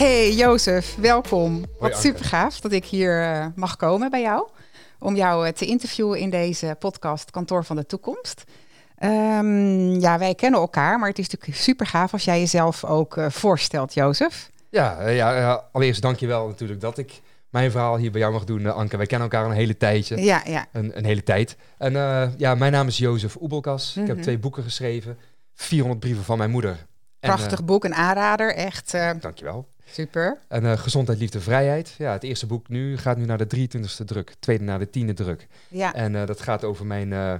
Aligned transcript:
Hey 0.00 0.32
Jozef, 0.32 0.96
welkom. 0.96 1.64
Wat 1.78 1.96
super 1.96 2.24
gaaf 2.24 2.60
dat 2.60 2.72
ik 2.72 2.84
hier 2.84 3.22
uh, 3.22 3.46
mag 3.54 3.76
komen 3.76 4.10
bij 4.10 4.20
jou. 4.20 4.48
Om 4.98 5.16
jou 5.16 5.46
uh, 5.46 5.52
te 5.52 5.66
interviewen 5.66 6.18
in 6.18 6.30
deze 6.30 6.76
podcast 6.78 7.30
Kantoor 7.30 7.64
van 7.64 7.76
de 7.76 7.86
Toekomst. 7.86 8.44
Um, 9.02 10.00
ja, 10.00 10.18
wij 10.18 10.34
kennen 10.34 10.60
elkaar, 10.60 10.98
maar 10.98 11.08
het 11.08 11.18
is 11.18 11.28
natuurlijk 11.28 11.60
super 11.60 11.86
gaaf 11.86 12.12
als 12.12 12.24
jij 12.24 12.38
jezelf 12.38 12.84
ook 12.84 13.16
uh, 13.16 13.30
voorstelt, 13.30 13.94
Jozef. 13.94 14.50
Ja, 14.70 15.08
ja, 15.08 15.64
allereerst 15.72 16.02
dankjewel 16.02 16.46
natuurlijk 16.46 16.80
dat 16.80 16.98
ik 16.98 17.20
mijn 17.50 17.70
verhaal 17.70 17.96
hier 17.96 18.10
bij 18.10 18.20
jou 18.20 18.32
mag 18.32 18.44
doen, 18.44 18.66
Anke. 18.66 18.96
Wij 18.96 19.06
kennen 19.06 19.30
elkaar 19.30 19.50
een 19.50 19.56
hele 19.56 19.76
tijdje. 19.76 20.22
Ja, 20.22 20.42
ja. 20.44 20.66
Een, 20.72 20.96
een 20.98 21.04
hele 21.04 21.22
tijd. 21.22 21.56
En 21.78 21.92
ja, 22.36 22.54
mijn 22.54 22.72
naam 22.72 22.86
is 22.86 22.98
Jozef 22.98 23.36
Oebelkas. 23.40 23.86
Mm 23.86 23.92
-hmm. 23.94 24.10
Ik 24.10 24.16
heb 24.16 24.24
twee 24.24 24.38
boeken 24.38 24.62
geschreven. 24.62 25.18
400 25.54 26.00
brieven 26.00 26.24
van 26.24 26.38
mijn 26.38 26.50
moeder. 26.50 26.86
Prachtig 27.18 27.58
en, 27.58 27.64
boek, 27.64 27.84
een 27.84 27.94
aanrader, 27.94 28.54
echt. 28.54 28.92
Dankjewel. 29.20 29.66
Super. 29.92 30.38
En 30.48 30.64
uh, 30.64 30.72
Gezondheid, 30.72 31.18
Liefde, 31.18 31.40
Vrijheid. 31.40 31.94
Ja, 31.98 32.12
het 32.12 32.22
eerste 32.22 32.46
boek 32.46 32.68
nu 32.68 32.96
gaat 32.96 33.16
nu 33.16 33.24
naar 33.24 33.48
de 33.48 33.68
23e 33.78 34.04
druk. 34.04 34.34
Tweede 34.38 34.64
naar 34.64 34.78
de 34.78 34.90
tiende 34.90 35.12
druk. 35.12 35.46
Ja. 35.68 35.94
En 35.94 36.14
uh, 36.14 36.26
dat 36.26 36.40
gaat 36.40 36.64
over 36.64 36.86
mijn 36.86 37.10
uh, 37.10 37.34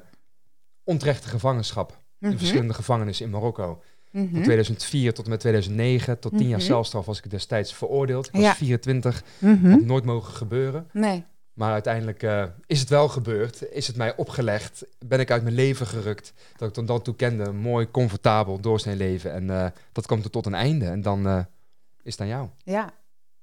onterechte 0.84 1.29
gevangenschap. 1.29 1.98
In 2.20 2.39
verschillende 2.39 2.75
gevangenissen 2.75 3.25
in 3.25 3.31
Marokko. 3.31 3.83
-hmm. 4.11 4.29
Van 4.33 4.42
2004 4.42 5.15
tot 5.15 5.25
en 5.25 5.31
met 5.31 5.41
2009. 5.41 6.19
Tot 6.19 6.23
10 6.23 6.33
mm 6.33 6.39
-hmm. 6.39 6.51
jaar 6.51 6.61
celstraf 6.61 7.07
was 7.07 7.19
ik 7.19 7.31
destijds 7.31 7.75
veroordeeld. 7.75 8.27
Ik 8.27 8.33
was 8.33 8.42
Ja. 8.42 8.55
24. 8.55 9.23
Mhm. 9.39 9.70
Had 9.70 9.81
nooit 9.81 10.05
mogen 10.05 10.35
gebeuren. 10.35 10.89
Nee. 10.92 11.25
Maar 11.53 11.73
uiteindelijk 11.73 12.23
uh, 12.23 12.45
is 12.67 12.81
het 12.81 12.89
wel 12.89 13.09
gebeurd. 13.09 13.73
Is 13.73 13.87
het 13.87 13.97
mij 13.97 14.17
opgelegd. 14.17 14.87
Ben 15.07 15.20
ik 15.20 15.31
uit 15.31 15.42
mijn 15.42 15.55
leven 15.55 15.87
gerukt. 15.87 16.33
Dat 16.57 16.69
ik 16.69 16.75
tot 16.75 16.87
dan 16.87 17.03
toe 17.03 17.17
kende. 17.17 17.53
Mooi, 17.53 17.91
comfortabel 17.91 18.61
doorsnee 18.61 18.97
leven. 18.97 19.33
En 19.33 19.45
uh, 19.45 19.67
dat 19.92 20.07
komt 20.07 20.25
er 20.25 20.31
tot 20.31 20.47
een 20.47 20.55
einde. 20.55 20.85
En 20.87 21.03
dan 21.03 21.27
uh, 21.27 21.41
is 22.03 22.12
het 22.12 22.20
aan 22.20 22.27
jou. 22.27 22.48
Ja, 22.65 22.93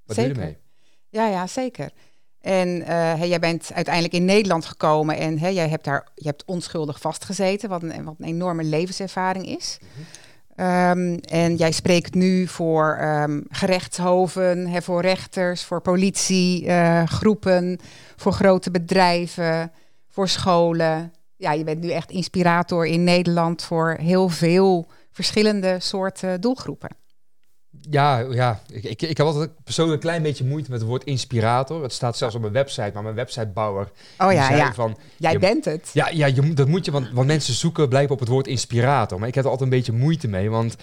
Wat 0.06 0.16
zeker. 0.16 0.34
doe 0.34 0.44
je 0.44 0.48
ermee? 0.48 0.62
Ja, 1.10 1.28
ja, 1.28 1.48
zeker. 1.48 1.92
En 2.42 2.68
uh, 2.68 2.88
hey, 2.88 3.28
jij 3.28 3.40
bent 3.40 3.72
uiteindelijk 3.74 4.14
in 4.14 4.26
Nederland 4.26 4.66
gekomen 4.66 5.18
en 5.18 5.40
hey, 5.40 5.54
jij 5.54 5.70
hebt 5.70 5.84
daar 5.84 6.08
je 6.16 6.28
hebt 6.28 6.46
onschuldig 6.46 7.00
vastgezeten, 7.00 7.70
wat 7.70 7.84
een, 7.84 8.04
wat 8.04 8.16
een 8.18 8.26
enorme 8.26 8.64
levenservaring 8.64 9.48
is. 9.48 9.78
Mm 9.82 9.88
-hmm. 10.56 10.66
um, 10.66 11.20
en 11.20 11.56
jij 11.56 11.72
spreekt 11.72 12.14
nu 12.14 12.48
voor 12.48 13.00
um, 13.02 13.46
gerechtshoven, 13.50 14.68
hè, 14.68 14.82
voor 14.82 15.02
rechters, 15.02 15.64
voor 15.64 15.82
politiegroepen, 15.82 17.70
uh, 17.72 17.78
voor 18.16 18.32
grote 18.34 18.72
bedrijven, 18.72 19.72
voor 20.08 20.28
scholen. 20.28 21.14
Ja, 21.36 21.52
je 21.52 21.64
bent 21.64 21.82
nu 21.82 21.90
echt 21.90 22.12
inspirator 22.12 22.86
in 22.86 23.04
Nederland 23.04 23.64
voor 23.64 23.98
heel 24.00 24.30
veel 24.30 24.88
verschillende 25.12 25.80
soorten 25.80 26.42
doelgroepen. 26.42 26.90
Ja, 27.90 28.20
ja. 28.20 28.62
Ik, 28.72 28.84
ik, 28.84 29.02
ik 29.02 29.18
heb 29.18 29.26
altijd 29.26 29.64
persoonlijk 29.64 29.96
een 29.96 30.10
klein 30.10 30.24
beetje 30.24 30.46
moeite 30.46 30.72
met 30.72 30.80
het 30.80 30.90
woord 30.90 31.04
inspirator. 31.04 31.84
Het 31.84 31.94
staat 31.94 32.18
zelfs 32.18 32.36
op 32.36 32.42
mijn 32.42 32.54
website, 32.54 32.92
maar 32.94 33.04
mijn 33.04 33.16
websitebouwer... 33.16 33.92
Oh 34.18 34.34
ja, 34.34 34.52
ja. 34.52 34.74
Van, 34.74 34.98
Jij 35.18 35.32
je, 35.32 35.40
bent 35.40 35.66
het. 35.66 35.90
Ja, 35.94 36.10
ja 36.10 36.26
je, 36.26 36.54
dat 36.54 36.68
moet 36.68 36.86
je, 36.86 36.92
want, 36.92 37.10
want 37.12 37.28
mensen 37.28 37.54
zoeken 37.54 37.90
blijkbaar 37.90 38.14
op 38.14 38.20
het 38.20 38.30
woord 38.30 38.48
inspirator. 38.48 39.20
Maar 39.20 39.28
ik 39.28 39.36
heb 39.36 39.44
er 39.44 39.50
altijd 39.50 39.72
een 39.72 39.78
beetje 39.78 39.94
moeite 39.94 40.28
mee, 40.28 40.50
want 40.50 40.76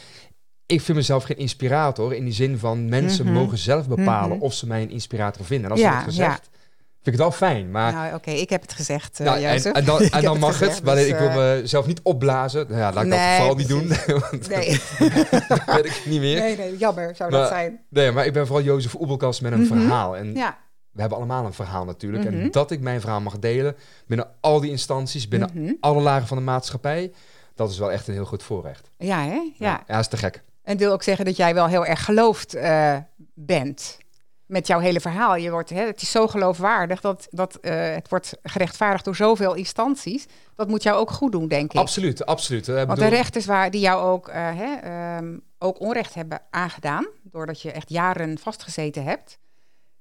ik 0.66 0.80
vind 0.80 0.96
mezelf 0.96 1.24
geen 1.24 1.38
inspirator... 1.38 2.14
in 2.14 2.24
die 2.24 2.32
zin 2.32 2.58
van 2.58 2.88
mensen 2.88 3.26
mm 3.26 3.32
-hmm. 3.32 3.40
mogen 3.40 3.58
zelf 3.58 3.88
bepalen 3.88 4.26
mm 4.26 4.32
-hmm. 4.32 4.42
of 4.42 4.54
ze 4.54 4.66
mij 4.66 4.82
een 4.82 4.90
inspirator 4.90 5.44
vinden. 5.44 5.66
En 5.66 5.70
als 5.70 5.80
ja, 5.80 5.94
dat 5.94 6.04
gezegd... 6.04 6.48
Ja. 6.52 6.62
Vind 7.04 7.16
ik 7.16 7.22
het 7.22 7.38
wel 7.38 7.48
fijn, 7.48 7.70
maar... 7.70 7.92
Nou, 7.92 8.14
oké, 8.14 8.30
ik 8.30 8.50
heb 8.50 8.62
het 8.62 8.72
gezegd, 8.72 9.20
uh, 9.20 9.26
nou, 9.26 9.42
en, 9.42 9.72
en, 9.72 9.84
dan, 9.84 10.00
en 10.18 10.22
dan 10.22 10.38
mag 10.38 10.58
het, 10.58 10.74
het 10.74 10.84
maar 10.84 10.94
dus, 10.94 11.06
ik 11.06 11.18
wil 11.18 11.30
mezelf 11.30 11.86
niet 11.86 12.00
opblazen. 12.02 12.66
Nou 12.68 12.80
ja, 12.80 12.92
laat 12.92 13.04
ik 13.04 13.10
nee, 13.10 13.28
dat 13.28 13.36
vooral 13.36 13.54
niet 13.54 13.68
doen. 13.68 13.88
want 14.30 14.48
nee. 14.48 14.80
dat 15.48 15.64
weet 15.64 15.84
ik 15.84 16.02
niet 16.06 16.20
meer. 16.20 16.40
Nee, 16.40 16.56
nee, 16.56 16.76
jammer 16.76 17.16
zou 17.16 17.30
maar, 17.30 17.40
dat 17.40 17.48
zijn. 17.48 17.80
Nee, 17.88 18.12
maar 18.12 18.26
ik 18.26 18.32
ben 18.32 18.46
vooral 18.46 18.64
Jozef 18.64 18.94
Oebelkas 18.94 19.40
met 19.40 19.52
een 19.52 19.60
mm 19.60 19.66
-hmm. 19.68 19.80
verhaal. 19.80 20.16
En 20.16 20.34
ja. 20.34 20.58
we 20.92 21.00
hebben 21.00 21.18
allemaal 21.18 21.44
een 21.44 21.52
verhaal 21.52 21.84
natuurlijk. 21.84 22.22
Mhm. 22.22 22.32
Mm 22.32 22.38
-hmm. 22.38 22.46
En 22.46 22.52
dat 22.52 22.70
ik 22.70 22.80
mijn 22.80 23.00
verhaal 23.00 23.20
mag 23.20 23.38
delen 23.38 23.76
binnen 24.06 24.28
al 24.40 24.60
die 24.60 24.70
instanties, 24.70 25.28
binnen 25.28 25.50
Mhm. 25.54 25.72
alle 25.80 26.00
lagen 26.00 26.26
van 26.26 26.36
de 26.36 26.42
maatschappij... 26.42 27.12
dat 27.54 27.70
is 27.70 27.78
wel 27.78 27.92
echt 27.92 28.08
een 28.08 28.14
heel 28.14 28.24
goed 28.24 28.42
voorrecht. 28.42 28.90
Ja, 28.98 29.22
hè? 29.22 29.32
Ja. 29.32 29.50
Ja, 29.56 29.82
ja 29.86 29.98
is 29.98 30.08
te 30.08 30.16
gek. 30.16 30.42
En 30.62 30.76
wil 30.76 30.92
ook 30.92 31.02
zeggen 31.02 31.24
dat 31.24 31.36
jij 31.36 31.54
wel 31.54 31.66
heel 31.66 31.86
erg 31.86 32.04
geloofd 32.04 32.54
uh, 32.54 32.96
bent 33.34 33.98
met 34.46 34.66
jouw 34.66 34.78
hele 34.78 35.00
verhaal. 35.00 35.36
Je 35.36 35.50
wordt, 35.50 35.70
hè, 35.70 35.86
het 35.86 36.02
is 36.02 36.10
zo 36.10 36.26
geloofwaardig 36.26 37.00
dat, 37.00 37.26
dat 37.30 37.58
uh, 37.60 37.72
het 37.94 38.08
wordt 38.08 38.38
gerechtvaardigd 38.42 39.04
door 39.04 39.16
zoveel 39.16 39.54
instanties. 39.54 40.26
Dat 40.56 40.68
moet 40.68 40.82
jou 40.82 40.98
ook 40.98 41.10
goed 41.10 41.32
doen, 41.32 41.48
denk 41.48 41.72
ik. 41.72 41.80
Absoluut, 41.80 42.26
absoluut. 42.26 42.66
Want 42.66 42.88
bedoel... 42.88 43.04
de 43.04 43.16
rechters 43.16 43.46
waar, 43.46 43.70
die 43.70 43.80
jou 43.80 44.02
ook, 44.02 44.28
uh, 44.28 44.34
hè, 44.34 45.16
um, 45.16 45.42
ook 45.58 45.80
onrecht 45.80 46.14
hebben 46.14 46.40
aangedaan, 46.50 47.06
doordat 47.22 47.62
je 47.62 47.72
echt 47.72 47.88
jaren 47.88 48.38
vastgezeten 48.38 49.04
hebt, 49.04 49.38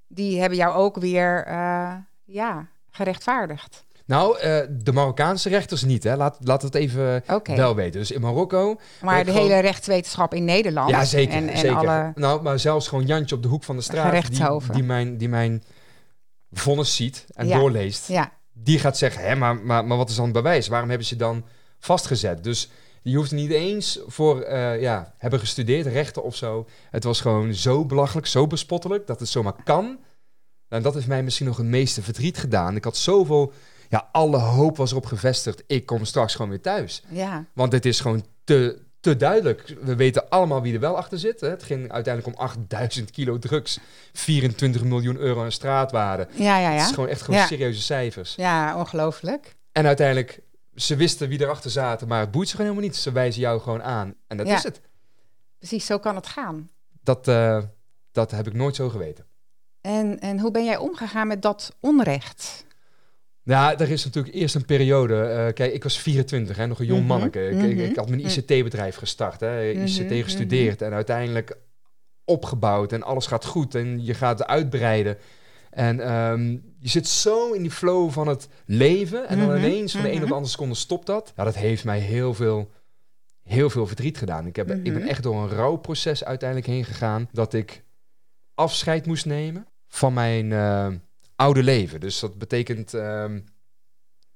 die 0.08 0.40
hebben 0.40 0.58
jou 0.58 0.76
ook 0.76 0.96
weer 0.96 1.48
ja, 2.24 2.68
gerechtvaardigd. 2.90 3.86
Nou, 4.14 4.38
uh, 4.38 4.60
de 4.70 4.92
Marokkaanse 4.92 5.50
rechters 5.50 5.84
niet, 5.84 6.04
hè. 6.04 6.16
Laat, 6.16 6.38
laat 6.42 6.62
het 6.62 6.76
even 6.76 7.24
okay. 7.28 7.56
wel 7.56 7.76
weten. 7.76 8.00
Dus 8.00 8.12
in 8.12 8.22
Marokko... 8.22 8.80
Maar 9.02 9.26
de 9.26 9.32
gewoon... 9.32 9.48
hele 9.48 9.60
rechtswetenschap 9.60 10.34
in 10.34 10.46
Nederland. 10.46 10.90
Ja, 10.90 11.06
zeker. 11.06 11.34
En, 11.34 11.50
en 11.50 11.58
zeker. 11.58 11.78
Alle... 11.78 12.12
Nou, 12.16 12.42
maar 12.42 12.60
zelfs 12.60 12.88
gewoon 12.88 13.06
Jantje 13.06 13.36
op 13.36 13.42
de 13.42 13.48
hoek 13.48 13.64
van 13.64 13.76
de 13.76 13.82
straat... 13.82 14.32
Die, 14.32 14.72
die, 14.72 14.84
mijn, 14.84 15.18
die 15.18 15.30
mijn 15.30 15.64
vonnis 16.52 16.96
ziet 16.96 17.26
en 17.34 17.48
ja. 17.48 17.58
doorleest... 17.58 18.08
Ja. 18.08 18.32
die 18.54 18.80
gaat 18.80 18.98
zeggen, 18.98 19.24
hè, 19.24 19.36
maar, 19.36 19.56
maar, 19.56 19.86
maar 19.86 19.98
wat 19.98 20.10
is 20.10 20.16
dan 20.16 20.26
het 20.26 20.34
bewijs? 20.34 20.68
Waarom 20.68 20.90
hebben 20.90 21.08
ze 21.08 21.16
dan 21.16 21.46
vastgezet? 21.80 22.44
Dus 22.44 22.70
die 23.04 23.16
hoeft 23.16 23.32
niet 23.32 23.52
eens 23.52 24.00
voor, 24.08 24.46
uh, 24.50 24.82
ja, 24.82 25.14
hebben 25.18 25.40
gestudeerd, 25.40 25.86
rechten 25.86 26.24
of 26.24 26.36
zo. 26.36 26.68
Het 26.90 27.04
was 27.04 27.22
gewoon 27.22 27.54
zo 27.54 27.86
belachelijk, 27.86 28.28
zo 28.28 28.48
bespottelijk... 28.48 29.08
dat 29.08 29.20
het 29.20 29.30
zomaar 29.30 29.64
kan... 29.64 30.00
En 30.68 30.82
dat 30.82 30.94
heeft 30.94 31.08
mij 31.08 31.24
misschien 31.24 31.46
nog 31.48 31.58
het 31.58 31.66
meeste 31.66 32.02
verdriet 32.02 32.38
gedaan. 32.38 32.76
Ik 32.76 32.84
had 32.84 32.98
zoveel 32.98 33.54
ja, 33.94 34.10
alle 34.12 34.38
hoop 34.38 34.78
was 34.78 34.92
erop 34.92 35.06
gevestigd. 35.06 35.64
Ik 35.68 35.86
kom 35.86 36.06
straks 36.06 36.36
gewoon 36.36 36.50
weer 36.50 36.62
thuis. 36.62 37.04
Ja. 37.10 37.46
Want 37.54 37.72
het 37.72 37.86
is 37.86 38.00
gewoon 38.00 38.26
te, 38.44 38.82
te 39.00 39.16
duidelijk. 39.16 39.76
We 39.82 39.96
weten 39.96 40.30
allemaal 40.30 40.62
wie 40.62 40.74
er 40.74 40.80
wel 40.80 40.98
achter 40.98 41.20
zit. 41.20 41.42
Hè. 41.42 41.50
Het 41.50 41.64
ging 41.64 41.92
uiteindelijk 41.92 42.38
om 42.38 42.44
8000 42.44 43.12
kilo 43.12 43.40
drugs. 43.40 43.80
24 44.14 44.84
miljoen 44.84 45.18
euro 45.18 45.44
aan 45.44 45.52
straatwaarde. 45.52 46.28
Ja, 46.32 46.58
ja, 46.58 46.70
ja. 46.70 46.78
Het 46.78 46.88
is 46.88 46.94
gewoon 46.94 47.10
echt 47.10 47.22
gewoon 47.22 47.40
ja. 47.40 47.46
serieuze 47.46 47.82
cijfers. 47.82 48.36
Ja, 48.36 48.78
ongelooflijk. 48.78 49.56
En 49.72 49.86
uiteindelijk, 49.86 50.42
ze 50.76 50.96
wisten 50.96 51.30
wie 51.30 51.42
erachter 51.42 51.72
zaten, 51.72 52.08
maar 52.08 52.20
het 52.20 52.32
boeit 52.32 52.48
ze 52.48 52.56
gewoon 52.56 52.72
helemaal 52.72 52.90
niet. 52.90 53.00
Ze 53.00 53.12
wijzen 53.12 53.42
jou 53.42 53.62
gewoon 53.62 53.84
aan. 53.84 54.16
En 54.28 54.38
dat 54.38 54.48
ja. 54.48 54.56
is 54.56 54.64
het. 54.64 54.82
Precies, 55.58 55.86
zo 55.86 56.00
kan 56.00 56.16
het 56.16 56.28
gaan. 56.28 56.70
Dat, 57.04 57.28
uh, 57.28 57.64
dat 58.12 58.32
heb 58.32 58.48
ik 58.48 58.54
nooit 58.54 58.76
zo 58.76 58.90
geweten. 58.90 59.26
En, 59.82 60.20
en 60.20 60.40
hoe 60.40 60.52
ben 60.52 60.66
jij 60.66 60.78
omgegaan 60.78 61.28
met 61.28 61.42
dat 61.42 61.76
onrecht? 61.80 62.66
Ja, 63.44 63.78
er 63.80 63.90
is 63.90 64.06
natuurlijk 64.06 64.36
eerst 64.36 64.56
een 64.56 64.66
periode. 64.66 65.14
Uh, 65.14 65.54
kijk, 65.54 65.74
ik 65.74 65.84
was 65.84 66.00
24, 66.00 66.58
hè, 66.58 66.68
nog 66.68 66.80
een 66.80 66.86
jong 66.86 67.02
mm 67.02 67.08
-hmm. 67.08 67.18
manneke. 67.18 67.48
Ik, 67.48 67.54
mm 67.54 67.60
-hmm. 67.60 67.70
ik, 67.70 67.90
ik, 67.90 67.96
had 67.96 68.10
mijn 68.10 68.26
ICT-bedrijf 68.26 68.96
gestart, 68.96 69.40
hè, 69.40 69.72
ICT 69.72 70.00
mm 70.00 70.08
-hmm. 70.08 70.24
gestudeerd 70.24 70.82
en 70.82 70.94
uiteindelijk 70.94 71.58
opgebouwd 72.26 72.92
en 72.92 73.04
alles 73.04 73.28
gaat 73.28 73.46
goed 73.46 73.76
en 73.76 74.06
je 74.06 74.14
gaat 74.14 74.46
uitbreiden. 74.46 75.18
En 75.70 76.14
um, 76.14 76.76
je 76.80 76.90
zit 76.90 77.08
zo 77.08 77.52
in 77.52 77.62
die 77.62 77.72
flow 77.72 78.12
van 78.12 78.28
het 78.28 78.48
leven 78.66 79.28
en 79.28 79.40
dan 79.40 79.58
ineens 79.58 79.92
van 79.92 80.02
de 80.02 80.12
een 80.12 80.22
op 80.22 80.28
de 80.28 80.34
andere 80.34 80.52
seconde 80.52 80.76
stopt 80.76 81.06
dat. 81.06 81.34
Ja, 81.36 81.44
dat 81.44 81.56
heeft 81.56 81.84
mij 81.84 82.00
heel 82.00 82.34
veel, 82.34 82.72
heel 83.44 83.70
veel 83.70 83.88
verdriet 83.88 84.18
gedaan. 84.18 84.46
Ik, 84.48 84.56
heb, 84.56 84.70
ik 84.70 84.94
ben 84.94 85.08
echt 85.08 85.24
door 85.24 85.36
een 85.36 85.50
rouwproces 85.50 86.24
uiteindelijk 86.24 86.70
heen 86.70 86.86
gegaan 86.86 87.30
dat 87.32 87.54
ik 87.54 87.84
afscheid 88.54 89.06
moest 89.06 89.26
nemen 89.26 89.68
van 89.88 90.14
mijn... 90.14 90.52
Uh, 90.52 90.88
oude 91.36 91.64
leven. 91.64 92.00
Dus 92.00 92.20
dat 92.20 92.38
betekent 92.38 92.94
um, 92.94 93.46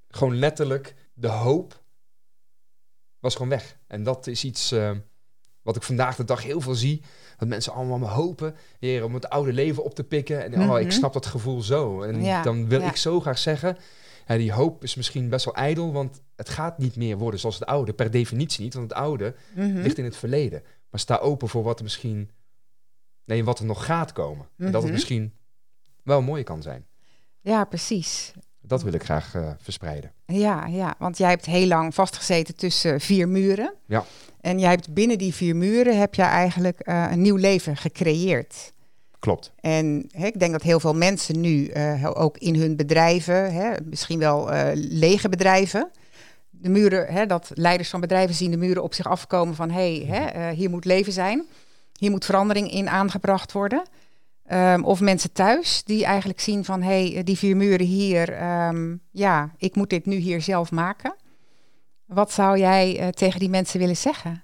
gewoon 0.07 0.35
letterlijk 0.35 0.95
de 1.13 1.27
hoop 1.27 1.83
was 3.19 3.35
gewoon 3.35 3.49
weg. 3.49 3.77
En 3.87 4.03
dat 4.03 4.27
is 4.27 4.43
iets 4.43 4.71
uh, 4.71 4.91
wat 5.61 5.75
ik 5.75 5.83
vandaag 5.83 6.15
de 6.15 6.23
dag 6.23 6.43
heel 6.43 6.61
veel 6.61 6.75
zie. 6.75 7.01
Dat 7.37 7.47
mensen 7.47 7.73
allemaal 7.73 7.97
maar 7.97 8.09
hopen 8.09 8.55
weer 8.79 9.03
om 9.03 9.13
het 9.13 9.29
oude 9.29 9.53
leven 9.53 9.83
op 9.83 9.95
te 9.95 10.03
pikken. 10.03 10.43
En 10.43 10.69
oh, 10.69 10.79
ik 10.79 10.91
snap 10.91 11.13
dat 11.13 11.25
gevoel 11.25 11.61
zo. 11.61 12.01
En 12.01 12.23
ja, 12.23 12.41
dan 12.41 12.67
wil 12.67 12.81
ja. 12.81 12.89
ik 12.89 12.95
zo 12.95 13.19
graag 13.19 13.37
zeggen... 13.37 13.77
Ja, 14.27 14.37
die 14.37 14.51
hoop 14.51 14.83
is 14.83 14.95
misschien 14.95 15.29
best 15.29 15.45
wel 15.45 15.55
ijdel, 15.55 15.93
want 15.93 16.21
het 16.35 16.49
gaat 16.49 16.77
niet 16.77 16.95
meer 16.95 17.17
worden 17.17 17.39
zoals 17.39 17.59
het 17.59 17.67
oude. 17.67 17.93
Per 17.93 18.11
definitie 18.11 18.63
niet, 18.63 18.73
want 18.73 18.89
het 18.89 18.99
oude 18.99 19.35
-hmm. 19.53 19.77
ligt 19.77 19.97
in 19.97 20.03
het 20.03 20.17
verleden. 20.17 20.63
Maar 20.89 20.99
sta 20.99 21.17
open 21.17 21.49
voor 21.49 21.63
wat 21.63 21.77
er 21.77 21.83
misschien... 21.83 22.29
Nee, 23.25 23.43
wat 23.43 23.59
er 23.59 23.65
nog 23.65 23.85
gaat 23.85 24.11
komen. 24.11 24.47
En 24.57 24.71
dat 24.71 24.83
het 24.83 24.91
misschien 24.91 25.33
wel 26.07 26.21
mooi 26.21 26.43
kan 26.43 26.61
zijn. 26.61 26.85
Ja, 27.41 27.63
precies. 27.63 28.33
Dat 28.61 28.83
wil 28.83 28.93
ik 28.93 29.03
graag 29.03 29.35
uh, 29.35 29.49
verspreiden. 29.57 30.11
Ja, 30.25 30.65
ja, 30.65 30.95
want 30.99 31.17
jij 31.17 31.29
hebt 31.29 31.45
heel 31.45 31.67
lang 31.67 31.93
vastgezeten 31.93 32.55
tussen 32.55 33.01
vier 33.01 33.27
muren. 33.27 33.73
Ja. 33.85 34.05
En 34.41 34.59
jij 34.59 34.69
hebt 34.69 34.93
binnen 34.93 35.17
die 35.17 35.33
vier 35.33 35.55
muren 35.55 35.99
heb 35.99 36.15
je 36.15 36.21
eigenlijk 36.21 36.87
uh, 36.87 37.07
een 37.11 37.21
nieuw 37.21 37.35
leven 37.35 37.77
gecreëerd. 37.77 38.73
Klopt. 39.19 39.51
En 39.59 40.09
hè, 40.11 40.25
ik 40.25 40.39
denk 40.39 40.51
dat 40.51 40.61
heel 40.61 40.79
veel 40.79 40.93
mensen 40.95 41.41
nu 41.41 41.69
uh, 41.73 42.11
ook 42.13 42.37
in 42.37 42.55
hun 42.55 42.75
bedrijven, 42.75 43.53
hè, 43.53 43.73
misschien 43.83 44.19
wel 44.19 44.49
lege 44.73 45.29
bedrijven, 45.29 45.91
de 46.49 46.69
muren, 46.69 47.13
hè, 47.13 47.25
dat 47.25 47.51
leiders 47.53 47.89
van 47.89 47.99
bedrijven 47.99 48.35
zien 48.35 48.51
de 48.51 48.57
muren 48.57 48.83
op 48.83 48.93
zich 48.93 49.07
afkomen 49.07 49.55
van 49.55 49.71
hé, 49.71 50.03
hey, 50.05 50.31
hè, 50.31 50.51
hier 50.51 50.69
moet 50.69 50.85
leven 50.85 51.13
zijn, 51.13 51.45
hier 51.99 52.11
moet 52.11 52.25
verandering 52.25 52.71
in 52.71 52.89
aangebracht 52.89 53.51
worden. 53.51 53.83
Um, 54.51 54.83
of 54.83 54.99
mensen 54.99 55.31
thuis 55.31 55.83
die 55.83 56.05
eigenlijk 56.05 56.39
zien 56.39 56.65
van 56.65 56.81
hé, 56.81 57.11
hey, 57.11 57.23
die 57.23 57.37
vier 57.37 57.57
muren 57.57 57.85
hier, 57.85 58.43
um, 58.67 59.01
ja, 59.11 59.53
ik 59.57 59.75
moet 59.75 59.89
dit 59.89 60.05
nu 60.05 60.15
hier 60.15 60.41
zelf 60.41 60.71
maken. 60.71 61.15
Wat 62.05 62.31
zou 62.31 62.57
jij 62.57 62.99
uh, 62.99 63.07
tegen 63.07 63.39
die 63.39 63.49
mensen 63.49 63.79
willen 63.79 63.97
zeggen? 63.97 64.43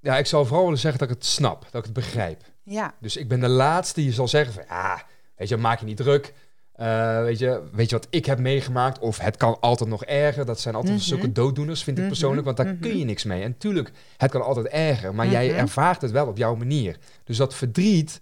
Ja, 0.00 0.18
ik 0.18 0.26
zou 0.26 0.46
vooral 0.46 0.64
willen 0.64 0.78
zeggen 0.78 1.00
dat 1.00 1.10
ik 1.10 1.14
het 1.14 1.24
snap, 1.24 1.62
dat 1.62 1.74
ik 1.74 1.84
het 1.84 1.92
begrijp. 1.92 2.42
Ja. 2.62 2.94
Dus 3.00 3.16
ik 3.16 3.28
ben 3.28 3.40
de 3.40 3.48
laatste 3.48 4.00
die 4.00 4.12
zal 4.12 4.28
zeggen 4.28 4.52
van 4.54 4.64
ja, 4.68 5.02
weet 5.36 5.48
je, 5.48 5.56
maak 5.56 5.78
je 5.78 5.86
niet 5.86 5.96
druk. 5.96 6.34
Uh, 6.80 7.22
weet, 7.22 7.38
je, 7.38 7.62
weet 7.72 7.90
je 7.90 7.96
wat 7.96 8.06
ik 8.10 8.26
heb 8.26 8.38
meegemaakt? 8.38 8.98
Of 8.98 9.18
het 9.18 9.36
kan 9.36 9.60
altijd 9.60 9.90
nog 9.90 10.04
erger. 10.04 10.46
Dat 10.46 10.60
zijn 10.60 10.74
altijd 10.74 10.92
mm 10.92 11.00
-hmm. 11.00 11.08
zulke 11.08 11.32
dooddoeners, 11.32 11.82
vind 11.82 11.96
ik 11.96 12.02
mhm. 12.02 12.12
persoonlijk. 12.12 12.44
Want 12.44 12.56
daar 12.56 12.66
mm 12.66 12.72
-hmm. 12.72 12.80
kun 12.80 12.98
je 12.98 13.04
niks 13.04 13.24
mee. 13.24 13.42
En 13.42 13.58
tuurlijk, 13.58 13.92
het 14.16 14.30
kan 14.30 14.42
altijd 14.42 14.66
erger. 14.66 15.14
Maar 15.14 15.28
jij 15.28 15.48
Mhm. 15.48 15.58
ervaart 15.58 16.02
het 16.02 16.10
wel 16.10 16.26
op 16.26 16.36
jouw 16.36 16.54
manier. 16.54 16.98
Dus 17.24 17.36
dat 17.36 17.54
verdriet, 17.54 18.20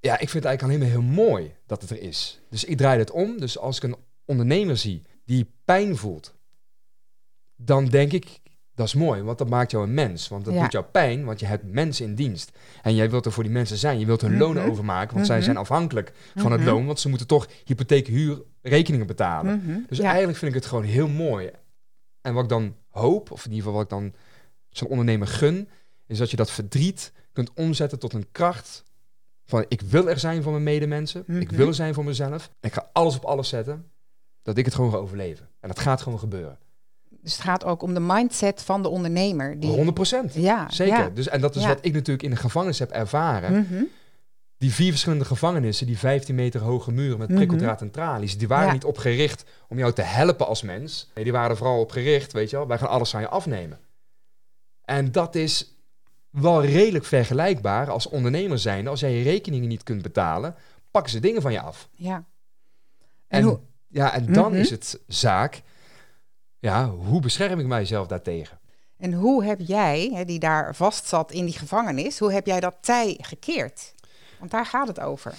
ja, 0.00 0.12
ik 0.12 0.28
vind 0.28 0.44
het 0.44 0.44
eigenlijk 0.44 0.62
alleen 0.62 0.78
maar 0.78 1.02
heel 1.02 1.24
mooi 1.24 1.54
dat 1.66 1.80
het 1.80 1.90
er 1.90 2.00
is. 2.00 2.40
Dus 2.50 2.64
ik 2.64 2.76
draai 2.76 2.98
het 2.98 3.10
om. 3.10 3.40
Dus 3.40 3.58
als 3.58 3.76
ik 3.76 3.82
een 3.82 3.96
ondernemer 4.24 4.76
zie 4.76 5.02
die 5.24 5.50
pijn 5.64 5.96
voelt, 5.96 6.34
dan 7.56 7.84
denk 7.84 8.12
ik, 8.12 8.40
dat 8.74 8.86
is 8.86 8.94
mooi, 8.94 9.22
want 9.22 9.38
dat 9.38 9.48
maakt 9.48 9.70
jou 9.70 9.84
een 9.84 9.94
mens. 9.94 10.28
Want 10.28 10.44
dat 10.44 10.54
Ja. 10.54 10.62
doet 10.62 10.72
jou 10.72 10.84
pijn, 10.84 11.24
want 11.24 11.40
je 11.40 11.46
hebt 11.46 11.64
mensen 11.72 12.06
in 12.06 12.14
dienst. 12.14 12.50
En 12.82 12.94
jij 12.94 13.10
wilt 13.10 13.26
er 13.26 13.32
voor 13.32 13.42
die 13.42 13.52
mensen 13.52 13.76
zijn. 13.76 13.98
Je 13.98 14.06
wilt 14.06 14.20
hun 14.20 14.36
lonen 14.38 14.62
Mhm. 14.62 14.70
overmaken, 14.70 15.14
want 15.14 15.26
zij 15.26 15.36
Mhm. 15.36 15.44
zijn 15.44 15.56
afhankelijk 15.56 16.12
van 16.36 16.52
het 16.52 16.60
Mhm. 16.60 16.70
loon. 16.70 16.86
Want 16.86 17.00
ze 17.00 17.08
moeten 17.08 17.26
toch 17.26 17.48
hypotheek, 17.64 18.06
huur, 18.06 18.42
rekeningen 18.62 19.06
betalen. 19.06 19.84
Dus 19.88 19.98
ja. 19.98 20.04
eigenlijk 20.08 20.38
vind 20.38 20.50
ik 20.54 20.56
het 20.60 20.66
gewoon 20.68 20.84
heel 20.84 21.08
mooi. 21.08 21.50
En 22.20 22.34
wat 22.34 22.42
ik 22.42 22.48
dan 22.48 22.74
hoop, 22.90 23.30
of 23.30 23.44
in 23.44 23.50
ieder 23.50 23.64
geval 23.64 23.72
wat 23.72 23.82
ik 23.82 23.98
dan 23.98 24.14
zo'n 24.70 24.88
ondernemer 24.88 25.26
gun, 25.26 25.68
is 26.06 26.18
dat 26.18 26.30
je 26.30 26.36
dat 26.36 26.50
verdriet 26.50 27.12
kunt 27.32 27.50
omzetten 27.54 27.98
tot 27.98 28.12
een 28.12 28.26
kracht 28.32 28.82
van 29.46 29.64
ik 29.68 29.80
wil 29.80 30.08
er 30.08 30.18
zijn 30.18 30.42
voor 30.42 30.52
mijn 30.52 30.64
medemensen, 30.64 31.24
ik 31.28 31.50
wil 31.50 31.66
er 31.66 31.74
zijn 31.74 31.94
voor 31.94 32.04
mezelf. 32.04 32.50
Ik 32.60 32.72
ga 32.72 32.88
alles 32.92 33.16
op 33.16 33.24
alles 33.24 33.48
zetten 33.48 33.90
dat 34.42 34.56
ik 34.58 34.64
het 34.64 34.74
gewoon 34.74 34.90
ga 34.90 34.96
overleven. 34.96 35.48
En 35.60 35.68
dat 35.68 35.78
gaat 35.78 36.02
gewoon 36.02 36.18
gebeuren. 36.18 36.58
Dus 37.24 37.32
het 37.32 37.42
gaat 37.42 37.64
ook 37.64 37.82
om 37.82 37.94
de 37.94 38.00
mindset 38.00 38.62
van 38.62 38.82
de 38.82 38.88
ondernemer. 38.88 39.60
Die... 39.60 39.70
100 39.70 39.94
procent. 39.94 40.34
Ja, 40.34 40.70
Zeker. 40.70 40.96
ja. 40.98 41.08
Dus, 41.08 41.28
en 41.28 41.40
dat 41.40 41.56
is 41.56 41.62
Ja. 41.62 41.68
wat 41.68 41.78
ik 41.80 41.92
natuurlijk 41.92 42.22
in 42.22 42.30
de 42.30 42.36
gevangenis 42.36 42.78
heb 42.78 42.90
ervaren. 42.90 43.52
Mhm. 43.52 43.82
Die 44.58 44.72
vier 44.72 44.90
verschillende 44.90 45.24
gevangenissen, 45.24 45.86
die 45.86 45.98
15 45.98 46.34
meter 46.34 46.60
hoge 46.60 46.92
muren 46.92 47.18
met 47.18 47.28
Mhm. 47.28 47.36
prikkeldraad 47.36 47.80
en 47.80 47.90
tralies, 47.90 48.38
die 48.38 48.48
waren 48.48 48.66
Ja. 48.66 48.72
niet 48.72 48.84
op 48.84 48.98
gericht 48.98 49.44
om 49.68 49.78
jou 49.78 49.92
te 49.92 50.02
helpen 50.02 50.46
als 50.46 50.62
mens. 50.62 51.10
Nee, 51.14 51.24
die 51.24 51.32
waren 51.32 51.50
er 51.50 51.56
vooral 51.56 51.80
op 51.80 51.90
gericht, 51.90 52.32
weet 52.32 52.50
je 52.50 52.56
wel, 52.56 52.66
wij 52.66 52.78
gaan 52.78 52.88
alles 52.88 53.10
van 53.10 53.20
je 53.20 53.28
afnemen. 53.28 53.78
En 54.84 55.12
dat 55.12 55.34
is 55.34 55.74
wel 56.30 56.64
redelijk 56.64 57.04
vergelijkbaar 57.04 57.90
als 57.90 58.08
ondernemer 58.08 58.58
zijn. 58.58 58.88
Als 58.88 59.00
jij 59.00 59.12
je 59.16 59.22
rekeningen 59.22 59.68
niet 59.68 59.82
kunt 59.82 60.02
betalen, 60.02 60.54
pakken 60.90 61.12
ze 61.12 61.20
dingen 61.20 61.42
van 61.42 61.52
je 61.52 61.60
af. 61.60 61.88
Ja. 61.94 62.14
En, 62.16 62.24
En, 63.40 63.42
hoe... 63.42 63.60
ja, 63.88 64.12
en 64.14 64.32
dan 64.32 64.50
Mhm. 64.50 64.60
is 64.60 64.70
het 64.70 65.00
zaak, 65.06 65.62
ja, 66.64 66.90
hoe 66.90 67.20
bescherm 67.20 67.58
ik 67.58 67.66
mijzelf 67.66 68.06
daartegen? 68.06 68.58
en 68.98 69.12
hoe 69.12 69.44
heb 69.44 69.60
jij, 69.60 70.10
hè, 70.14 70.24
die 70.24 70.38
daar 70.38 70.74
vast 70.74 71.06
zat 71.06 71.32
in 71.32 71.44
die 71.44 71.58
gevangenis, 71.58 72.18
hoe 72.18 72.32
heb 72.32 72.46
jij 72.46 72.60
dat 72.60 72.74
tij 72.80 73.18
gekeerd? 73.20 73.94
Want 74.38 74.50
daar 74.50 74.66
gaat 74.66 74.88
het 74.88 75.00
over. 75.00 75.34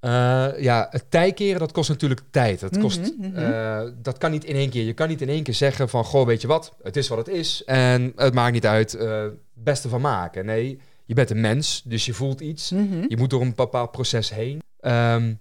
Eh, 0.00 0.48
ja, 0.58 0.86
het 0.90 1.10
tijkeren, 1.10 1.58
dat 1.58 1.72
kost 1.72 1.88
natuurlijk 1.88 2.20
tijd. 2.30 2.60
Dat, 2.60 2.78
kost, 2.78 3.00
Mhm, 3.00 3.30
mhm. 3.30 3.36
eh, 3.36 3.82
dat 4.02 4.18
kan 4.18 4.30
niet 4.30 4.44
in 4.44 4.54
één 4.54 4.70
keer. 4.70 4.84
Je 4.84 4.92
kan 4.92 5.08
niet 5.08 5.20
in 5.20 5.28
één 5.28 5.42
keer 5.42 5.54
zeggen 5.54 5.88
van, 5.88 6.04
goh, 6.04 6.26
weet 6.26 6.40
je 6.40 6.46
wat, 6.46 6.74
het 6.82 6.96
is 6.96 7.08
wat 7.08 7.18
het 7.18 7.28
is. 7.28 7.64
En 7.64 8.12
het 8.16 8.34
maakt 8.34 8.52
niet 8.52 8.66
uit, 8.66 8.94
eh, 8.94 9.22
het 9.22 9.34
beste 9.54 9.88
van 9.88 10.00
maken. 10.00 10.44
Nee, 10.44 10.80
je 11.04 11.14
bent 11.14 11.30
een 11.30 11.40
mens, 11.40 11.82
dus 11.84 12.06
je 12.06 12.14
voelt 12.14 12.40
iets. 12.40 12.70
Mhm. 12.70 13.04
Je 13.08 13.16
moet 13.16 13.30
door 13.30 13.40
een 13.40 13.54
bepaald 13.54 13.90
proces 13.90 14.30
heen. 14.30 14.62
Ehm, 14.80 15.34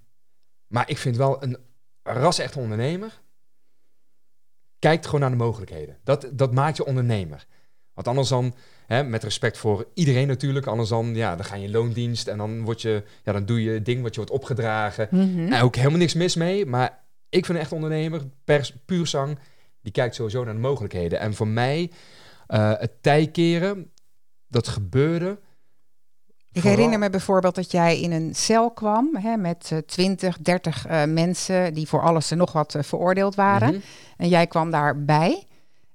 maar 0.67 0.89
ik 0.89 0.97
vind 0.97 1.17
wel 1.17 1.43
een 1.43 1.57
ras-echte 2.03 2.59
ondernemer. 2.59 3.21
Kijkt 4.83 5.05
gewoon 5.05 5.21
naar 5.21 5.29
de 5.29 5.35
mogelijkheden. 5.35 5.97
Dat, 6.03 6.29
dat 6.31 6.53
maakt 6.53 6.77
je 6.77 6.85
ondernemer. 6.85 7.45
Want 7.93 8.07
anders 8.07 8.29
dan, 8.29 8.55
hè, 8.87 9.03
met 9.03 9.23
respect 9.23 9.57
voor 9.57 9.87
iedereen 9.93 10.27
natuurlijk, 10.27 10.65
anders 10.65 10.89
dan, 10.89 11.15
ja, 11.15 11.35
dan 11.35 11.45
ga 11.45 11.55
je 11.55 11.63
in 11.63 11.71
loondienst 11.71 12.27
en 12.27 12.37
dan, 12.37 12.63
word 12.63 12.81
je, 12.81 13.03
ja, 13.23 13.31
dan 13.31 13.45
doe 13.45 13.63
je 13.63 13.71
het 13.71 13.85
ding 13.85 14.01
wat 14.01 14.15
je 14.15 14.21
wordt 14.21 14.31
opgedragen. 14.31 15.07
Mhm. 15.11 15.53
En 15.53 15.61
ook 15.61 15.75
helemaal 15.75 15.97
niks 15.97 16.13
mis 16.13 16.35
mee. 16.35 16.65
Maar 16.65 17.03
ik 17.29 17.45
vind 17.45 17.57
een 17.57 17.63
echt 17.63 17.71
ondernemer, 17.71 18.21
pers, 18.43 18.73
puur 18.85 19.07
zang, 19.07 19.39
die 19.81 19.91
kijkt 19.91 20.15
sowieso 20.15 20.43
naar 20.43 20.53
de 20.53 20.59
mogelijkheden. 20.59 21.19
En 21.19 21.33
voor 21.33 21.47
mij, 21.47 21.91
eh, 22.47 22.71
het 22.77 23.03
tijkeren, 23.03 23.91
dat 24.47 24.67
gebeurde. 24.67 25.39
Ik 26.53 26.61
vooral- 26.61 26.71
herinner 26.77 26.99
me 26.99 27.09
bijvoorbeeld 27.09 27.55
dat 27.55 27.71
jij 27.71 27.99
in 28.01 28.11
een 28.11 28.35
cel 28.35 28.71
kwam 28.71 29.15
hè, 29.17 29.37
met 29.37 29.69
eh, 29.71 29.77
20, 29.77 30.37
30 30.41 30.85
eh, 30.87 31.03
mensen 31.03 31.73
die 31.73 31.87
voor 31.87 32.01
alles 32.01 32.31
en 32.31 32.37
nog 32.37 32.51
wat 32.51 32.75
eh, 32.75 32.83
veroordeeld 32.83 33.35
waren. 33.35 33.69
Mhm. 33.69 33.79
En 34.17 34.27
jij 34.29 34.47
kwam 34.47 34.71
daarbij. 34.71 35.43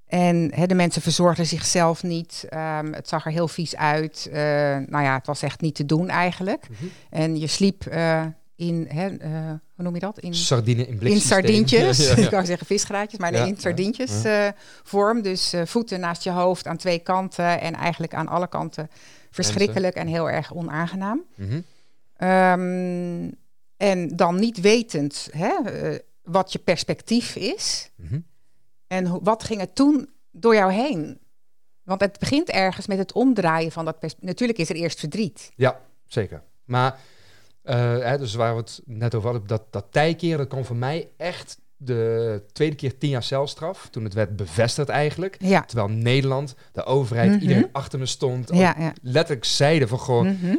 En 0.07 0.51
hè, 0.55 0.67
de 0.67 0.75
mensen 0.75 1.03
verzorgden 1.03 1.47
zichzelf 1.47 2.03
niet. 2.03 2.45
Ehm, 2.49 2.93
het 2.93 3.09
zag 3.09 3.25
er 3.25 3.33
heel 3.33 3.49
vies 3.49 3.77
uit. 3.77 4.29
Eh, 4.33 4.41
nou 4.87 5.05
ja, 5.05 5.15
het 5.17 5.27
was 5.27 5.43
echt 5.43 5.61
niet 5.61 5.75
te 5.75 5.87
doen 5.87 6.09
eigenlijk. 6.09 6.67
Mhm. 6.71 6.85
En 7.11 7.39
je 7.39 7.47
sliep 7.47 7.87
eh, 7.87 8.25
in, 8.57 8.87
hè, 8.89 9.07
eh, 9.17 9.31
hoe 9.75 9.85
noem 9.85 9.95
je 9.95 10.01
dat? 10.01 10.19
In, 10.19 10.35
Sardine 10.35 10.83
in 10.83 10.89
in 10.89 10.99
bliksysteem. 10.99 11.29
sardientjes. 11.39 11.99
Ja, 12.07 12.11
ja, 12.11 12.17
ja. 12.17 12.25
Ik 12.25 12.31
wou 12.31 12.45
zeggen 12.45 12.67
visgraatjes, 12.67 13.21
maar 13.21 13.33
in 13.33 13.57
sardientjes 13.59 14.25
eh, 14.25 14.49
vorm. 14.83 15.23
Dus 15.23 15.53
eh, 15.53 15.63
voeten 15.65 16.01
naast 16.01 16.25
je 16.25 16.31
hoofd 16.31 16.67
aan 16.67 16.77
twee 16.77 16.99
kanten. 16.99 17.61
En 17.61 17.75
eigenlijk 17.75 18.15
aan 18.15 18.29
alle 18.29 18.49
kanten 18.49 18.91
verschrikkelijk 19.31 19.95
en 19.95 20.07
heel 20.07 20.31
erg 20.31 20.55
onaangenaam. 20.55 21.25
Mhm. 21.35 21.61
Ehm, 22.17 23.31
en 23.77 24.17
dan 24.17 24.39
niet 24.39 24.61
wetend 24.61 25.29
hè, 25.31 25.71
eh, 25.71 25.99
wat 26.23 26.53
je 26.53 26.59
perspectief 26.59 27.37
is. 27.37 27.91
Mhm. 27.97 28.21
En 28.87 29.25
wat 29.25 29.45
ging 29.45 29.61
er 29.61 29.73
toen 29.73 30.09
door 30.31 30.55
jou 30.55 30.73
heen? 30.73 31.21
Want 31.83 32.01
het 32.01 32.19
begint 32.19 32.49
ergens 32.49 32.87
met 32.87 32.99
het 32.99 33.13
omdraaien 33.13 33.73
van 33.73 33.85
dat 33.85 33.99
perspectief. 33.99 34.31
Natuurlijk 34.31 34.59
is 34.59 34.69
er 34.69 34.77
eerst 34.77 34.99
verdriet. 34.99 35.53
Ja, 35.57 35.81
zeker. 36.07 36.43
Maar, 36.65 36.99
eh, 37.63 37.99
hè, 37.99 38.19
dus 38.19 38.35
waar 38.35 38.55
we 38.55 38.61
het 38.61 38.81
net 38.85 39.15
over 39.15 39.31
hadden, 39.31 39.49
dat, 39.49 39.63
dat 39.71 39.87
tijkeren, 39.91 40.39
dat 40.39 40.49
kwam 40.49 40.65
voor 40.65 40.77
mij 40.77 41.09
echt 41.17 41.59
de 41.81 42.43
tweede 42.53 42.77
keer 42.77 42.99
tien 42.99 43.11
jaar 43.11 43.23
celstraf. 43.23 43.89
Toen 43.91 44.05
het 44.05 44.15
werd 44.15 44.37
bevestigd 44.37 44.89
eigenlijk. 44.89 45.37
Ja, 45.41 45.61
Terwijl 45.63 45.89
Nederland, 45.89 46.55
de 46.73 46.85
overheid, 46.85 47.31
Mhm. 47.31 47.41
iedereen 47.41 47.69
achter 47.73 47.99
me 47.99 48.07
stond. 48.07 48.53
ook 48.53 48.59
ja, 48.59 48.75
ja. 48.79 48.93
Letterlijk 49.03 49.45
zeiden 49.45 49.89
van 49.89 50.01
gewoon, 50.01 50.27
Mhm, 50.27 50.57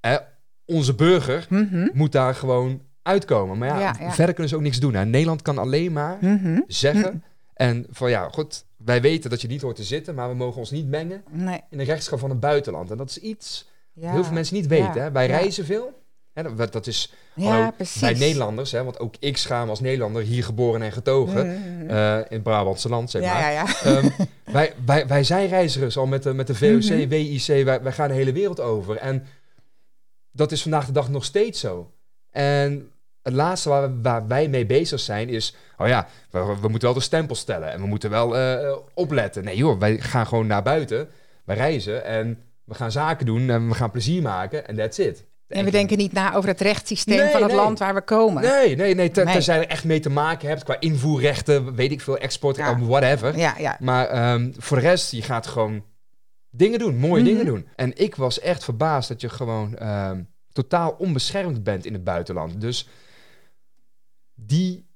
hè, 0.00 0.16
onze 0.64 0.94
burger 0.94 1.46
mhm, 1.48 1.88
moet 1.92 2.12
daar 2.12 2.34
gewoon 2.34 2.82
uitkomen. 3.02 3.58
Maar 3.58 3.80
ja, 3.80 3.94
verder 3.94 4.32
kunnen 4.34 4.48
ze 4.48 4.56
ook 4.56 4.62
niks 4.62 4.78
doen. 4.80 4.94
Hè. 4.94 5.04
Nederland 5.04 5.42
kan 5.42 5.58
alleen 5.58 5.92
maar 5.92 6.18
zeggen 6.66 7.22
en 7.54 7.86
van 7.90 8.10
ja, 8.10 8.28
goed, 8.28 8.64
wij 8.76 9.00
weten 9.00 9.30
dat 9.30 9.40
je 9.40 9.48
niet 9.48 9.62
hoort 9.62 9.76
te 9.76 9.84
zitten, 9.84 10.14
maar 10.14 10.28
we 10.28 10.34
mogen 10.34 10.58
ons 10.58 10.70
niet 10.70 10.88
mengen 10.88 11.22
Nee, 11.30 11.60
in 11.70 11.78
de 11.78 11.84
rechtsschap 11.84 12.18
van 12.18 12.30
het 12.30 12.40
buitenland. 12.40 12.90
En 12.90 12.96
dat 12.96 13.10
is 13.10 13.18
iets 13.18 13.68
heel 14.00 14.24
veel 14.24 14.32
mensen 14.32 14.56
niet 14.56 14.66
weten. 14.66 15.02
Hè? 15.02 15.12
Wij 15.12 15.26
reizen 15.26 15.64
veel. 15.64 16.02
Hè, 16.34 16.54
dat, 16.70 16.86
is 16.86 17.12
Ja, 17.34 17.44
hallo, 17.50 17.70
bij 18.00 18.14
Nederlanders, 18.14 18.72
hè, 18.72 18.84
want 18.84 18.98
ook 18.98 19.14
ik 19.18 19.36
schaam 19.36 19.68
als 19.68 19.80
Nederlander, 19.80 20.22
hier 20.22 20.44
geboren 20.44 20.82
en 20.82 20.92
getogen, 20.92 21.46
Mhm. 21.46 21.90
eh, 21.90 22.16
in 22.16 22.24
het 22.28 22.42
Brabantse 22.42 22.88
land, 22.88 23.10
zeg 23.10 23.22
ja, 23.22 23.32
maar. 23.32 23.52
ja. 23.52 23.66
Ehm, 23.82 24.08
wij, 24.52 24.72
wij, 24.86 25.06
wij 25.06 25.24
zijn 25.24 25.48
reizigers 25.48 25.96
al 25.96 26.06
met 26.06 26.22
de, 26.22 26.32
met 26.34 26.46
de 26.46 26.54
VOC, 26.54 26.82
Mhm. 26.90 27.08
WIC, 27.08 27.46
wij, 27.46 27.82
wij 27.82 27.92
gaan 27.92 28.08
de 28.08 28.14
hele 28.14 28.32
wereld 28.32 28.60
over. 28.60 28.96
En 28.96 29.26
dat 30.32 30.52
is 30.52 30.62
vandaag 30.62 30.86
de 30.86 30.92
dag 30.92 31.08
nog 31.10 31.24
steeds 31.24 31.60
zo. 31.60 31.90
En 32.30 32.90
het 33.22 33.32
laatste 33.34 33.68
waar, 33.68 34.00
waar 34.02 34.26
wij 34.26 34.48
mee 34.48 34.66
bezig 34.66 35.00
zijn 35.00 35.28
is, 35.28 35.56
oh 35.78 35.86
ja, 35.88 36.08
we, 36.30 36.38
we 36.60 36.68
moeten 36.68 36.88
wel 36.88 36.94
de 36.98 37.00
stempel 37.04 37.34
stellen 37.34 37.72
en 37.72 37.80
we 37.80 37.86
moeten 37.86 38.10
wel 38.10 38.36
eh, 38.38 38.76
opletten. 38.94 39.44
Nee 39.44 39.56
joh, 39.56 39.78
wij 39.78 39.98
gaan 40.00 40.26
gewoon 40.26 40.46
naar 40.46 40.62
buiten, 40.62 41.08
wij 41.44 41.56
reizen 41.56 42.04
en 42.04 42.42
we 42.64 42.74
gaan 42.74 42.92
zaken 42.92 43.26
doen 43.26 43.50
en 43.50 43.68
we 43.68 43.74
gaan 43.74 43.90
plezier 43.90 44.22
maken 44.22 44.66
en 44.68 44.76
that's 44.76 44.98
it. 44.98 45.24
En 45.48 45.64
we 45.64 45.70
denken 45.70 45.96
niet 45.98 46.12
na 46.12 46.34
over 46.34 46.48
het 46.48 46.60
rechtssysteem 46.60 47.16
Nee, 47.18 47.30
van 47.30 47.40
het 47.42 47.50
nee. 47.50 47.60
land 47.60 47.78
waar 47.78 47.94
we 47.94 48.02
komen. 48.02 48.42
Nee, 48.42 48.76
nee, 48.76 48.94
nee, 48.94 49.10
tenzij 49.10 49.58
je 49.58 49.64
er 49.64 49.70
echt 49.70 49.84
mee 49.84 50.00
te 50.00 50.10
maken 50.10 50.48
hebt 50.48 50.62
qua 50.64 50.80
invoerrechten, 50.80 51.74
weet 51.74 51.90
ik 51.92 52.00
veel, 52.00 52.18
export, 52.18 52.56
Ja. 52.56 52.78
whatever. 52.78 53.38
Ja, 53.38 53.54
ja. 53.58 53.76
Maar 53.80 54.06
ehm, 54.08 54.52
voor 54.56 54.76
de 54.76 54.82
rest, 54.82 55.10
je 55.10 55.22
gaat 55.22 55.46
gewoon 55.46 55.84
dingen 56.50 56.78
doen, 56.78 56.96
mooie 56.96 57.22
Mhm. 57.22 57.30
dingen 57.30 57.46
doen. 57.46 57.68
En 57.76 57.98
ik 57.98 58.14
was 58.14 58.40
echt 58.40 58.64
verbaasd 58.64 59.08
dat 59.08 59.20
je 59.20 59.28
gewoon 59.28 59.76
ehm, 59.76 60.22
totaal 60.52 60.94
onbeschermd 60.98 61.62
bent 61.62 61.86
in 61.86 61.92
het 61.92 62.04
buitenland. 62.04 62.60
Dus 62.60 62.88
die 64.34 64.86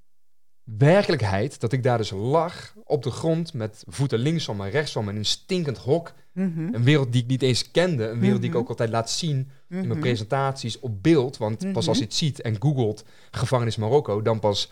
werkelijkheid, 0.65 1.61
dat 1.61 1.73
ik 1.73 1.83
daar 1.83 1.99
dus 1.99 2.11
lag 2.11 2.75
op 2.85 3.03
de 3.03 3.11
grond 3.11 3.53
met 3.55 3.85
voeten 3.87 4.19
linksom 4.19 4.61
en 4.61 4.71
rechtsom 4.71 5.09
in 5.09 5.17
een 5.17 5.25
stinkend 5.25 5.79
hok. 5.79 6.13
Mhm. 6.39 6.75
Een 6.75 6.83
wereld 6.85 7.13
die 7.13 7.23
ik 7.23 7.29
niet 7.29 7.43
eens 7.43 7.71
kende, 7.71 8.09
een 8.09 8.21
wereld 8.21 8.39
die 8.41 8.49
ik 8.49 8.55
Mhm. 8.55 8.63
ook 8.63 8.69
altijd 8.69 8.91
laat 8.91 9.11
zien 9.11 9.37
in 9.39 9.51
mijn 9.69 9.89
Mhm. 9.89 10.01
presentaties 10.01 10.79
op 10.81 11.03
beeld. 11.03 11.37
Want 11.37 11.73
pas 11.73 11.89
als 11.89 11.99
je 11.99 12.05
het 12.05 12.15
ziet 12.15 12.41
en 12.41 12.63
googelt 12.63 13.05
gevangenis 13.31 13.77
Marokko, 13.77 14.23
dan 14.23 14.39
pas 14.41 14.71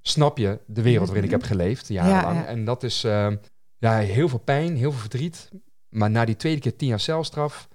snap 0.00 0.38
je 0.38 0.58
de 0.66 0.82
wereld 0.82 1.06
waarin 1.06 1.24
ik 1.24 1.30
heb 1.30 1.42
geleefd, 1.42 1.88
jarenlang. 1.88 2.36
ja. 2.38 2.46
En 2.46 2.64
dat 2.64 2.82
is 2.82 3.04
eh, 3.04 3.32
ja, 3.78 3.98
heel 3.98 4.28
veel 4.28 4.38
pijn, 4.38 4.76
heel 4.76 4.90
veel 4.90 5.00
verdriet. 5.00 5.48
Maar 5.88 6.10
na 6.10 6.24
die 6.24 6.36
tweede 6.36 6.60
keer 6.60 6.76
tien 6.76 6.88
jaar 6.88 7.00
celstraf 7.00 7.68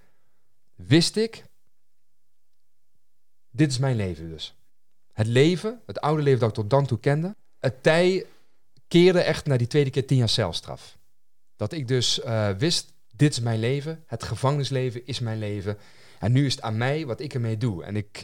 wist 0.76 1.16
ik, 1.16 1.44
dit 3.52 3.72
is 3.72 3.78
mijn 3.78 3.96
leven 3.96 4.30
dus. 4.30 4.56
Het 5.14 5.28
leven, 5.28 5.82
het 5.86 6.00
oude 6.02 6.22
leven 6.24 6.40
dat 6.40 6.50
ik 6.50 6.56
tot 6.56 6.70
dan 6.70 6.86
toe 6.86 7.00
kende, 7.00 7.36
het 7.60 7.84
tij 7.84 8.26
keerde 8.88 9.20
echt 9.22 9.46
naar 9.46 9.58
die 9.58 9.68
tweede 9.68 9.90
keer 9.90 10.06
tien 10.06 10.18
jaar 10.18 10.30
celstraf. 10.30 10.98
Dat 11.56 11.72
ik 11.72 11.88
dus 11.88 12.22
eh, 12.22 12.50
wist, 12.50 12.94
dit 13.18 13.32
is 13.32 13.40
mijn 13.40 13.60
leven, 13.60 14.04
het 14.06 14.24
gevangenisleven 14.24 15.06
is 15.06 15.20
mijn 15.20 15.40
leven. 15.40 15.78
En 16.20 16.32
nu 16.32 16.46
is 16.46 16.56
het 16.56 16.64
aan 16.64 16.78
mij 16.78 17.06
wat 17.06 17.20
ik 17.20 17.34
ermee 17.34 17.58
doe. 17.58 17.84
En 17.84 17.96
ik 17.96 18.24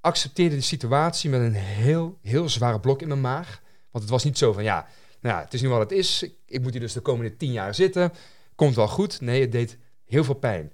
accepteerde 0.00 0.54
de 0.54 0.60
situatie 0.60 1.30
met 1.30 1.40
een 1.40 1.54
heel, 1.54 2.18
heel 2.22 2.48
zware 2.48 2.80
blok 2.80 3.02
in 3.02 3.08
mijn 3.08 3.20
maag. 3.20 3.62
Want 3.90 4.04
het 4.04 4.12
was 4.12 4.24
niet 4.24 4.38
zo 4.38 4.52
van, 4.52 4.62
ja, 4.62 4.86
nou 5.20 5.40
het 5.40 5.54
is 5.54 5.62
nu 5.62 5.68
wat 5.68 5.80
het 5.80 5.92
is. 5.92 6.22
Ik, 6.22 6.34
ik 6.46 6.62
moet 6.62 6.72
hier 6.72 6.80
dus 6.80 6.92
de 6.92 7.00
komende 7.00 7.36
tien 7.36 7.52
jaar 7.52 7.74
zitten. 7.74 8.12
Komt 8.54 8.74
wel 8.74 8.88
goed. 8.88 9.20
Nee, 9.20 9.40
het 9.40 9.52
deed 9.52 9.78
heel 10.04 10.24
veel 10.24 10.34
pijn. 10.34 10.72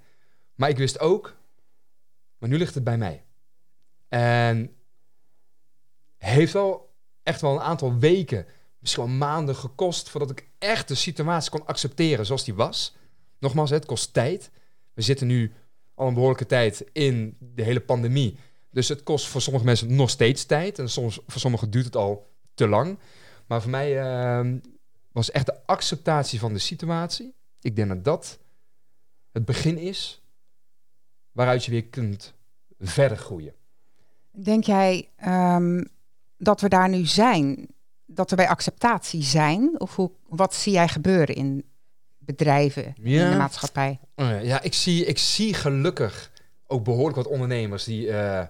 Maar 0.55 0.69
ik 0.69 0.77
wist 0.77 0.99
ook, 0.99 1.35
maar 2.37 2.49
nu 2.49 2.57
ligt 2.57 2.75
het 2.75 2.83
bij 2.83 2.97
mij. 2.97 3.25
En 4.07 4.75
heeft 6.17 6.53
wel 6.53 6.95
echt 7.23 7.41
wel 7.41 7.53
een 7.53 7.61
aantal 7.61 7.97
weken, 7.97 8.45
misschien 8.79 9.03
wel 9.03 9.13
maanden 9.13 9.55
gekost... 9.55 10.09
voordat 10.09 10.29
ik 10.29 10.49
echt 10.57 10.87
de 10.87 10.95
situatie 10.95 11.51
kon 11.51 11.65
accepteren 11.65 12.25
zoals 12.25 12.43
die 12.43 12.53
was. 12.53 12.95
Nogmaals, 13.45 13.69
het 13.69 13.85
kost 13.85 14.13
tijd. 14.13 14.51
We 14.93 15.01
zitten 15.01 15.27
nu 15.27 15.53
al 15.93 16.07
een 16.07 16.13
behoorlijke 16.13 16.45
tijd 16.45 16.85
in 16.91 17.37
de 17.39 17.63
hele 17.63 17.79
pandemie. 17.79 18.37
Dus 18.69 18.87
het 18.87 19.03
kost 19.03 19.27
voor 19.27 19.41
sommige 19.41 19.65
mensen 19.65 19.95
nog 19.95 20.09
steeds 20.09 20.45
tijd. 20.45 20.79
En 20.79 20.89
soms, 20.89 21.19
voor 21.27 21.41
sommigen 21.41 21.69
duurt 21.69 21.85
het 21.85 21.95
al 21.95 22.27
te 22.53 22.67
lang. 22.67 22.97
Maar 23.47 23.61
voor 23.61 23.71
mij 23.71 23.99
ehm, 23.99 24.57
was 25.11 25.31
echt 25.31 25.45
de 25.45 25.65
acceptatie 25.65 26.39
van 26.39 26.53
de 26.53 26.59
situatie. 26.59 27.33
Ik 27.61 27.75
denk 27.75 27.89
dat 27.89 28.03
dat 28.03 28.39
het 29.31 29.45
begin 29.45 29.77
is 29.77 30.21
waaruit 31.31 31.65
je 31.65 31.71
weer 31.71 31.85
kunt 31.85 32.33
verder 32.79 33.17
groeien. 33.17 33.53
Denk 34.31 34.63
jij 34.63 35.09
ehm, 35.15 35.83
dat 36.37 36.61
we 36.61 36.69
daar 36.69 36.89
nu 36.89 37.05
zijn? 37.05 37.67
Dat 38.05 38.29
we 38.29 38.35
bij 38.35 38.49
acceptatie 38.49 39.23
zijn? 39.23 39.79
Of 39.79 39.95
hoe, 39.95 40.11
wat 40.27 40.55
zie 40.55 40.73
jij 40.73 40.87
gebeuren 40.87 41.35
in 41.35 41.65
bedrijven, 42.25 42.95
in 43.01 43.29
de 43.29 43.35
maatschappij? 43.37 43.99
Oh 44.15 44.43
ja, 44.43 44.61
ik 44.61 44.73
zie, 44.73 45.05
ik 45.05 45.17
zie 45.17 45.53
gelukkig 45.53 46.31
ook 46.67 46.83
behoorlijk 46.83 47.15
wat 47.15 47.27
ondernemers 47.27 47.83
die 47.83 48.11
eh, 48.11 48.43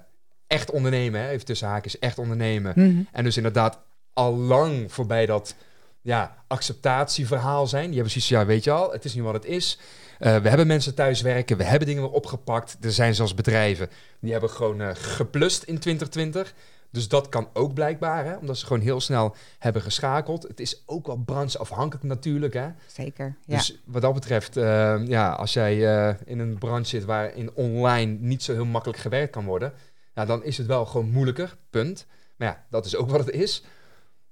echt 0.48 0.72
ondernemen, 0.72 1.22
hè, 1.22 1.30
even 1.30 1.46
tussen 1.46 1.68
haakjes, 1.68 2.00
echt 2.00 2.20
ondernemen. 2.20 2.74
Mhm. 2.76 3.02
En 3.12 3.24
dus 3.24 3.38
inderdaad 3.38 3.80
al 4.14 4.36
lang 4.36 4.92
voorbij 4.92 5.26
dat 5.26 5.56
ja, 6.02 6.44
acceptatieverhaal 6.48 7.68
zijn. 7.68 7.86
Die 7.86 7.94
hebben 7.94 8.12
zoiets 8.12 8.30
van, 8.30 8.40
ja, 8.40 8.46
weet 8.46 8.64
je 8.64 8.72
al, 8.72 8.92
het 8.92 9.06
is 9.06 9.14
nu 9.14 9.24
wat 9.24 9.34
het 9.34 9.46
is. 9.46 9.80
Eh, 10.20 10.38
we 10.38 10.50
hebben 10.50 10.68
mensen 10.68 10.96
thuis 10.96 11.22
werken, 11.22 11.58
we 11.58 11.64
hebben 11.64 11.88
dingen 11.88 12.04
weer 12.04 12.12
opgepakt. 12.12 12.78
Er 12.82 12.92
zijn 12.92 13.16
zelfs 13.16 13.34
bedrijven 13.34 13.90
die 14.20 14.32
hebben 14.32 14.50
gewoon 14.50 14.82
eh, 14.82 14.90
geplust 14.94 15.64
in 15.64 15.80
2020. 15.80 16.54
Dus 16.96 17.08
dat 17.08 17.30
kan 17.30 17.50
ook 17.54 17.74
blijkbaar, 17.74 18.26
hè, 18.26 18.36
omdat 18.36 18.58
ze 18.58 18.66
gewoon 18.66 18.82
heel 18.82 19.02
snel 19.02 19.36
hebben 19.60 19.82
geschakeld. 19.82 20.44
Het 20.44 20.60
is 20.60 20.84
ook 20.86 21.08
wel 21.08 21.16
brancheafhankelijk 21.16 22.06
natuurlijk, 22.06 22.54
hè. 22.54 22.68
Zeker, 22.88 23.38
ja. 23.46 23.58
Dus 23.58 23.82
wat 23.86 24.02
dat 24.02 24.14
betreft, 24.14 24.58
eh, 24.58 25.08
ja, 25.08 25.32
als 25.32 25.54
jij 25.54 25.88
eh, 25.88 26.16
in 26.26 26.40
een 26.40 26.58
branche 26.58 26.90
zit 26.90 27.06
waarin 27.06 27.54
online 27.54 28.18
niet 28.20 28.44
zo 28.44 28.54
heel 28.54 28.66
makkelijk 28.66 29.00
gewerkt 29.00 29.32
kan 29.32 29.46
worden, 29.46 29.74
ja, 30.14 30.26
dan 30.26 30.44
is 30.44 30.58
het 30.58 30.68
wel 30.68 30.86
gewoon 30.86 31.10
moeilijker, 31.10 31.58
punt. 31.70 32.06
Maar 32.36 32.48
ja, 32.48 32.66
dat 32.70 32.86
is 32.86 32.96
ook 32.96 33.10
wat 33.16 33.26
het 33.26 33.36
is. 33.36 33.64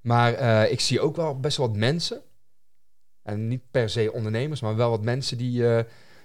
Maar 0.01 0.33
eh, 0.33 0.71
ik 0.71 0.79
zie 0.79 1.01
ook 1.01 1.15
wel 1.15 1.39
best 1.39 1.57
wel 1.57 1.67
wat 1.67 1.77
mensen, 1.77 2.21
en 3.23 3.47
niet 3.47 3.71
per 3.71 3.89
se 3.89 4.13
ondernemers, 4.13 4.61
maar 4.61 4.75
wel 4.75 4.89
wat 4.89 5.03
mensen 5.03 5.37
die, 5.37 5.63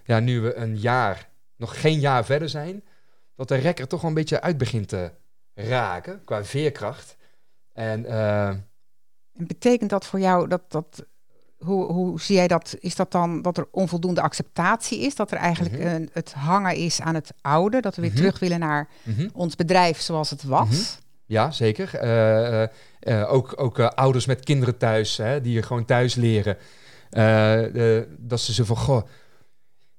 ja, 0.05 0.21
nu 0.21 0.41
we 0.41 0.55
een 0.55 0.79
jaar, 0.79 1.29
nog 1.57 1.81
geen 1.81 2.01
jaar 2.01 2.25
verder 2.25 2.49
zijn, 2.49 2.85
dat 3.37 3.49
de 3.49 3.55
rekker 3.55 3.89
toch 3.89 4.01
wel 4.01 4.11
een 4.11 4.17
beetje 4.17 4.41
uit 4.41 4.59
begint 4.59 4.89
te 4.89 5.11
raken 5.67 6.21
qua 6.25 6.45
veerkracht. 6.45 7.17
En 7.73 8.05
eh, 8.07 8.47
En 8.49 8.67
betekent 9.47 9.91
dat 9.91 10.07
voor 10.07 10.21
jou 10.21 10.49
dat 10.49 10.63
dat. 10.69 11.05
Hoe, 11.59 11.93
hoe 11.93 12.21
zie 12.21 12.37
jij 12.37 12.49
dat? 12.49 12.77
Is 12.81 12.95
dat 12.95 13.13
dan 13.13 13.43
dat 13.43 13.57
er 13.59 13.67
onvoldoende 13.71 14.21
acceptatie 14.21 15.01
is? 15.01 15.15
Dat 15.15 15.31
er 15.31 15.37
eigenlijk 15.39 15.79
Mhm. 15.79 15.87
een, 15.87 16.11
het 16.13 16.33
hangen 16.33 16.77
is 16.77 17.01
aan 17.01 17.15
het 17.15 17.31
oude? 17.41 17.81
Dat 17.81 17.95
we 17.95 18.01
weer 18.03 18.11
Mhm. 18.11 18.21
terug 18.21 18.39
willen 18.39 18.59
naar 18.61 18.89
mhm. 19.03 19.29
ons 19.33 19.57
bedrijf 19.57 20.01
zoals 20.01 20.31
het 20.31 20.43
was? 20.43 20.99
Ja, 21.27 21.51
zeker. 21.51 21.95
Eh, 21.95 22.63
eh, 22.63 23.33
ook 23.33 23.55
ook 23.61 23.79
ouders 23.81 24.27
met 24.27 24.45
kinderen 24.45 24.77
thuis, 24.79 25.17
hè, 25.17 25.41
die 25.41 25.53
je 25.53 25.63
gewoon 25.63 25.85
thuis 25.85 26.15
leren. 26.15 26.57
Dat 28.19 28.41
ze 28.41 28.53
zo 28.53 28.65
van, 28.65 28.77
goh, 28.77 29.03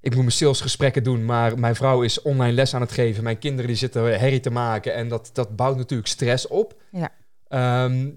ik 0.01 0.12
moet 0.12 0.24
mijn 0.24 0.32
salesgesprekken 0.32 1.03
doen, 1.03 1.25
maar 1.25 1.60
mijn 1.60 1.75
vrouw 1.75 2.01
is 2.01 2.22
online 2.22 2.53
les 2.53 2.74
aan 2.74 2.82
het 2.82 2.91
geven. 2.91 3.24
Mijn 3.24 3.39
kinderen 3.39 3.68
die 3.68 3.75
zitten 3.75 4.20
herrie 4.20 4.39
te 4.39 4.50
maken 4.50 4.94
en 4.94 5.08
dat, 5.08 5.29
dat 5.34 5.56
bouwt 5.56 5.77
natuurlijk 5.77 6.10
stress 6.10 6.48
op. 6.48 6.82
Ja. 6.91 7.12
Ehm, 7.48 8.10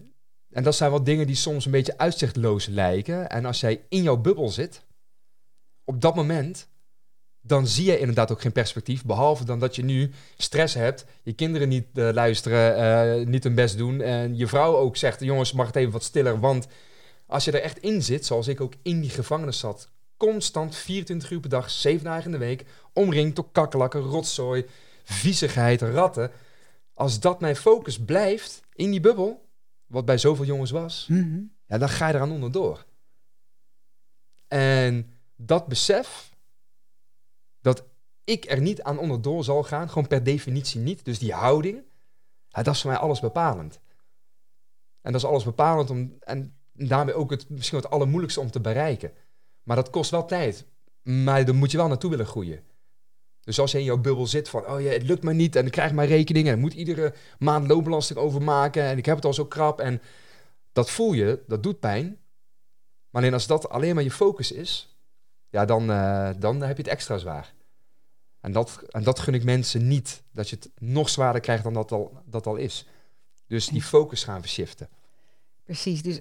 en 0.51 0.63
dat 0.63 0.75
zijn 0.75 0.91
wel 0.91 1.05
dingen 1.05 1.27
die 1.27 1.37
soms 1.37 1.65
een 1.65 1.71
beetje 1.71 1.99
uitzichtloos 1.99 2.67
lijken. 2.67 3.31
En 3.31 3.45
als 3.45 3.61
jij 3.61 3.85
in 3.89 4.03
jouw 4.03 4.17
bubbel 4.17 4.49
zit, 4.49 4.85
op 5.85 6.01
dat 6.01 6.15
moment, 6.15 6.69
dan 7.41 7.67
zie 7.67 7.85
je 7.85 7.99
inderdaad 7.99 8.33
ook 8.33 8.41
geen 8.41 8.53
perspectief. 8.53 9.05
Behalve 9.05 9.45
dan 9.45 9.59
dat 9.59 9.77
je 9.77 9.85
nu 9.85 10.11
stress 10.37 10.75
hebt, 10.75 11.05
je 11.23 11.33
kinderen 11.33 11.69
niet 11.69 11.87
eh, 11.95 12.09
luisteren, 12.13 12.77
eh, 12.77 13.27
niet 13.27 13.45
hun 13.45 13.55
best 13.55 13.79
doen. 13.79 14.01
En 14.01 14.37
je 14.37 14.47
vrouw 14.47 14.77
ook 14.77 14.97
zegt, 14.97 15.21
jongens, 15.21 15.53
mag 15.53 15.67
het 15.67 15.77
even 15.77 15.93
wat 15.93 16.03
stiller. 16.03 16.41
Want 16.41 16.67
als 17.27 17.45
je 17.45 17.51
er 17.51 17.63
echt 17.63 17.79
in 17.79 18.03
zit, 18.03 18.27
zoals 18.27 18.49
ik 18.49 18.61
ook 18.61 18.75
in 18.83 19.01
die 19.01 19.11
gevangenis 19.11 19.59
zat, 19.59 19.89
constant 20.31 20.75
24 20.77 21.31
uur 21.31 21.41
per 21.41 21.51
dag, 21.51 21.71
7 21.71 22.05
dagen 22.05 22.25
in 22.25 22.31
de 22.31 22.39
week, 22.39 22.65
omringd 22.93 23.37
door 23.37 23.51
kakkerlakken, 23.53 24.01
rotzooi, 24.01 24.67
viezigheid, 25.05 25.83
ratten. 25.83 26.31
Als 26.95 27.21
dat 27.21 27.41
mijn 27.41 27.57
focus 27.57 27.99
blijft 28.05 28.63
in 28.75 28.91
die 28.91 29.01
bubbel, 29.01 29.49
wat 29.87 30.05
bij 30.05 30.19
zoveel 30.19 30.45
jongens 30.45 30.71
was, 30.71 31.07
Mhm. 31.09 31.41
ja, 31.67 31.79
dan 31.79 31.89
ga 31.89 32.09
je 32.09 32.15
eraan 32.15 32.33
onderdoor. 32.33 32.85
En 34.49 35.13
dat 35.37 35.67
besef, 35.67 36.31
dat 37.61 37.85
ik 38.25 38.51
er 38.51 38.61
niet 38.61 38.83
aan 38.83 38.99
onderdoor 38.99 39.45
zal 39.45 39.63
gaan, 39.63 39.89
gewoon 39.89 40.07
per 40.07 40.23
definitie 40.25 40.81
niet. 40.81 41.05
Dus 41.05 41.19
die 41.19 41.33
houding, 41.33 41.83
ja, 42.49 42.63
dat 42.63 42.75
is 42.75 42.81
voor 42.81 42.91
mij 42.91 42.99
alles 43.01 43.21
bepalend. 43.21 43.81
En 45.01 45.13
dat 45.13 45.21
is 45.23 45.27
alles 45.29 45.45
bepalend 45.45 45.91
om, 45.91 46.17
en 46.21 46.57
daarmee 46.73 47.15
ook 47.15 47.31
het, 47.31 47.49
misschien 47.49 47.79
het 47.79 47.91
allermoeilijkste 47.91 48.41
om 48.41 48.51
te 48.51 48.61
bereiken. 48.61 49.13
Maar 49.63 49.77
dat 49.77 49.91
kost 49.91 50.11
wel 50.11 50.25
tijd. 50.25 50.65
Maar 51.03 51.45
dan 51.45 51.57
moet 51.57 51.71
je 51.71 51.77
wel 51.77 51.89
naartoe 51.89 52.11
willen 52.11 52.27
groeien. 52.27 52.63
Dus 53.45 53.59
als 53.59 53.73
je 53.73 53.79
in 53.79 53.85
jouw 53.85 53.99
bubbel 53.99 54.27
zit 54.27 54.49
van, 54.49 54.67
oh 54.67 54.81
ja, 54.81 54.91
het 54.91 55.03
lukt 55.03 55.23
me 55.23 55.33
niet 55.33 55.57
en 55.57 55.67
ik 55.67 55.73
krijg 55.73 55.93
maar 55.93 56.07
rekeningen 56.07 56.53
en 56.53 56.59
moet 56.59 56.75
iedere 56.75 57.15
maand 57.39 57.69
loonbelasting 57.69 58.19
overmaken 58.19 58.83
en 58.83 58.99
ik 58.99 59.07
heb 59.07 59.17
het 59.17 59.25
al 59.25 59.35
zo 59.35 59.47
krap 59.47 59.81
en 59.81 60.03
dat 60.73 60.91
voel 60.91 61.13
je, 61.13 61.43
dat 61.47 61.63
doet 61.63 61.81
pijn. 61.81 62.19
Maar 63.11 63.23
alleen 63.23 63.35
als 63.35 63.47
dat 63.47 63.69
alleen 63.69 63.95
maar 63.95 64.05
je 64.05 64.11
focus 64.11 64.53
is, 64.53 64.97
ja, 65.49 65.65
dan, 65.65 65.91
eh, 65.91 66.31
dan 66.39 66.61
heb 66.61 66.77
je 66.77 66.83
het 66.83 66.93
extra 66.93 67.19
zwaar. 67.19 67.55
En 68.41 68.53
dat, 68.53 68.83
en 68.89 69.03
dat 69.03 69.19
gun 69.19 69.35
ik 69.35 69.45
mensen 69.45 69.89
niet, 69.89 70.23
dat 70.33 70.49
je 70.49 70.57
het 70.57 70.71
nog 70.79 71.09
zwaarder 71.09 71.41
krijgt 71.41 71.63
dan 71.63 71.75
dat 71.75 71.93
al, 71.93 72.23
dat 72.25 72.47
al 72.47 72.57
is. 72.57 72.87
Dus 73.47 73.67
die 73.67 73.83
focus 73.83 74.25
gaan 74.25 74.41
verschiften. 74.41 74.89
Precies. 75.65 76.03
Dus 76.03 76.21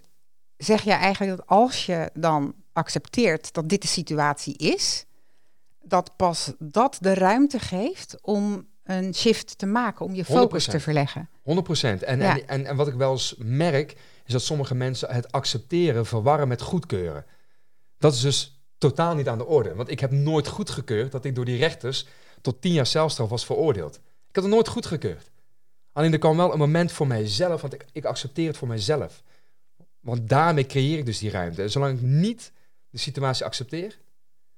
zeg 0.64 0.82
je 0.84 0.92
eigenlijk 0.92 1.38
dat 1.38 1.48
als 1.48 1.86
je 1.86 2.10
dan 2.14 2.54
accepteert 2.74 3.54
dat 3.54 3.70
dit 3.70 3.82
de 3.82 3.88
situatie 3.88 4.58
is, 4.58 5.06
dat 5.82 6.16
pas 6.16 6.52
dat 6.60 6.98
de 7.02 7.14
ruimte 7.14 7.60
geeft 7.60 8.18
om 8.22 8.68
een 8.84 9.16
shift 9.16 9.58
te 9.58 9.66
maken, 9.66 10.06
om 10.06 10.14
je 10.14 10.26
focus 10.26 10.68
100%. 10.68 10.72
te 10.72 10.80
verleggen. 10.80 11.30
100 11.42 11.66
procent. 11.68 12.04
En, 12.04 12.20
Ja. 12.20 12.36
en, 12.38 12.48
en, 12.48 12.66
en 12.66 12.76
wat 12.76 12.88
ik 12.88 12.94
wel 12.94 13.12
eens 13.12 13.36
merk, 13.38 13.96
is 14.26 14.34
dat 14.34 14.42
sommige 14.42 14.76
mensen 14.76 15.10
het 15.14 15.32
accepteren 15.32 16.06
verwarren 16.06 16.48
met 16.48 16.62
goedkeuren. 16.62 17.26
Dat 17.98 18.14
is 18.14 18.20
dus 18.20 18.62
totaal 18.78 19.16
niet 19.16 19.28
aan 19.28 19.38
de 19.38 19.46
orde. 19.46 19.76
Want 19.76 19.90
ik 19.90 20.00
heb 20.00 20.12
nooit 20.12 20.48
goedgekeurd 20.48 21.12
dat 21.12 21.26
ik 21.26 21.36
door 21.36 21.46
die 21.46 21.58
rechters 21.58 22.08
tot 22.42 22.62
tien 22.62 22.74
jaar 22.74 22.86
celstraf 22.86 23.30
was 23.30 23.46
veroordeeld. 23.46 23.96
Ik 23.96 24.36
had 24.36 24.44
het 24.44 24.54
nooit 24.54 24.68
goedgekeurd. 24.68 25.32
Alleen 25.94 26.14
er 26.14 26.20
kwam 26.20 26.38
wel 26.38 26.54
een 26.54 26.60
moment 26.60 26.92
voor 26.92 27.08
mijzelf, 27.08 27.62
want 27.62 27.74
ik, 27.74 27.86
ik 27.92 28.06
accepteer 28.06 28.48
het 28.48 28.58
voor 28.58 28.68
mijzelf. 28.68 29.24
Want 30.02 30.30
daarmee 30.30 30.66
creëer 30.66 30.98
ik 30.98 31.06
dus 31.06 31.20
die 31.20 31.30
ruimte. 31.30 31.62
En 31.62 31.72
zolang 31.72 31.98
ik 31.98 32.02
niet 32.02 32.52
de 32.90 32.98
situatie 32.98 33.46
accepteer, 33.46 34.00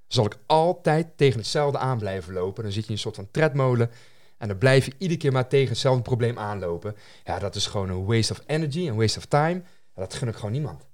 zal 0.07 0.25
ik 0.25 0.37
altijd 0.45 1.07
tegen 1.15 1.39
hetzelfde 1.39 1.77
aan 1.77 1.97
blijven 1.97 2.33
lopen. 2.33 2.63
Dan 2.63 2.71
zit 2.71 2.81
je 2.81 2.87
in 2.87 2.95
een 2.95 3.01
soort 3.01 3.15
van 3.15 3.31
tredmolen. 3.31 3.91
En 4.37 4.47
dan 4.47 4.57
blijf 4.57 4.85
je 4.85 4.93
iedere 4.97 5.19
keer 5.19 5.31
maar 5.31 5.47
tegen 5.47 5.69
hetzelfde 5.69 6.01
probleem 6.01 6.39
aanlopen. 6.39 6.95
Ja, 7.23 7.39
dat 7.39 7.55
is 7.55 7.65
gewoon 7.65 7.89
een 7.89 8.05
waste 8.05 8.33
of 8.33 8.41
energy, 8.45 8.87
een 8.87 8.95
waste 8.95 9.17
of 9.17 9.25
time. 9.25 9.61
dat 9.93 10.13
gun 10.13 10.27
ik 10.27 10.35
gewoon 10.35 10.51
niemand. 10.51 10.85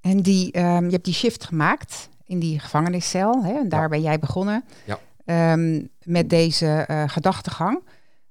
En 0.00 0.22
die, 0.22 0.52
ehm, 0.52 0.84
je 0.84 0.90
hebt 0.90 1.04
die 1.04 1.14
shift 1.14 1.44
gemaakt 1.44 2.08
in 2.24 2.38
die 2.38 2.58
gevangeniscel. 2.58 3.44
Hè? 3.44 3.52
En 3.58 3.68
daar 3.68 3.88
ben 3.88 4.00
jij 4.00 4.18
begonnen. 4.18 4.64
Ja. 4.84 5.00
Ehm, 5.24 5.84
met 6.02 6.30
deze 6.30 6.86
uh, 6.90 7.08
gedachtegang. 7.08 7.82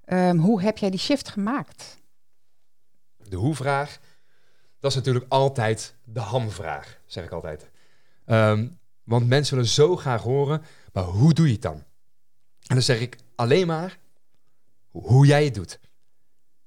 Ehm, 0.05 0.37
hoe 0.37 0.61
heb 0.61 0.77
jij 0.77 0.89
die 0.89 0.99
shift 0.99 1.29
gemaakt? 1.29 1.97
De 3.17 3.35
hoe-vraag, 3.35 3.99
dat 4.85 4.93
is 4.93 4.99
natuurlijk 4.99 5.31
altijd 5.31 5.95
de 6.03 6.19
hamvraag, 6.19 6.99
zeg 7.05 7.23
ik 7.25 7.31
altijd. 7.31 7.69
want 9.03 9.27
mensen 9.27 9.55
willen 9.55 9.69
zo 9.69 9.95
graag 9.95 10.21
horen, 10.21 10.61
maar 10.93 11.03
hoe 11.03 11.33
doe 11.33 11.45
je 11.45 11.51
het 11.51 11.61
dan? 11.61 11.83
En 12.59 12.75
dan 12.75 12.81
zeg 12.81 12.99
ik 12.99 13.17
alleen 13.35 13.67
maar 13.67 13.99
hoe 14.91 15.25
jij 15.25 15.43
het 15.43 15.53
doet. 15.53 15.79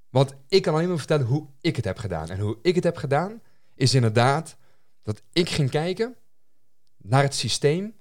Want 0.08 0.34
ik 0.48 0.62
kan 0.62 0.74
alleen 0.74 0.88
maar 0.88 0.98
vertellen 0.98 1.26
hoe 1.26 1.46
ik 1.60 1.76
het 1.76 1.84
heb 1.84 1.98
gedaan. 1.98 2.28
En 2.28 2.38
hoe 2.38 2.58
ik 2.62 2.74
het 2.74 2.84
heb 2.84 2.96
gedaan, 2.96 3.42
is 3.74 3.94
inderdaad 3.94 4.56
dat 5.02 5.22
ik 5.32 5.48
ging 5.48 5.70
kijken 5.70 6.16
naar 6.96 7.22
het 7.22 7.34
systeem 7.34 7.94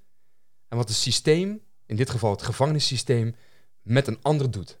en 0.68 0.76
wat 0.76 0.88
het 0.88 0.96
systeem, 0.96 1.62
in 1.86 1.96
dit 1.96 2.10
geval 2.10 2.30
het 2.30 2.42
gevangenissysteem, 2.42 3.36
met 3.82 4.06
een 4.06 4.22
ander 4.22 4.50
doet. 4.50 4.78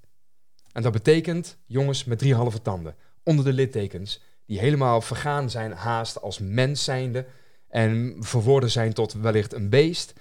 En 0.72 0.82
dat 0.82 0.92
betekent 0.92 1.58
jongens 1.66 2.04
met 2.04 2.18
drie 2.18 2.34
halve 2.34 2.62
tanden, 2.62 2.96
onder 3.22 3.44
de 3.44 3.52
littekens, 3.52 4.20
die 4.48 4.58
helemaal 4.58 5.00
vergaan 5.00 5.50
zijn 5.50 5.72
haast 5.72 6.20
als 6.20 6.38
mens 6.38 6.84
zijnde 6.84 7.26
en 7.68 8.16
verworden 8.18 8.70
zijn 8.70 8.92
tot 8.92 9.12
wellicht 9.12 9.52
een 9.52 9.68
beest. 9.68 10.12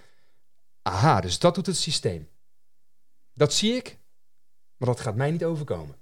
Aha, 0.82 1.22
dus 1.22 1.40
dat 1.40 1.56
doet 1.56 1.66
het 1.66 1.78
systeem. 1.78 2.30
Dat 3.34 3.54
zie 3.54 3.76
ik, 3.76 3.98
maar 4.78 4.88
dat 4.88 5.00
gaat 5.00 5.16
mij 5.16 5.32
niet 5.32 5.44
overkomen. 5.44 5.96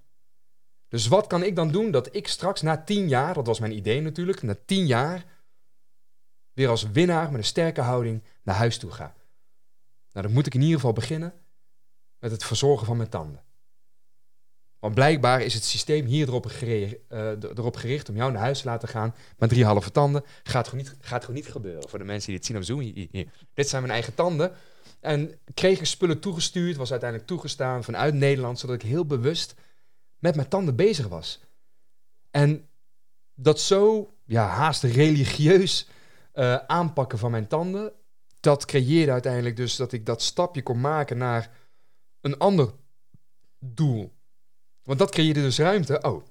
Dus 0.87 1.07
wat 1.07 1.27
kan 1.27 1.43
ik 1.43 1.55
dan 1.55 1.71
doen 1.71 1.91
dat 1.91 2.15
ik 2.15 2.27
straks 2.27 2.61
na 2.61 2.83
tien 2.83 3.07
jaar, 3.07 3.33
dat 3.33 3.47
was 3.47 3.59
mijn 3.59 3.75
idee 3.75 4.01
natuurlijk, 4.01 4.41
na 4.41 4.55
tien 4.65 4.85
jaar 4.85 5.25
weer 6.53 6.69
als 6.69 6.91
winnaar 6.91 7.25
met 7.31 7.37
een 7.37 7.43
sterke 7.43 7.81
houding 7.81 8.23
naar 8.43 8.55
huis 8.55 8.77
toe 8.77 8.91
ga? 8.91 9.15
Nou, 10.11 10.25
dan 10.25 10.35
moet 10.35 10.45
ik 10.45 10.53
in 10.53 10.61
ieder 10.61 10.75
geval 10.75 10.93
beginnen 10.93 11.33
met 12.19 12.31
het 12.31 12.43
verzorgen 12.43 12.85
van 12.85 12.97
mijn 12.97 13.09
tanden. 13.09 13.43
Want 14.85 14.97
blijkbaar 14.97 15.41
is 15.41 15.53
het 15.53 15.63
systeem 15.63 16.05
hier 16.05 16.27
erop 16.27 16.45
gericht, 16.45 16.95
uh, 17.09 17.29
erop 17.29 17.75
gericht 17.75 18.09
om 18.09 18.15
jou 18.15 18.31
naar 18.31 18.41
huis 18.41 18.59
te 18.59 18.65
laten 18.65 18.87
gaan 18.87 19.15
met 19.37 19.49
drie 19.49 19.65
halve 19.65 19.91
tanden. 19.91 20.23
Gaat 20.43 20.67
gewoon 20.67 20.83
niet, 20.83 20.95
gaat 20.99 21.21
gewoon 21.21 21.35
niet 21.35 21.51
gebeuren. 21.51 21.89
Voor 21.89 21.99
de 21.99 22.05
mensen 22.05 22.27
die 22.27 22.35
het 22.35 22.45
zien 22.45 22.57
op 22.57 22.63
Zoom. 22.63 22.79
Hier, 22.79 23.27
Dit 23.53 23.69
zijn 23.69 23.81
mijn 23.81 23.93
eigen 23.93 24.13
tanden. 24.13 24.51
En 24.99 25.39
kreeg 25.53 25.79
ik 25.79 25.85
spullen 25.85 26.19
toegestuurd, 26.19 26.75
was 26.75 26.91
uiteindelijk 26.91 27.29
toegestaan 27.29 27.83
vanuit 27.83 28.13
Nederland, 28.13 28.59
zodat 28.59 28.75
ik 28.75 28.81
heel 28.81 29.05
bewust 29.05 29.55
met 30.19 30.35
mijn 30.35 30.47
tanden 30.47 30.75
bezig 30.75 31.07
was. 31.07 31.39
En 32.31 32.67
dat 33.35 33.59
zo 33.59 34.13
ja, 34.25 34.47
haast 34.47 34.83
religieus 34.83 35.87
uh, 36.33 36.55
aanpakken 36.55 37.17
van 37.17 37.31
mijn 37.31 37.47
tanden, 37.47 37.91
dat 38.39 38.65
creëerde 38.65 39.11
uiteindelijk 39.11 39.55
dus 39.55 39.75
dat 39.75 39.91
ik 39.91 40.05
dat 40.05 40.21
stapje 40.21 40.63
kon 40.63 40.81
maken 40.81 41.17
naar 41.17 41.51
een 42.21 42.37
ander 42.37 42.73
doel. 43.59 44.14
Want 44.85 44.99
dat 44.99 45.11
creëerde 45.11 45.41
dus 45.41 45.57
ruimte. 45.57 46.01
Oh, 46.01 46.25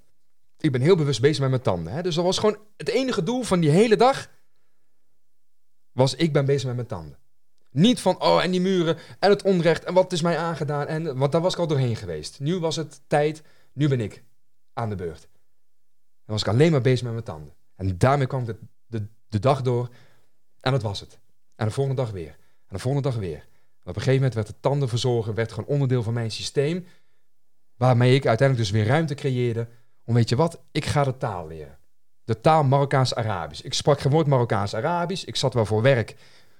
ik 0.58 0.72
ben 0.72 0.80
heel 0.80 0.96
bewust 0.96 1.20
bezig 1.20 1.40
met 1.40 1.50
mijn 1.50 1.62
tanden. 1.62 1.92
Hè? 1.92 2.02
Dus 2.02 2.14
dat 2.14 2.24
was 2.24 2.38
gewoon 2.38 2.58
het 2.76 2.88
enige 2.88 3.22
doel 3.22 3.42
van 3.42 3.60
die 3.60 3.70
hele 3.70 3.96
dag. 3.96 4.30
Was 5.92 6.14
ik 6.14 6.32
ben 6.32 6.44
bezig 6.44 6.66
met 6.66 6.74
mijn 6.74 6.86
tanden. 6.86 7.18
Niet 7.70 8.00
van, 8.00 8.22
oh, 8.22 8.42
en 8.42 8.50
die 8.50 8.60
muren 8.60 8.96
en 9.18 9.30
het 9.30 9.42
onrecht 9.42 9.84
en 9.84 9.94
wat 9.94 10.12
is 10.12 10.22
mij 10.22 10.38
aangedaan. 10.38 10.86
En, 10.86 11.16
want 11.16 11.32
daar 11.32 11.40
was 11.40 11.52
ik 11.52 11.58
al 11.58 11.66
doorheen 11.66 11.96
geweest. 11.96 12.40
Nu 12.40 12.58
was 12.58 12.76
het 12.76 13.00
tijd, 13.06 13.42
nu 13.72 13.88
ben 13.88 14.00
ik 14.00 14.24
aan 14.72 14.88
de 14.88 14.94
beurt. 14.94 15.20
Dan 15.20 16.34
was 16.34 16.40
ik 16.40 16.48
alleen 16.48 16.70
maar 16.70 16.80
bezig 16.80 17.02
met 17.02 17.12
mijn 17.12 17.24
tanden. 17.24 17.54
En 17.76 17.98
daarmee 17.98 18.26
kwam 18.26 18.44
de, 18.44 18.56
de, 18.86 19.06
de 19.28 19.38
dag 19.38 19.62
door 19.62 19.88
en 20.60 20.72
dat 20.72 20.82
was 20.82 21.00
het. 21.00 21.18
En 21.56 21.66
de 21.66 21.72
volgende 21.72 22.02
dag 22.02 22.10
weer. 22.10 22.36
En 22.66 22.76
de 22.76 22.78
volgende 22.78 23.08
dag 23.08 23.18
weer. 23.18 23.38
En 23.38 23.90
op 23.90 23.96
een 23.96 24.02
gegeven 24.02 24.14
moment 24.14 24.34
werd 24.34 24.48
het 24.48 24.62
tandenverzorgen 24.62 25.34
werd 25.34 25.52
gewoon 25.52 25.68
onderdeel 25.68 26.02
van 26.02 26.12
mijn 26.12 26.30
systeem. 26.30 26.86
Waarmee 27.76 28.14
ik 28.14 28.26
uiteindelijk 28.26 28.68
dus 28.68 28.78
weer 28.78 28.88
ruimte 28.88 29.14
creëerde. 29.14 29.68
Om 30.04 30.14
weet 30.14 30.28
je 30.28 30.36
wat, 30.36 30.60
ik 30.72 30.84
ga 30.84 31.04
de 31.04 31.16
taal 31.16 31.46
leren. 31.46 31.78
De 32.24 32.40
taal 32.40 32.64
Marokkaans-Arabisch. 32.64 33.62
Ik 33.62 33.74
sprak 33.74 34.00
geen 34.00 34.12
woord 34.12 34.26
Marokkaans-Arabisch. 34.26 35.24
Ik 35.24 35.36
zat 35.36 35.54
wel 35.54 35.66
voor 35.66 35.82
werk 35.82 36.16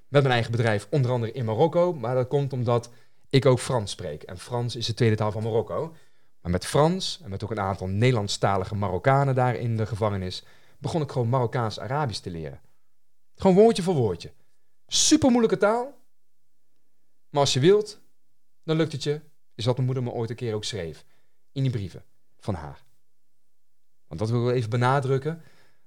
met 0.09 0.23
mijn 0.23 0.35
eigen 0.35 0.51
bedrijf, 0.51 0.87
onder 0.91 1.11
andere 1.11 1.33
in 1.33 1.45
Marokko. 1.45 1.93
Maar 1.93 2.15
dat 2.15 2.29
komt 2.29 2.53
omdat 2.53 2.91
ik 3.31 3.47
ook 3.47 3.59
Frans 3.59 3.91
spreek. 3.91 4.23
En 4.23 4.39
Frans 4.39 4.77
is 4.77 4.87
de 4.87 4.95
tweede 4.95 5.17
taal 5.17 5.33
van 5.33 5.43
Marokko. 5.43 5.95
Maar 6.41 6.53
met 6.53 6.67
Frans 6.67 7.21
en 7.23 7.31
met 7.31 7.45
ook 7.45 7.51
een 7.51 7.61
aantal 7.61 7.87
Nederlandstalige 7.87 8.75
Marokkanen 8.75 9.35
daar 9.35 9.57
in 9.57 9.77
de 9.77 9.87
gevangenis, 9.87 10.45
begon 10.79 11.03
ik 11.03 11.13
gewoon 11.13 11.29
Marokkaans-Arabisch 11.29 12.21
te 12.21 12.31
leren. 12.31 12.61
Gewoon 13.37 13.57
woordje 13.57 13.83
voor 13.83 13.95
woordje. 13.95 14.33
Super 14.87 15.31
moeilijke 15.31 15.57
taal. 15.57 15.99
Maar 17.29 17.41
als 17.41 17.53
je 17.53 17.61
wilt, 17.61 18.01
dan 18.65 18.77
lukt 18.77 18.93
het 18.93 19.03
je. 19.03 19.21
Is 19.55 19.65
wat 19.65 19.75
mijn 19.75 19.87
moeder 19.87 20.05
me 20.05 20.11
ooit 20.11 20.31
een 20.31 20.37
keer 20.37 20.55
ook 20.55 20.65
schreef. 20.65 21.05
In 21.53 21.63
die 21.63 21.73
brieven 21.73 22.05
van 22.39 22.55
haar. 22.55 22.85
Want 24.07 24.21
dat 24.21 24.31
wil 24.31 24.49
ik 24.49 24.55
even 24.55 24.71
benadrukken 24.71 25.43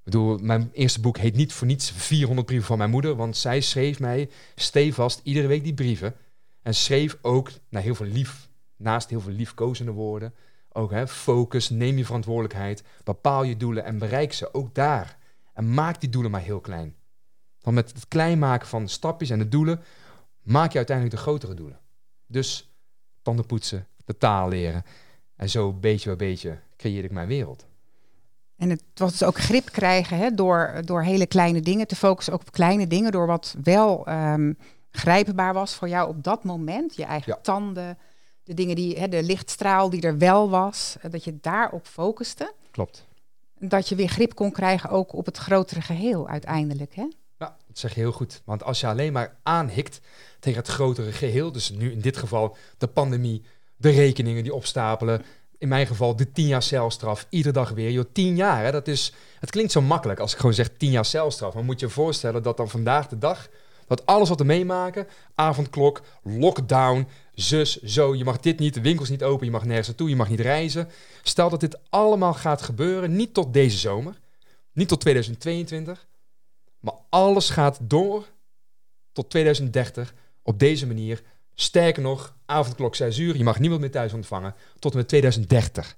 bedoel, 0.07 0.37
mijn 0.37 0.69
eerste 0.73 1.01
boek 1.01 1.17
heet 1.17 1.35
niet 1.35 1.53
voor 1.53 1.67
niets 1.67 1.91
400 1.91 2.47
brieven 2.47 2.67
van 2.67 2.77
mijn 2.77 2.89
moeder, 2.89 3.15
want 3.15 3.37
zij 3.37 3.61
schreef 3.61 3.99
mij 3.99 4.29
stevast 4.55 5.19
iedere 5.23 5.47
week 5.47 5.63
die 5.63 5.73
brieven. 5.73 6.15
En 6.61 6.73
schreef 6.73 7.17
ook 7.21 7.51
naar 7.69 7.81
heel 7.81 7.95
veel 7.95 8.05
lief, 8.05 8.49
naast 8.75 9.09
heel 9.09 9.21
veel 9.21 9.31
liefkozende 9.31 9.91
woorden, 9.91 10.33
ook 10.71 10.91
hè, 10.91 11.07
focus, 11.07 11.69
neem 11.69 11.97
je 11.97 12.05
verantwoordelijkheid, 12.05 12.83
bepaal 13.03 13.43
je 13.43 13.57
doelen 13.57 13.83
en 13.83 13.97
bereik 13.97 14.33
ze 14.33 14.53
ook 14.53 14.75
daar. 14.75 15.17
En 15.53 15.73
maak 15.73 15.99
die 15.99 16.09
doelen 16.09 16.31
maar 16.31 16.41
heel 16.41 16.59
klein. 16.59 16.95
Want 17.61 17.75
met 17.75 17.93
het 17.93 18.07
klein 18.07 18.39
maken 18.39 18.67
van 18.67 18.83
de 18.83 18.89
stapjes 18.89 19.29
en 19.29 19.39
de 19.39 19.47
doelen, 19.47 19.81
maak 20.41 20.71
je 20.71 20.77
uiteindelijk 20.77 21.15
de 21.15 21.21
grotere 21.21 21.53
doelen. 21.53 21.79
Dus 22.27 22.66
tanden 23.27 23.45
poetsen, 23.45 23.87
de 24.05 24.17
taal 24.17 24.49
leren. 24.49 24.83
En 25.35 25.49
zo 25.49 25.73
beetje 25.73 26.15
bij 26.15 26.27
beetje 26.27 26.57
creëerde 26.77 27.07
ik 27.07 27.13
mijn 27.13 27.27
wereld. 27.27 27.65
En 28.55 28.69
het 28.69 28.83
was 28.93 29.11
dus 29.11 29.23
ook 29.23 29.37
grip 29.37 29.65
krijgen 29.71 30.17
hè, 30.17 30.33
door, 30.33 30.81
door 30.85 31.01
hele 31.01 31.25
kleine 31.25 31.61
dingen 31.61 31.87
te 31.87 31.95
focussen, 31.95 32.33
ook 32.33 32.39
op 32.39 32.51
kleine 32.51 32.87
dingen, 32.87 33.11
door 33.11 33.27
wat 33.27 33.55
wel 33.63 34.09
um, 34.09 34.57
grijpbaar 34.91 35.53
was 35.53 35.75
voor 35.75 35.89
jou 35.89 36.09
op 36.09 36.23
dat 36.23 36.43
moment. 36.43 36.95
Je 36.95 37.03
eigen 37.03 37.39
tanden, 37.41 37.97
de 38.43 38.53
dingen 38.53 38.75
die, 38.75 38.99
hè, 38.99 39.07
de 39.07 39.23
lichtstraal 39.23 39.89
die 39.89 40.01
er 40.01 40.17
wel 40.17 40.49
was, 40.49 40.97
eh, 41.01 41.11
dat 41.11 41.23
je 41.23 41.37
daarop 41.41 41.87
focuste. 41.87 42.53
Klopt. 42.71 43.05
Dat 43.59 43.89
je 43.89 43.95
weer 43.95 44.09
grip 44.09 44.35
kon 44.35 44.51
krijgen 44.51 44.89
ook 44.89 45.13
op 45.13 45.25
het 45.25 45.37
grotere 45.37 45.81
geheel 45.81 46.27
uiteindelijk. 46.27 46.95
Hè? 46.95 47.07
Ja, 47.39 47.57
dat 47.67 47.77
zeg 47.77 47.93
je 47.93 47.99
heel 47.99 48.11
goed. 48.11 48.41
Want 48.45 48.63
als 48.63 48.79
je 48.79 48.87
alleen 48.87 49.13
maar 49.13 49.37
aanhikt 49.43 50.01
tegen 50.39 50.59
het 50.59 50.67
grotere 50.67 51.11
geheel, 51.11 51.51
dus 51.51 51.69
nu 51.69 51.91
in 51.91 52.01
dit 52.01 52.17
geval 52.17 52.57
de 52.77 52.87
pandemie, 52.87 53.43
de 53.75 53.89
rekeningen 53.89 54.43
die 54.43 54.53
opstapelen, 54.53 55.25
in 55.57 55.67
mijn 55.67 55.87
geval 55.87 56.15
de 56.15 56.31
tien 56.31 56.47
jaar 56.47 56.63
celstraf, 56.63 57.27
iedere 57.29 57.53
dag 57.53 57.69
weer. 57.69 57.91
Joh, 57.91 58.05
tien 58.11 58.35
jaar, 58.35 58.63
hè, 58.63 58.71
dat 58.71 58.87
is... 58.87 59.13
Het 59.39 59.49
klinkt 59.49 59.71
zo 59.71 59.81
makkelijk 59.81 60.19
als 60.19 60.31
ik 60.31 60.37
gewoon 60.37 60.53
zeg 60.53 60.69
tien 60.77 60.91
jaar 60.91 61.05
celstraf. 61.05 61.53
Maar 61.53 61.63
moet 61.63 61.79
je 61.79 61.85
je 61.85 61.91
voorstellen 61.91 62.43
dat 62.43 62.57
dan 62.57 62.69
vandaag 62.69 63.07
de 63.07 63.17
dag... 63.17 63.47
dat 63.87 64.05
alles 64.05 64.29
wat 64.29 64.39
we 64.39 64.45
meemaken, 64.45 65.07
avondklok, 65.35 66.01
lockdown, 66.23 67.07
zus, 67.33 67.81
zo... 67.81 68.15
je 68.15 68.23
mag 68.23 68.39
dit 68.39 68.59
niet, 68.59 68.73
de 68.73 68.81
winkels 68.81 69.09
niet 69.09 69.23
open, 69.23 69.45
je 69.45 69.51
mag 69.51 69.65
nergens 69.65 69.87
naartoe, 69.87 70.09
je 70.09 70.15
mag 70.15 70.29
niet 70.29 70.39
reizen. 70.39 70.89
Stel 71.23 71.49
dat 71.49 71.59
dit 71.59 71.77
allemaal 71.89 72.33
gaat 72.33 72.61
gebeuren, 72.61 73.15
niet 73.15 73.33
tot 73.33 73.53
deze 73.53 73.77
zomer... 73.77 74.19
niet 74.73 74.87
tot 74.87 74.99
2022... 74.99 76.07
maar 76.87 76.99
alles 77.09 77.49
gaat 77.49 77.77
door 77.81 78.25
tot 79.11 79.29
2030 79.29 80.13
op 80.43 80.59
deze 80.59 80.87
manier 80.87 81.23
Sterker 81.59 82.01
nog, 82.01 82.35
avondklok 82.45 82.95
6 82.95 83.17
uur, 83.17 83.37
je 83.37 83.43
mag 83.43 83.59
niemand 83.59 83.81
meer 83.81 83.91
thuis 83.91 84.13
ontvangen 84.13 84.55
tot 84.79 84.91
en 84.91 84.97
met 84.97 85.07
2030. 85.07 85.97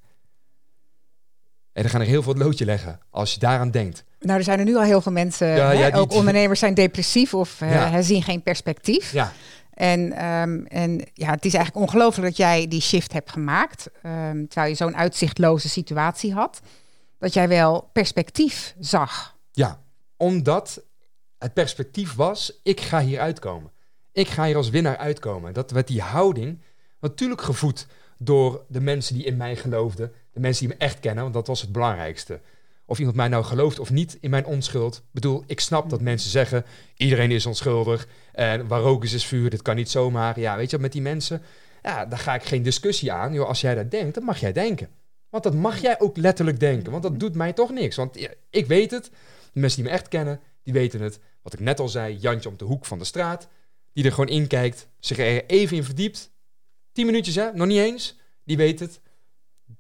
En 1.74 1.82
dan 1.82 1.92
gaan 1.92 2.02
er 2.02 2.08
heel 2.08 2.22
veel 2.24 2.34
het 2.34 2.42
loodje 2.42 2.66
leggen 2.66 3.00
als 3.10 3.34
je 3.34 3.40
daaraan 3.40 3.72
denkt. 3.72 4.04
Nou, 4.20 4.38
er 4.38 4.44
zijn 4.44 4.60
er 4.60 4.66
nu 4.66 4.76
al 4.76 4.84
heel 4.84 5.02
veel 5.02 5.12
mensen, 5.12 5.48
ja, 5.48 5.72
hè, 5.72 5.96
ook 5.96 6.14
ondernemers 6.14 6.60
zijn 6.60 6.74
depressief 6.74 7.34
of 7.34 7.62
uh, 7.62 7.98
zien 8.00 8.24
geen 8.24 8.44
perspectief. 8.44 9.12
Ja. 9.12 9.32
En, 9.74 10.12
ehm, 10.12 10.64
en 10.66 11.10
ja, 11.14 11.32
het 11.32 11.46
is 11.46 11.54
eigenlijk 11.54 11.86
ongelooflijk 11.86 12.28
dat 12.28 12.38
jij 12.38 12.68
die 12.68 12.82
shift 12.82 13.14
hebt 13.14 13.32
gemaakt, 13.32 13.90
um, 14.06 14.48
terwijl 14.48 14.72
je 14.72 14.78
zo'n 14.78 14.96
uitzichtloze 14.96 15.70
situatie 15.70 16.34
had, 16.34 16.60
dat 17.18 17.34
jij 17.34 17.48
wel 17.48 17.90
perspectief 17.94 18.76
zag. 18.80 19.36
Ja, 19.52 19.80
omdat 20.20 20.84
het 21.38 21.54
perspectief 21.54 22.16
was, 22.16 22.60
ik 22.64 22.82
ga 22.82 23.02
hier 23.02 23.20
uitkomen 23.20 23.72
ik 24.20 24.28
ga 24.28 24.46
hier 24.46 24.56
als 24.56 24.70
winnaar 24.70 24.98
uitkomen. 24.98 25.54
Dat 25.54 25.72
werd 25.72 25.88
die 25.88 26.02
houding 26.02 26.62
natuurlijk 27.00 27.42
gevoed 27.42 27.88
door 28.18 28.66
de 28.68 28.82
mensen 28.82 29.16
die 29.16 29.24
in 29.24 29.38
mij 29.38 29.56
geloofden. 29.56 30.12
De 30.34 30.40
mensen 30.40 30.68
die 30.68 30.76
me 30.78 30.84
echt 30.84 31.00
kennen, 31.00 31.24
want 31.24 31.36
dat 31.36 31.48
was 31.48 31.62
het 31.62 31.72
belangrijkste. 31.72 32.42
Of 32.86 32.98
iemand 32.98 33.16
mij 33.16 33.28
nou 33.28 33.44
gelooft 33.44 33.80
of 33.80 33.92
niet 33.92 34.18
in 34.22 34.30
mijn 34.30 34.46
onschuld. 34.46 34.96
Ik 34.96 35.04
bedoel, 35.12 35.44
ik 35.48 35.60
snap 35.60 35.90
dat 35.90 36.02
mensen 36.02 36.30
zeggen, 36.30 36.66
iedereen 36.96 37.32
is 37.32 37.46
onschuldig. 37.46 38.08
En 38.32 38.68
waar 38.68 38.82
rook 38.82 39.04
is, 39.04 39.14
is 39.14 39.26
vuur, 39.26 39.50
dit 39.50 39.62
kan 39.62 39.76
niet 39.76 39.90
zomaar. 39.90 40.40
Ja, 40.40 40.58
weet 40.58 40.70
je, 40.70 40.80
met 40.80 40.92
die 40.92 41.02
mensen 41.02 41.42
Ja, 41.84 42.06
daar 42.06 42.20
ga 42.20 42.36
ik 42.36 42.44
geen 42.44 42.64
discussie 42.64 43.12
aan. 43.12 43.34
Joh, 43.34 43.48
als 43.48 43.62
jij 43.62 43.76
dat 43.76 43.92
denkt, 43.92 44.16
dan 44.16 44.24
mag 44.24 44.40
jij 44.40 44.52
denken. 44.52 44.90
Want 45.30 45.44
dat 45.44 45.54
mag 45.54 45.82
jij 45.82 46.00
ook 46.00 46.18
letterlijk 46.18 46.60
denken. 46.60 46.92
Want 46.92 47.04
dat 47.04 47.20
doet 47.20 47.36
mij 47.36 47.54
toch 47.54 47.70
niks. 47.72 47.96
Want 47.96 48.28
ik 48.50 48.66
weet 48.66 48.92
het. 48.92 49.12
De 49.54 49.60
mensen 49.60 49.82
die 49.82 49.90
me 49.92 49.96
echt 49.98 50.08
kennen, 50.08 50.40
die 50.64 50.74
weten 50.74 51.02
het. 51.02 51.20
Wat 51.42 51.54
ik 51.54 51.60
net 51.60 51.80
al 51.80 51.90
zei, 51.90 52.16
Jantje 52.18 52.50
op 52.50 52.60
de 52.60 52.66
hoek 52.66 52.86
van 52.86 53.00
de 53.00 53.06
straat. 53.06 53.48
Die 53.94 54.04
er 54.06 54.12
gewoon 54.12 54.30
in 54.30 54.48
kijkt, 54.48 54.88
zich 55.00 55.18
er 55.18 55.46
even 55.46 55.78
in 55.78 55.84
verdiept. 55.84 56.32
Tien 56.92 57.06
minuutjes, 57.06 57.36
hè? 57.36 57.54
Nog 57.54 57.68
niet 57.68 57.78
eens. 57.78 58.18
Die 58.44 58.58
weet 58.58 58.80
het. 58.80 59.00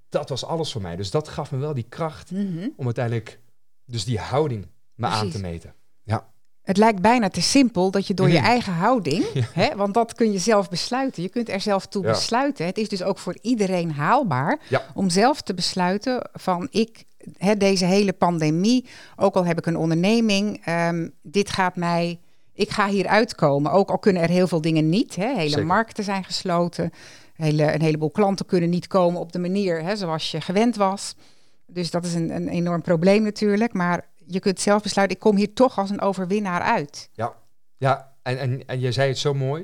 Dat 0.09 0.29
was 0.29 0.45
alles 0.45 0.71
voor 0.71 0.81
mij. 0.81 0.95
Dus 0.95 1.11
dat 1.11 1.27
gaf 1.27 1.51
me 1.51 1.57
wel 1.57 1.73
die 1.73 1.85
kracht 1.89 2.31
Mhm. 2.31 2.67
om 2.75 2.85
uiteindelijk 2.85 3.39
dus 3.85 4.05
die 4.05 4.19
houding 4.19 4.67
me 4.93 5.05
aan 5.05 5.29
te 5.29 5.39
meten. 5.39 5.73
Ja, 6.03 6.31
Het 6.69 6.77
lijkt 6.77 7.01
bijna 7.01 7.29
te 7.29 7.41
simpel 7.41 7.91
dat 7.91 8.07
je 8.07 8.13
door 8.13 8.29
je 8.29 8.37
eigen 8.37 8.73
houding, 8.73 9.25
hè, 9.53 9.75
want 9.75 9.93
dat 9.93 10.13
kun 10.13 10.31
je 10.31 10.37
zelf 10.39 10.69
besluiten. 10.69 11.23
Je 11.23 11.29
kunt 11.29 11.49
er 11.49 11.61
zelf 11.61 11.85
toe 11.85 12.03
Ja. 12.03 12.09
besluiten. 12.11 12.65
Het 12.65 12.77
is 12.77 12.89
dus 12.89 13.03
ook 13.03 13.17
voor 13.17 13.37
iedereen 13.41 13.91
haalbaar 13.91 14.59
Ja. 14.69 14.81
om 14.93 15.09
zelf 15.09 15.41
te 15.41 15.53
besluiten 15.53 16.29
van 16.33 16.67
ik, 16.71 17.03
hè, 17.37 17.57
deze 17.57 17.85
hele 17.85 18.13
pandemie, 18.13 18.85
ook 19.15 19.35
al 19.35 19.45
heb 19.45 19.57
ik 19.57 19.65
een 19.65 19.77
onderneming, 19.77 20.61
ehm, 20.65 21.07
dit 21.21 21.49
gaat 21.49 21.75
mij, 21.75 22.19
ik 22.53 22.69
ga 22.69 22.87
hier 22.87 23.07
uitkomen. 23.07 23.71
Ook 23.71 23.89
al 23.89 23.99
kunnen 23.99 24.21
er 24.21 24.29
heel 24.29 24.47
veel 24.47 24.61
dingen 24.61 24.89
niet. 24.89 25.15
Hè, 25.15 25.35
hele 25.35 25.49
Zeker. 25.49 25.65
markten 25.65 26.03
zijn 26.03 26.23
gesloten. 26.23 26.91
Hele, 27.35 27.73
een 27.73 27.81
heleboel 27.81 28.11
klanten 28.11 28.45
kunnen 28.45 28.69
niet 28.69 28.87
komen 28.87 29.19
op 29.19 29.31
de 29.31 29.39
manier 29.39 29.81
hè, 29.83 29.95
zoals 29.95 30.31
je 30.31 30.41
gewend 30.41 30.75
was. 30.75 31.15
Dus 31.67 31.91
dat 31.91 32.05
is 32.05 32.13
een, 32.13 32.35
een 32.35 32.47
enorm 32.47 32.81
probleem 32.81 33.23
natuurlijk. 33.23 33.73
Maar 33.73 34.07
je 34.29 34.39
kunt 34.39 34.59
zelf 34.59 34.83
besluiten, 34.83 35.17
ik 35.17 35.23
kom 35.23 35.35
hier 35.35 35.53
toch 35.53 35.77
als 35.77 35.89
een 35.89 36.01
overwinnaar 36.01 36.61
uit. 36.61 37.09
ja. 37.13 37.35
ja. 37.77 38.07
En, 38.21 38.39
en, 38.39 38.65
en 38.65 38.79
jij 38.79 38.91
zei 38.91 39.07
het 39.07 39.17
zo 39.17 39.33
mooi. 39.33 39.63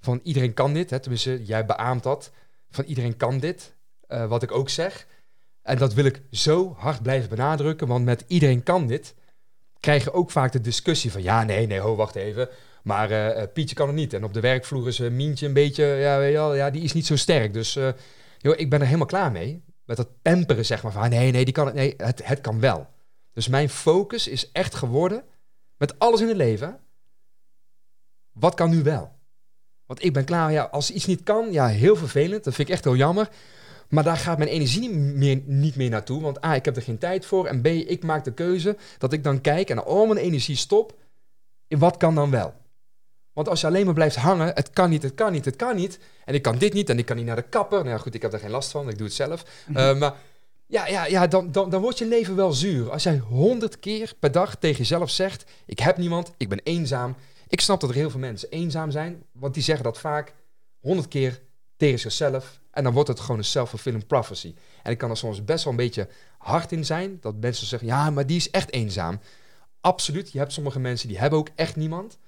Van 0.00 0.20
iedereen 0.22 0.54
kan 0.54 0.72
dit. 0.72 0.90
Hè? 0.90 0.98
Tenminste, 0.98 1.44
jij 1.44 1.66
beaamt 1.66 2.02
dat. 2.02 2.30
Van 2.70 2.84
iedereen 2.84 3.16
kan 3.16 3.38
dit. 3.38 3.74
eh, 4.06 4.26
wat 4.26 4.42
ik 4.42 4.52
ook 4.52 4.68
zeg. 4.68 5.06
En 5.62 5.78
dat 5.78 5.94
wil 5.94 6.04
ik 6.04 6.22
zo 6.30 6.74
hard 6.78 7.02
blijven 7.02 7.28
benadrukken. 7.28 7.86
Want 7.86 8.04
met 8.04 8.24
iedereen 8.26 8.62
kan 8.62 8.86
dit. 8.86 9.14
Krijg 9.80 10.04
je 10.04 10.12
ook 10.12 10.30
vaak 10.30 10.52
de 10.52 10.60
discussie 10.60 11.12
van... 11.12 11.22
Ja, 11.22 11.42
nee, 11.44 11.66
nee, 11.66 11.78
ho, 11.78 11.94
wacht 11.96 12.14
even. 12.14 12.48
Maar 12.82 13.10
eh, 13.10 13.42
eh, 13.42 13.52
Pietje 13.52 13.74
kan 13.74 13.86
het 13.86 13.96
niet. 13.96 14.12
En 14.12 14.24
op 14.24 14.34
de 14.34 14.40
werkvloer 14.40 14.86
is 14.88 15.00
eh, 15.00 15.10
Mientje 15.10 15.46
een 15.46 15.52
beetje... 15.52 15.84
Ja, 15.84 16.18
weet 16.18 16.32
je 16.32 16.36
wel, 16.36 16.54
ja, 16.54 16.70
die 16.70 16.82
is 16.82 16.92
niet 16.92 17.06
zo 17.06 17.16
sterk. 17.16 17.52
Dus 17.52 17.72
joh, 18.38 18.58
ik 18.58 18.70
ben 18.70 18.80
er 18.80 18.86
helemaal 18.86 19.06
klaar 19.06 19.32
mee. 19.32 19.64
Met 19.84 19.96
dat 19.96 20.22
pamperen, 20.22 20.64
zeg 20.64 20.82
maar. 20.82 20.92
Van 20.92 21.10
nee, 21.10 21.30
nee, 21.30 21.44
die 21.44 21.54
kan 21.54 21.66
het. 21.66 21.74
Nee, 21.74 21.94
het, 21.96 22.26
het 22.26 22.40
kan 22.40 22.60
wel. 22.60 22.86
Dus 23.36 23.48
mijn 23.48 23.68
focus 23.68 24.28
is 24.28 24.52
echt 24.52 24.74
geworden... 24.74 25.24
Met 25.76 25.98
alles 25.98 26.20
in 26.20 26.28
het 26.28 26.36
leven. 26.36 26.80
Wat 28.32 28.54
kan 28.54 28.70
nu 28.70 28.82
wel? 28.82 29.12
Want 29.86 30.04
ik 30.04 30.12
ben 30.12 30.24
klaar, 30.24 30.52
ja, 30.52 30.62
als 30.62 30.90
iets 30.90 31.06
niet 31.06 31.22
kan, 31.22 31.52
ja, 31.52 31.66
heel 31.66 31.96
vervelend. 31.96 32.44
Dat 32.44 32.54
vind 32.54 32.68
ik 32.68 32.74
echt 32.74 32.84
heel 32.84 32.96
jammer. 32.96 33.28
Maar 33.88 34.04
daar 34.04 34.16
gaat 34.16 34.38
mijn 34.38 34.50
energie 34.50 34.88
niet 34.88 35.14
meer, 35.14 35.42
niet 35.44 35.76
meer 35.76 35.90
naartoe. 35.90 36.22
Want 36.22 36.44
A, 36.44 36.54
ik 36.54 36.64
heb 36.64 36.76
er 36.76 36.82
geen 36.82 36.98
tijd 36.98 37.26
voor. 37.26 37.46
En 37.46 37.60
B, 37.60 37.66
ik 37.66 38.04
maak 38.04 38.24
de 38.24 38.32
keuze 38.32 38.76
dat 38.98 39.12
ik 39.12 39.24
dan 39.24 39.40
kijk 39.40 39.70
en 39.70 39.84
al 39.84 40.06
mijn 40.06 40.18
energie 40.18 40.56
stop. 40.56 40.94
in 41.68 41.78
wat 41.78 41.96
kan 41.96 42.14
dan 42.14 42.30
wel? 42.30 42.54
Want 43.32 43.48
als 43.48 43.60
je 43.60 43.66
alleen 43.66 43.84
maar 43.84 43.94
blijft 43.94 44.16
hangen, 44.16 44.54
het 44.54 44.70
kan 44.70 44.90
niet, 44.90 45.02
het 45.02 45.14
kan 45.14 45.32
niet, 45.32 45.44
het 45.44 45.56
kan 45.56 45.76
niet. 45.76 45.98
En 46.24 46.34
ik 46.34 46.42
kan 46.42 46.58
dit 46.58 46.72
niet 46.72 46.90
en 46.90 46.98
ik 46.98 47.06
kan 47.06 47.16
niet 47.16 47.26
naar 47.26 47.36
de 47.36 47.42
kapper. 47.42 47.78
Nou 47.78 47.90
ja, 47.90 47.98
goed, 47.98 48.14
ik 48.14 48.22
heb 48.22 48.30
daar 48.30 48.40
geen 48.40 48.50
last 48.50 48.70
van, 48.70 48.88
ik 48.88 48.98
doe 48.98 49.06
het 49.06 49.16
zelf. 49.16 49.44
Eh, 49.74 49.98
maar 49.98 50.14
ja, 50.66 50.86
ja, 50.86 51.06
ja 51.06 51.26
dan, 51.26 51.52
dan, 51.52 51.70
dan 51.70 51.80
wordt 51.80 51.98
je 51.98 52.06
leven 52.06 52.36
wel 52.36 52.52
zuur. 52.52 52.90
Als 52.90 53.02
jij 53.02 53.18
honderd 53.18 53.78
keer 53.78 54.14
per 54.18 54.32
dag 54.32 54.56
tegen 54.56 54.78
jezelf 54.78 55.10
zegt... 55.10 55.44
ik 55.66 55.78
heb 55.78 55.96
niemand, 55.96 56.32
ik 56.36 56.48
ben 56.48 56.60
eenzaam. 56.62 57.16
Ik 57.48 57.60
snap 57.60 57.80
dat 57.80 57.90
er 57.90 57.96
heel 57.96 58.10
veel 58.10 58.20
mensen 58.20 58.50
eenzaam 58.50 58.90
zijn... 58.90 59.22
want 59.32 59.54
die 59.54 59.62
zeggen 59.62 59.84
dat 59.84 59.98
vaak 59.98 60.34
honderd 60.80 61.08
keer 61.08 61.42
tegen 61.76 61.98
zichzelf... 61.98 62.60
en 62.70 62.84
dan 62.84 62.92
wordt 62.92 63.08
het 63.08 63.20
gewoon 63.20 63.38
een 63.38 63.44
self-fulfilling 63.44 64.06
prophecy. 64.06 64.54
En 64.82 64.92
ik 64.92 64.98
kan 64.98 65.10
er 65.10 65.16
soms 65.16 65.44
best 65.44 65.64
wel 65.64 65.72
een 65.72 65.78
beetje 65.78 66.08
hard 66.38 66.72
in 66.72 66.84
zijn... 66.84 67.18
dat 67.20 67.34
mensen 67.40 67.66
zeggen, 67.66 67.88
ja, 67.88 68.10
maar 68.10 68.26
die 68.26 68.36
is 68.36 68.50
echt 68.50 68.72
eenzaam. 68.72 69.20
Absoluut, 69.80 70.32
je 70.32 70.38
hebt 70.38 70.52
sommige 70.52 70.80
mensen 70.80 71.08
die 71.08 71.18
hebben 71.18 71.38
ook 71.38 71.50
echt 71.54 71.76
niemand... 71.76 72.18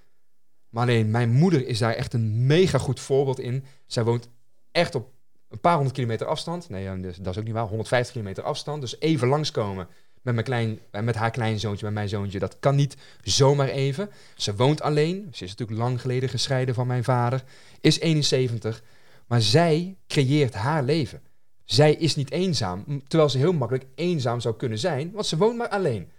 Maar 0.69 0.83
alleen 0.83 1.11
mijn 1.11 1.31
moeder 1.31 1.67
is 1.67 1.79
daar 1.79 1.95
echt 1.95 2.13
een 2.13 2.47
mega 2.47 2.79
goed 2.79 3.01
voorbeeld 3.01 3.39
in. 3.39 3.65
Zij 3.87 4.05
woont 4.05 4.29
echt 4.73 4.95
op 4.95 5.11
een 5.49 5.61
paar 5.61 5.75
honderd 5.75 5.95
kilometer 5.95 6.27
afstand. 6.27 6.69
Nee, 6.69 7.01
dus 7.01 7.17
dat 7.17 7.33
is 7.33 7.39
ook 7.39 7.45
niet 7.45 7.55
waar. 7.55 7.67
150 7.67 8.13
kilometer 8.13 8.45
afstand. 8.45 8.81
Dus 8.81 9.01
even 9.01 9.29
langskomen 9.29 9.89
met, 10.23 10.35
mijn 10.35 10.47
klein, 10.47 10.79
eh, 10.91 11.03
met 11.03 11.15
haar 11.15 11.31
kleinzoontje, 11.31 11.85
met 11.85 11.95
mijn 11.95 12.09
zoontje. 12.09 12.39
Dat 12.39 12.57
kan 12.61 12.75
niet 12.75 12.97
zomaar 13.23 13.69
even. 13.69 14.11
Ze 14.37 14.57
woont 14.57 14.83
alleen. 14.83 15.29
Ze 15.33 15.45
is 15.45 15.51
natuurlijk 15.51 15.79
lang 15.79 16.01
geleden 16.01 16.29
gescheiden 16.29 16.75
van 16.75 16.87
mijn 16.87 17.05
vader. 17.05 17.45
Is 17.81 18.01
71. 18.01 18.83
Maar 19.27 19.43
zij 19.43 19.97
creëert 20.07 20.55
haar 20.55 20.83
leven. 20.83 21.23
Zij 21.65 21.95
is 21.95 22.17
niet 22.17 22.31
eenzaam. 22.31 23.03
Terwijl 23.07 23.31
ze 23.31 23.39
heel 23.39 23.53
makkelijk 23.53 23.87
eenzaam 23.95 24.41
zou 24.41 24.57
kunnen 24.57 24.79
zijn. 24.79 25.13
Want 25.13 25.27
ze 25.27 25.37
woont 25.37 25.57
maar 25.57 25.69
alleen. 25.69 26.11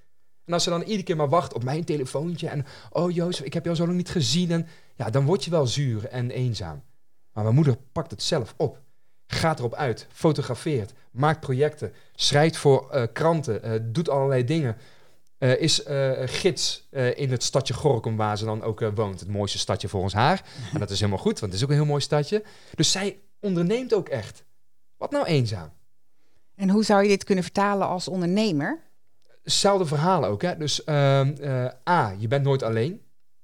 En 0.46 0.54
als 0.54 0.64
ze 0.64 0.70
dan 0.70 0.82
iedere 0.82 1.04
keer 1.04 1.16
maar 1.16 1.30
wacht 1.30 1.54
op 1.54 1.64
mijn 1.64 1.84
telefoontje. 1.84 2.48
En 2.48 2.66
oh 2.90 3.12
Jozef, 3.12 3.46
ik 3.46 3.54
heb 3.54 3.64
jou 3.64 3.76
zo 3.76 3.86
lang 3.86 3.98
niet 3.98 4.10
gezien. 4.10 4.52
En 4.52 4.68
ja, 4.96 5.10
dan 5.10 5.26
word 5.26 5.44
je 5.44 5.52
wel 5.52 5.68
zuur 5.68 6.06
en 6.06 6.32
eenzaam. 6.32 6.84
Maar 7.34 7.44
mijn 7.44 7.56
moeder 7.56 7.78
pakt 7.92 8.12
het 8.12 8.24
zelf 8.24 8.54
op. 8.58 8.82
Gaat 9.32 9.60
erop 9.60 9.74
uit, 9.74 10.08
fotografeert, 10.12 10.94
maakt 11.12 11.40
projecten, 11.40 11.94
schrijft 12.16 12.58
voor 12.58 12.90
eh, 12.90 13.04
kranten, 13.14 13.64
eh, 13.64 13.72
doet 13.82 14.10
allerlei 14.10 14.44
dingen. 14.44 14.78
Eh, 15.38 15.62
is 15.62 15.82
gids 16.26 16.88
in 17.16 17.32
het 17.32 17.44
stadje 17.44 17.74
Gorkum, 17.74 18.18
waar 18.18 18.38
ze 18.38 18.46
dan 18.46 18.64
ook 18.64 18.80
woont. 18.96 19.20
Het 19.20 19.30
mooiste 19.30 19.58
stadje 19.58 19.88
volgens 19.88 20.14
haar. 20.14 20.44
En 20.74 20.80
dat 20.80 20.90
is 20.90 21.00
helemaal 21.00 21.22
goed, 21.22 21.40
want 21.40 21.52
het 21.52 21.62
is 21.62 21.64
ook 21.64 21.70
een 21.70 21.82
heel 21.82 21.86
mooi 21.86 22.02
stadje. 22.02 22.44
Dus 22.76 22.92
zij 22.92 23.20
onderneemt 23.40 23.94
ook 23.94 24.10
echt. 24.10 24.44
Wat 24.98 25.12
nou 25.12 25.26
eenzaam? 25.26 25.72
En 26.56 26.70
hoe 26.70 26.84
zou 26.84 27.02
je 27.04 27.08
dit 27.08 27.24
kunnen 27.24 27.44
vertalen 27.44 27.88
als 27.88 28.08
ondernemer? 28.08 28.80
Hetzelfde 29.44 29.86
verhaal 29.86 30.26
ook. 30.26 30.42
Hè? 30.42 30.58
Dus 30.58 30.84
ehm, 30.84 31.36
eh, 31.42 31.66
A, 31.90 32.16
je 32.18 32.28
bent 32.28 32.44
nooit 32.44 32.64
alleen. 32.64 33.02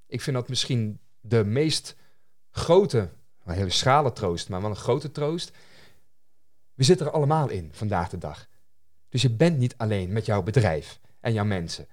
Ik 0.08 0.21
vind 0.21 0.36
dat 0.36 0.50
misschien 0.50 1.00
de 1.19 1.43
meest 1.43 1.95
grote, 2.52 3.10
een 3.45 3.54
hele 3.54 3.69
schrale 3.69 4.13
troost, 4.13 4.50
maar 4.50 4.62
wel 4.62 4.69
een 4.69 4.76
grote 4.76 5.12
troost. 5.12 5.52
We 6.75 6.83
zitten 6.83 7.05
er 7.05 7.11
allemaal 7.11 7.49
in 7.49 7.69
vandaag 7.71 8.09
de 8.09 8.17
dag. 8.17 8.47
Dus 9.09 9.21
je 9.21 9.29
bent 9.29 9.57
niet 9.57 9.73
alleen 9.77 10.11
met 10.11 10.25
jouw 10.25 10.43
bedrijf 10.43 10.99
en 11.19 11.33
jouw 11.33 11.45
mensen. 11.45 11.88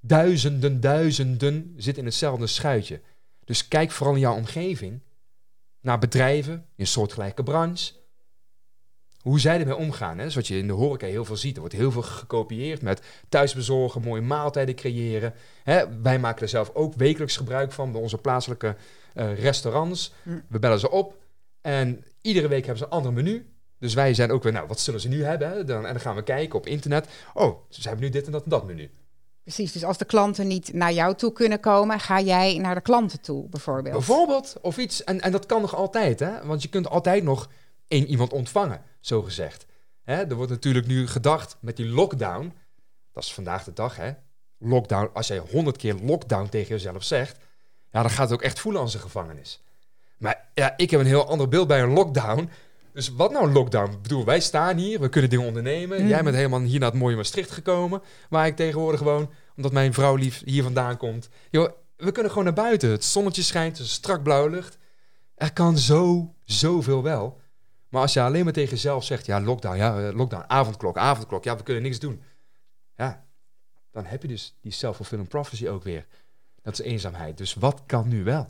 Duizenden, 0.00 0.80
duizenden 0.80 1.74
zitten 1.76 2.02
in 2.02 2.08
hetzelfde 2.08 2.46
schuitje. 2.46 3.00
Dus 3.44 3.68
kijk 3.68 3.90
vooral 3.90 4.14
in 4.14 4.20
jouw 4.20 4.34
omgeving 4.34 5.00
naar 5.80 5.98
bedrijven 5.98 6.52
in 6.52 6.62
een 6.76 6.86
soortgelijke 6.86 7.42
branche. 7.42 7.92
Hoe 9.18 9.40
zij 9.40 9.60
ermee 9.60 9.76
omgaan. 9.76 10.18
Hè? 10.18 10.24
Is 10.24 10.34
wat 10.34 10.46
je 10.46 10.58
in 10.58 10.66
de 10.66 10.72
horeca 10.72 11.06
heel 11.06 11.24
veel 11.24 11.36
ziet. 11.36 11.54
Er 11.54 11.60
wordt 11.60 11.74
heel 11.74 11.92
veel 11.92 12.02
gekopieerd 12.02 12.82
met 12.82 13.02
thuisbezorgen, 13.28 14.02
mooie 14.02 14.22
maaltijden 14.22 14.74
creëren. 14.74 15.34
Hè? 15.62 16.00
Wij 16.00 16.18
maken 16.18 16.42
er 16.42 16.48
zelf 16.48 16.70
ook 16.74 16.94
wekelijks 16.94 17.36
gebruik 17.36 17.72
van 17.72 17.92
bij 17.92 18.00
onze 18.00 18.18
plaatselijke 18.18 18.76
eh, 19.14 19.38
restaurants. 19.38 20.12
Mm. 20.22 20.42
We 20.48 20.58
bellen 20.58 20.78
ze 20.78 20.90
op 20.90 21.16
en 21.60 22.04
iedere 22.20 22.48
week 22.48 22.66
hebben 22.66 22.78
ze 22.78 22.84
een 22.84 22.90
ander 22.90 23.12
menu. 23.12 23.57
Dus 23.78 23.94
wij 23.94 24.14
zijn 24.14 24.30
ook 24.30 24.42
weer, 24.42 24.52
nou, 24.52 24.66
wat 24.66 24.80
zullen 24.80 25.00
ze 25.00 25.08
nu 25.08 25.24
hebben? 25.24 25.50
Hè? 25.50 25.64
Dan, 25.64 25.86
en 25.86 25.92
dan 25.92 26.02
gaan 26.02 26.14
we 26.14 26.22
kijken 26.22 26.58
op 26.58 26.66
internet. 26.66 27.08
Oh, 27.34 27.58
ze 27.68 27.88
hebben 27.88 28.06
nu 28.06 28.10
dit 28.10 28.26
en 28.26 28.32
dat 28.32 28.44
en 28.44 28.50
dat 28.50 28.66
menu. 28.66 28.90
Precies, 29.42 29.72
dus 29.72 29.84
als 29.84 29.98
de 29.98 30.04
klanten 30.04 30.46
niet 30.46 30.72
naar 30.72 30.92
jou 30.92 31.14
toe 31.14 31.32
kunnen 31.32 31.60
komen, 31.60 32.00
ga 32.00 32.20
jij 32.20 32.58
naar 32.58 32.74
de 32.74 32.80
klanten 32.80 33.20
toe, 33.20 33.48
bijvoorbeeld. 33.48 33.94
Bijvoorbeeld, 33.94 34.56
of 34.60 34.78
iets. 34.78 35.04
En, 35.04 35.20
en 35.20 35.32
dat 35.32 35.46
kan 35.46 35.60
nog 35.60 35.74
altijd, 35.74 36.20
hè? 36.20 36.46
Want 36.46 36.62
je 36.62 36.68
kunt 36.68 36.88
altijd 36.88 37.22
nog 37.22 37.48
één 37.88 38.06
iemand 38.06 38.32
ontvangen, 38.32 38.82
zo 39.00 39.22
gezegd. 39.22 39.66
Hè? 40.02 40.14
Er 40.14 40.34
wordt 40.34 40.50
natuurlijk 40.50 40.86
nu 40.86 41.06
gedacht 41.06 41.56
met 41.60 41.76
die 41.76 41.86
lockdown. 41.86 42.52
Dat 43.12 43.22
is 43.22 43.34
vandaag 43.34 43.64
de 43.64 43.72
dag, 43.72 43.96
hè? 43.96 44.10
Lockdown. 44.58 45.10
Als 45.12 45.26
jij 45.26 45.38
honderd 45.38 45.76
keer 45.76 45.94
lockdown 45.94 46.48
tegen 46.48 46.68
jezelf 46.68 47.04
zegt, 47.04 47.36
ja, 47.90 48.02
dan 48.02 48.10
gaat 48.10 48.30
het 48.30 48.38
ook 48.38 48.44
echt 48.44 48.58
voelen 48.58 48.80
als 48.80 48.94
een 48.94 49.00
gevangenis. 49.00 49.62
Maar 50.18 50.48
ja, 50.54 50.74
ik 50.76 50.90
heb 50.90 51.00
een 51.00 51.06
heel 51.06 51.28
ander 51.28 51.48
beeld 51.48 51.68
bij 51.68 51.82
een 51.82 51.92
lockdown. 51.92 52.50
Dus 52.98 53.08
wat 53.08 53.32
nou 53.32 53.52
lockdown? 53.52 53.92
Ik 53.92 54.02
bedoel, 54.02 54.24
wij 54.24 54.40
staan 54.40 54.76
hier, 54.76 55.00
we 55.00 55.08
kunnen 55.08 55.30
dingen 55.30 55.46
ondernemen. 55.46 56.02
Mm. 56.02 56.08
Jij 56.08 56.22
bent 56.22 56.36
helemaal 56.36 56.60
hier 56.60 56.80
naar 56.80 56.90
het 56.90 56.98
mooie 56.98 57.16
Maastricht 57.16 57.50
gekomen, 57.50 58.02
waar 58.30 58.46
ik 58.46 58.56
tegenwoordig 58.56 59.00
woon, 59.00 59.30
omdat 59.56 59.72
mijn 59.72 59.94
vrouw 59.94 60.14
lief 60.14 60.42
hier 60.44 60.62
vandaan 60.62 60.96
komt. 60.96 61.28
Joh, 61.50 61.72
we 61.96 62.12
kunnen 62.12 62.30
gewoon 62.30 62.46
naar 62.46 62.64
buiten. 62.64 62.90
Het 62.90 63.04
zonnetje 63.04 63.42
schijnt, 63.42 63.78
het 63.78 63.86
is 63.86 63.92
strak 63.92 64.22
blauwe 64.22 64.50
lucht. 64.50 64.78
Er 65.34 65.52
kan 65.52 65.78
zo, 65.78 66.34
zoveel 66.44 67.02
wel. 67.02 67.40
Maar 67.88 68.02
als 68.02 68.12
je 68.12 68.20
alleen 68.20 68.44
maar 68.44 68.52
tegen 68.52 68.70
jezelf 68.70 69.04
zegt, 69.04 69.26
ja, 69.26 69.40
lockdown, 69.40 69.76
ja, 69.76 70.08
eh, 70.08 70.14
lockdown, 70.14 70.44
avondklok, 70.46 70.96
avondklok, 70.96 71.44
ja, 71.44 71.56
we 71.56 71.62
kunnen 71.62 71.82
niks 71.82 71.98
doen. 71.98 72.22
Ja, 72.96 73.24
dan 73.92 74.04
heb 74.04 74.22
je 74.22 74.28
dus 74.28 74.56
die 74.60 74.72
self-fulfilling 74.72 75.28
prophecy 75.28 75.68
ook 75.68 75.82
weer. 75.82 76.06
Dat 76.62 76.72
is 76.78 76.84
eenzaamheid. 76.84 77.38
Dus 77.38 77.54
wat 77.54 77.82
kan 77.86 78.08
nu 78.08 78.24
wel? 78.24 78.46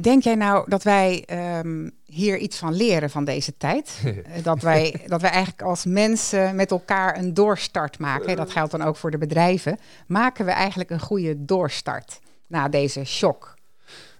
Denk 0.00 0.22
jij 0.22 0.34
nou 0.34 0.70
dat 0.70 0.82
wij 0.82 1.22
ehm, 1.26 1.90
hier 2.04 2.36
iets 2.36 2.58
van 2.58 2.74
leren 2.74 3.10
van 3.10 3.24
deze 3.24 3.56
tijd? 3.56 4.00
Eh, 4.04 4.42
dat, 4.42 4.62
wij, 4.62 5.00
dat 5.06 5.20
wij 5.20 5.30
eigenlijk 5.30 5.62
als 5.62 5.84
mensen 5.84 6.56
met 6.56 6.70
elkaar 6.70 7.18
een 7.18 7.34
doorstart 7.34 7.98
maken. 7.98 8.36
Dat 8.36 8.50
geldt 8.50 8.70
dan 8.70 8.82
ook 8.82 8.96
voor 8.96 9.10
de 9.10 9.18
bedrijven. 9.18 9.78
Maken 10.06 10.44
we 10.44 10.50
eigenlijk 10.50 10.90
een 10.90 11.00
goede 11.00 11.44
doorstart 11.44 12.20
na 12.46 12.68
deze 12.68 13.04
shock? 13.04 13.54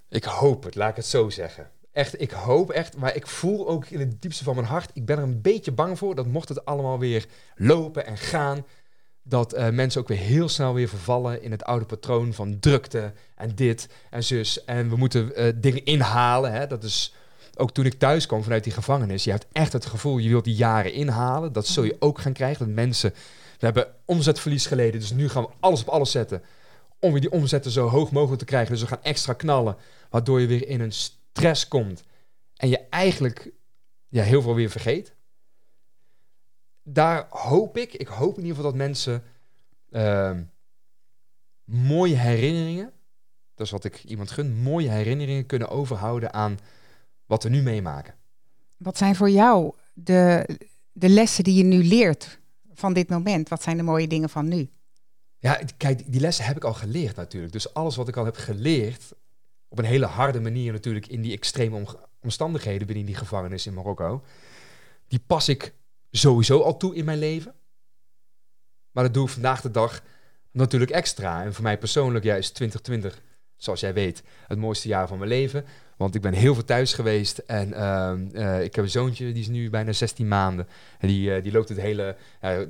Ik 0.08 0.24
hoop 0.24 0.64
het, 0.64 0.74
laat 0.74 0.90
ik 0.90 0.96
het 0.96 1.06
zo 1.06 1.30
zeggen. 1.30 1.70
echt, 1.92 2.20
ik 2.20 2.30
hoop 2.30 2.70
echt, 2.70 2.96
maar 2.96 3.16
ik 3.16 3.26
voel 3.26 3.68
ook 3.68 3.86
in 3.86 4.00
het 4.00 4.22
diepste 4.22 4.44
van 4.44 4.54
mijn 4.54 4.66
hart, 4.66 4.90
ik 4.92 5.04
ben 5.04 5.16
er 5.16 5.22
een 5.22 5.42
beetje 5.42 5.72
bang 5.72 5.98
voor 5.98 6.14
dat 6.14 6.26
mocht 6.26 6.48
het 6.48 6.64
allemaal 6.64 6.98
weer 6.98 7.26
lopen 7.54 8.06
en 8.06 8.16
gaan, 8.16 8.64
dat 9.26 9.52
eh, 9.52 9.68
mensen 9.68 10.00
ook 10.00 10.08
weer 10.08 10.18
heel 10.18 10.48
snel 10.48 10.74
weer 10.74 10.88
vervallen 10.88 11.42
in 11.42 11.50
het 11.50 11.64
oude 11.64 11.84
patroon 11.84 12.32
van 12.32 12.58
drukte 12.60 13.12
en 13.34 13.54
dit 13.54 13.88
en 14.10 14.24
zus. 14.24 14.64
En 14.64 14.88
we 14.88 14.96
moeten 14.96 15.32
uh, 15.36 15.52
dingen 15.54 15.84
inhalen. 15.84 16.52
Hè? 16.52 16.66
Dat 16.66 16.84
is 16.84 17.14
ook 17.56 17.70
toen 17.70 17.84
ik 17.84 17.98
thuis 17.98 18.26
kwam 18.26 18.42
vanuit 18.42 18.64
die 18.64 18.72
gevangenis. 18.72 19.24
Je 19.24 19.30
hebt 19.30 19.46
echt 19.52 19.72
het 19.72 19.86
gevoel, 19.86 20.18
je 20.18 20.28
wilt 20.28 20.44
die 20.44 20.54
jaren 20.54 20.92
inhalen. 20.92 21.52
Dat 21.52 21.66
zul 21.66 21.82
je 21.82 21.96
ook 21.98 22.18
gaan 22.18 22.32
krijgen. 22.32 22.66
Dat 22.66 22.74
mensen, 22.74 23.10
we 23.58 23.64
hebben 23.64 23.86
omzetverlies 24.04 24.66
geleden, 24.66 25.00
dus 25.00 25.12
nu 25.12 25.28
gaan 25.28 25.42
we 25.42 25.50
alles 25.60 25.80
op 25.80 25.88
alles 25.88 26.10
zetten. 26.10 26.42
Om 26.98 27.12
weer 27.12 27.20
die 27.20 27.32
omzetten 27.32 27.70
zo 27.70 27.88
hoog 27.88 28.10
mogelijk 28.10 28.38
te 28.38 28.46
krijgen. 28.46 28.72
Dus 28.72 28.80
we 28.80 28.88
gaan 28.88 29.02
extra 29.02 29.32
knallen, 29.32 29.76
waardoor 30.10 30.40
je 30.40 30.46
weer 30.46 30.68
in 30.68 30.80
een 30.80 30.92
stress 30.92 31.68
komt. 31.68 32.02
En 32.56 32.68
je 32.68 32.80
eigenlijk 32.90 33.50
ja, 34.08 34.22
heel 34.22 34.42
veel 34.42 34.54
weer 34.54 34.70
vergeet 34.70 35.14
daar 36.84 37.26
hoop 37.30 37.76
ik, 37.76 37.92
ik 37.92 38.06
hoop 38.06 38.36
in 38.36 38.42
ieder 38.42 38.56
geval 38.56 38.70
dat 38.70 38.80
mensen 38.80 39.22
uh, 39.90 40.38
mooie 41.64 42.16
herinneringen, 42.16 42.92
dat 43.54 43.66
is 43.66 43.72
wat 43.72 43.84
ik 43.84 44.04
iemand 44.04 44.30
gun, 44.30 44.54
mooie 44.62 44.88
herinneringen 44.88 45.46
kunnen 45.46 45.68
overhouden 45.68 46.32
aan 46.32 46.58
wat 47.26 47.42
we 47.42 47.48
nu 47.48 47.62
meemaken. 47.62 48.14
Wat 48.76 48.96
zijn 48.96 49.16
voor 49.16 49.30
jou 49.30 49.74
de, 49.92 50.48
de 50.92 51.08
lessen 51.08 51.44
die 51.44 51.54
je 51.54 51.64
nu 51.64 51.84
leert 51.84 52.38
van 52.72 52.92
dit 52.92 53.08
moment? 53.08 53.48
Wat 53.48 53.62
zijn 53.62 53.76
de 53.76 53.82
mooie 53.82 54.08
dingen 54.08 54.30
van 54.30 54.48
nu? 54.48 54.68
Ja, 55.38 55.60
kijk, 55.76 56.12
die 56.12 56.20
lessen 56.20 56.44
heb 56.44 56.56
ik 56.56 56.64
al 56.64 56.74
geleerd 56.74 57.16
natuurlijk. 57.16 57.52
Dus 57.52 57.74
alles 57.74 57.96
wat 57.96 58.08
ik 58.08 58.16
al 58.16 58.24
heb 58.24 58.36
geleerd, 58.36 59.12
op 59.68 59.78
een 59.78 59.84
hele 59.84 60.06
harde 60.06 60.40
manier 60.40 60.72
natuurlijk 60.72 61.06
in 61.06 61.22
die 61.22 61.32
extreme 61.32 61.86
omstandigheden 62.20 62.86
binnen 62.86 63.06
die 63.06 63.14
gevangenis 63.14 63.66
in 63.66 63.74
Marokko, 63.74 64.22
die 65.08 65.20
pas 65.26 65.48
ik 65.48 65.74
sowieso 66.18 66.60
al 66.60 66.76
toe 66.76 66.94
in 66.94 67.04
mijn 67.04 67.18
leven. 67.18 67.54
Maar 68.90 69.04
dat 69.04 69.14
doe 69.14 69.24
ik 69.26 69.32
vandaag 69.32 69.60
de 69.60 69.70
dag 69.70 70.02
natuurlijk 70.50 70.90
extra. 70.90 71.44
En 71.44 71.54
voor 71.54 71.62
mij 71.62 71.78
persoonlijk 71.78 72.24
ja, 72.24 72.34
is 72.34 72.50
2020, 72.50 73.22
zoals 73.56 73.80
jij 73.80 73.94
weet, 73.94 74.22
het 74.46 74.58
mooiste 74.58 74.88
jaar 74.88 75.08
van 75.08 75.18
mijn 75.18 75.30
leven. 75.30 75.64
Want 75.96 76.14
ik 76.14 76.20
ben 76.20 76.32
heel 76.32 76.54
veel 76.54 76.64
thuis 76.64 76.92
geweest 76.92 77.38
en 77.38 77.72
ehm, 77.72 78.26
eh, 78.32 78.62
ik 78.62 78.74
heb 78.74 78.84
een 78.84 78.90
zoontje, 78.90 79.32
die 79.32 79.42
is 79.42 79.48
nu 79.48 79.70
bijna 79.70 79.92
16 79.92 80.28
maanden. 80.28 80.68
En 80.98 81.08
die, 81.08 81.36
uh, 81.36 81.42
die 81.42 81.52
loopt 81.52 81.68
het 81.68 81.80
hele, 81.80 82.16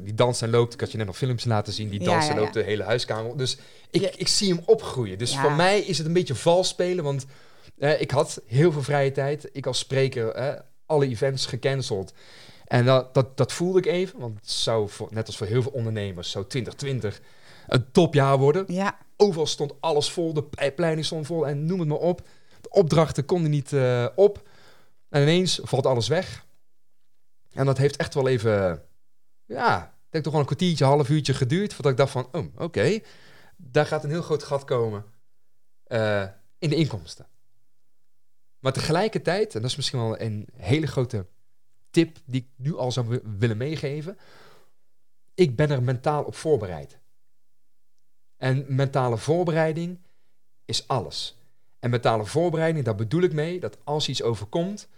die 0.04 0.14
danst 0.14 0.42
en 0.42 0.50
loopt. 0.50 0.74
Ik 0.74 0.80
had 0.80 0.90
je 0.90 0.96
net 0.96 1.07
nog 1.07 1.16
filmpjes 1.16 1.44
laten 1.44 1.72
zien, 1.72 1.88
die 1.88 2.04
danst 2.04 2.28
en 2.28 2.37
loopt 2.37 2.54
de 2.54 2.62
hele 2.62 2.83
huiskamer. 2.83 3.37
Dus 3.37 3.59
ik, 3.90 4.02
ik 4.02 4.28
zie 4.28 4.54
hem 4.54 4.62
opgroeien. 4.64 5.18
Dus 5.18 5.38
voor 5.38 5.52
mij 5.52 5.80
is 5.80 5.98
het 5.98 6.07
een 6.07 6.12
beetje 6.12 6.35
vals 6.35 6.68
spelen, 6.68 7.04
want 7.04 7.26
uh, 7.78 8.00
ik 8.00 8.11
had 8.11 8.42
heel 8.46 8.72
veel 8.72 8.83
vrije 8.83 9.12
tijd. 9.12 9.48
Ik 9.52 9.66
als 9.66 9.78
spreker 9.78 10.62
alle 10.87 11.09
events 11.09 11.46
gecanceld. 11.46 12.12
En 12.64 12.85
dat, 12.85 13.14
dat, 13.14 13.37
dat 13.37 13.53
voelde 13.53 13.79
ik 13.79 13.87
even, 13.87 14.18
want 14.18 14.37
het 14.37 14.50
zou, 14.50 14.88
voor, 14.88 15.09
net 15.11 15.27
als 15.27 15.37
voor 15.37 15.46
heel 15.46 15.62
veel 15.62 15.72
ondernemers, 15.72 16.31
zou 16.31 16.46
2020 16.46 17.20
een 17.66 17.90
topjaar 17.92 18.38
worden. 18.38 18.64
Ja. 18.68 18.98
Overal 19.16 19.46
stond 19.46 19.72
alles 19.81 20.11
vol, 20.11 20.33
de 20.33 20.72
pleinen 20.77 21.05
stond 21.05 21.27
vol 21.27 21.46
en 21.46 21.66
noem 21.66 21.79
het 21.79 21.88
maar 21.88 21.98
op. 21.98 22.29
De 22.61 22.70
opdrachten 22.70 23.24
konden 23.24 23.50
niet 23.50 23.72
uh, 23.72 24.07
op. 24.14 24.48
En 25.09 25.22
ineens 25.22 25.61
valt 25.62 25.87
alles 25.87 26.09
weg. 26.09 26.46
En 27.53 27.66
dat 27.66 27.79
heeft 27.79 27.96
echt 27.96 28.14
wel 28.14 28.29
even, 28.29 28.83
ja, 29.44 29.85
ik 29.85 30.11
denk 30.11 30.24
toch 30.24 30.33
wel 30.33 30.42
een 30.42 30.48
kwartiertje, 30.48 30.85
half 30.85 31.09
uurtje 31.09 31.35
geduurd. 31.35 31.74
Voordat 31.74 31.92
ik 31.92 31.98
dacht 31.98 32.12
van, 32.12 32.29
oh, 32.33 32.46
oké, 32.57 32.98
daar 33.57 33.87
gaat 33.87 34.05
een 34.05 34.11
heel 34.11 34.22
groot 34.22 34.42
gat 34.42 34.64
komen 34.64 35.05
uh, 35.88 36.24
in 36.59 36.70
de 36.70 36.77
inkomsten. 36.77 37.27
Maar 38.59 38.72
tegelijkertijd, 38.72 39.55
en 39.55 39.61
dat 39.61 39.70
is 39.70 39.77
misschien 39.77 39.98
wel 39.98 40.20
een 40.20 40.48
hele 40.57 40.87
grote 40.87 41.27
tip 41.94 42.18
die 42.24 42.40
ik 42.40 42.48
nu 42.57 42.76
al 42.76 42.92
zou 42.92 43.20
willen 43.38 43.57
meegeven. 43.57 44.18
Ik 45.35 45.57
ben 45.57 45.70
er 45.70 45.83
mentaal 45.83 46.24
op 46.24 46.35
voorbereid. 46.35 46.98
En 48.37 48.64
mentale 48.68 49.18
voorbereiding 49.18 49.98
is 50.64 50.88
alles. 50.88 51.37
En 51.78 51.90
mentale 51.90 52.24
voorbereiding, 52.24 52.85
daar 52.85 52.94
bedoel 52.94 53.22
ik 53.22 53.33
mee 53.33 53.61
dat 53.61 53.78
als 53.85 54.09
iets 54.09 54.22
overkomt, 54.22 54.88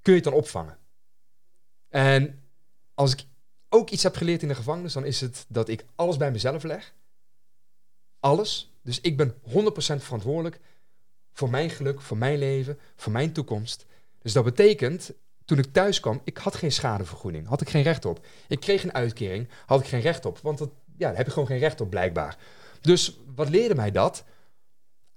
kun 0.00 0.12
je 0.12 0.20
het 0.20 0.28
dan 0.28 0.38
opvangen. 0.38 0.78
En 1.88 2.42
als 2.94 3.12
ik 3.12 3.24
ook 3.68 3.90
iets 3.90 4.02
heb 4.02 4.16
geleerd 4.16 4.42
in 4.42 4.48
de 4.48 4.54
gevangenis, 4.54 4.92
dan 4.92 5.04
is 5.04 5.20
het 5.20 5.44
dat 5.48 5.68
ik 5.68 5.84
alles 5.94 6.16
bij 6.16 6.30
mezelf 6.30 6.62
leg. 6.62 6.94
Alles. 8.20 8.72
Dus 8.82 9.00
ik 9.00 9.16
ben 9.16 9.34
100% 9.34 9.40
verantwoordelijk 10.02 10.60
voor 11.32 11.50
mijn 11.50 11.70
geluk, 11.70 12.00
voor 12.00 12.16
mijn 12.16 12.38
leven, 12.38 12.78
voor 12.96 13.12
mijn 13.12 13.32
toekomst. 13.32 13.86
Dus 14.18 14.32
dat 14.32 14.44
betekent, 14.44 15.12
toen 15.44 15.58
ik 15.58 15.72
thuis 15.72 16.00
kwam, 16.00 16.20
ik 16.24 16.36
had 16.36 16.56
geen 16.56 16.72
schadevergoeding. 16.72 17.46
Had 17.46 17.60
ik 17.60 17.68
geen 17.68 17.82
recht 17.82 18.04
op. 18.04 18.26
Ik 18.48 18.60
kreeg 18.60 18.82
een 18.82 18.94
uitkering, 18.94 19.48
had 19.66 19.80
ik 19.80 19.86
geen 19.86 20.00
recht 20.00 20.24
op. 20.24 20.38
Want 20.38 20.58
dat, 20.58 20.70
ja, 20.96 21.08
daar 21.08 21.16
heb 21.16 21.26
ik 21.26 21.32
gewoon 21.32 21.48
geen 21.48 21.58
recht 21.58 21.80
op, 21.80 21.90
blijkbaar. 21.90 22.36
Dus 22.80 23.18
wat 23.34 23.48
leerde 23.48 23.74
mij 23.74 23.90
dat? 23.90 24.24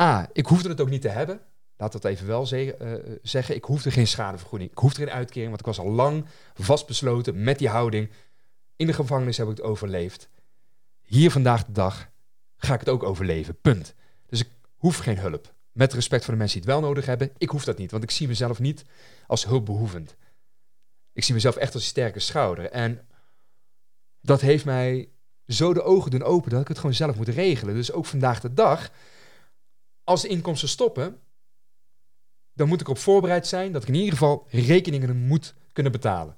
A, 0.02 0.30
ik 0.34 0.46
hoefde 0.46 0.70
het 0.70 0.82
ook 0.82 0.90
niet 0.90 1.02
te 1.02 1.10
hebben. 1.10 1.42
Laat 1.78 1.92
dat 1.92 2.06
even 2.06 2.28
wel 2.28 2.46
ze 2.46 2.76
uh, 2.82 3.18
zeggen. 3.22 3.56
Ik 3.56 3.64
hoefde 3.64 3.92
geen 3.92 4.08
schadevergoeding. 4.08 4.72
Ik 4.72 4.78
hoefde 4.78 5.04
geen 5.04 5.14
uitkering, 5.14 5.48
want 5.48 5.60
ik 5.60 5.66
was 5.66 5.80
al 5.80 5.92
lang 5.92 6.26
vastbesloten 6.54 7.44
met 7.44 7.58
die 7.60 7.70
houding. 7.70 8.10
In 8.76 8.88
de 8.88 8.94
gevangenis 8.94 9.38
heb 9.38 9.50
ik 9.50 9.58
het 9.58 9.66
overleefd. 9.66 10.30
Hier 11.02 11.32
vandaag 11.32 11.66
de 11.66 11.72
dag 11.72 12.10
ga 12.58 12.74
ik 12.74 12.80
het 12.80 12.90
ook 12.90 13.04
overleven. 13.04 13.62
Punt. 13.62 13.94
Dus 14.28 14.40
ik 14.40 14.50
hoef 14.78 14.98
geen 14.98 15.18
hulp. 15.18 15.54
Met 15.74 15.94
respect 15.94 16.24
voor 16.24 16.34
de 16.34 16.40
mensen 16.40 16.62
die 16.62 16.70
het 16.70 16.80
wel 16.80 16.90
nodig 16.90 17.06
hebben. 17.06 17.32
Ik 17.38 17.50
hoef 17.50 17.64
dat 17.64 17.78
niet, 17.78 17.92
want 17.92 18.04
ik 18.04 18.12
zie 18.12 18.28
mezelf 18.28 18.60
niet 18.60 18.86
als 19.28 19.46
hulpbehoevend. 19.46 20.16
Ik 21.14 21.24
zie 21.24 21.34
mezelf 21.34 21.56
echt 21.56 21.74
als 21.74 21.84
een 21.84 21.90
sterke 21.90 22.20
schouder. 22.20 22.70
En 22.70 23.08
dat 24.22 24.42
heeft 24.42 24.66
mij 24.66 25.10
zo 25.48 25.74
de 25.74 25.82
ogen 25.82 26.12
doen 26.12 26.24
open 26.24 26.52
dat 26.52 26.62
ik 26.62 26.68
het 26.68 26.78
gewoon 26.78 26.94
zelf 26.94 27.16
moet 27.16 27.28
regelen. 27.28 27.76
Dus 27.76 27.92
ook 27.92 28.06
vandaag 28.06 28.40
de 28.40 28.54
dag, 28.54 28.92
als 30.04 30.22
de 30.22 30.28
inkomsten 30.28 30.70
stoppen, 30.70 31.20
dan 32.54 32.68
moet 32.68 32.82
ik 32.82 32.88
op 32.88 32.98
voorbereid 32.98 33.48
zijn 33.48 33.72
dat 33.72 33.82
ik 33.82 33.88
in 33.88 33.94
ieder 33.94 34.12
geval 34.12 34.48
rekeningen 34.50 35.18
moet 35.18 35.54
kunnen 35.74 35.92
betalen. 35.92 36.36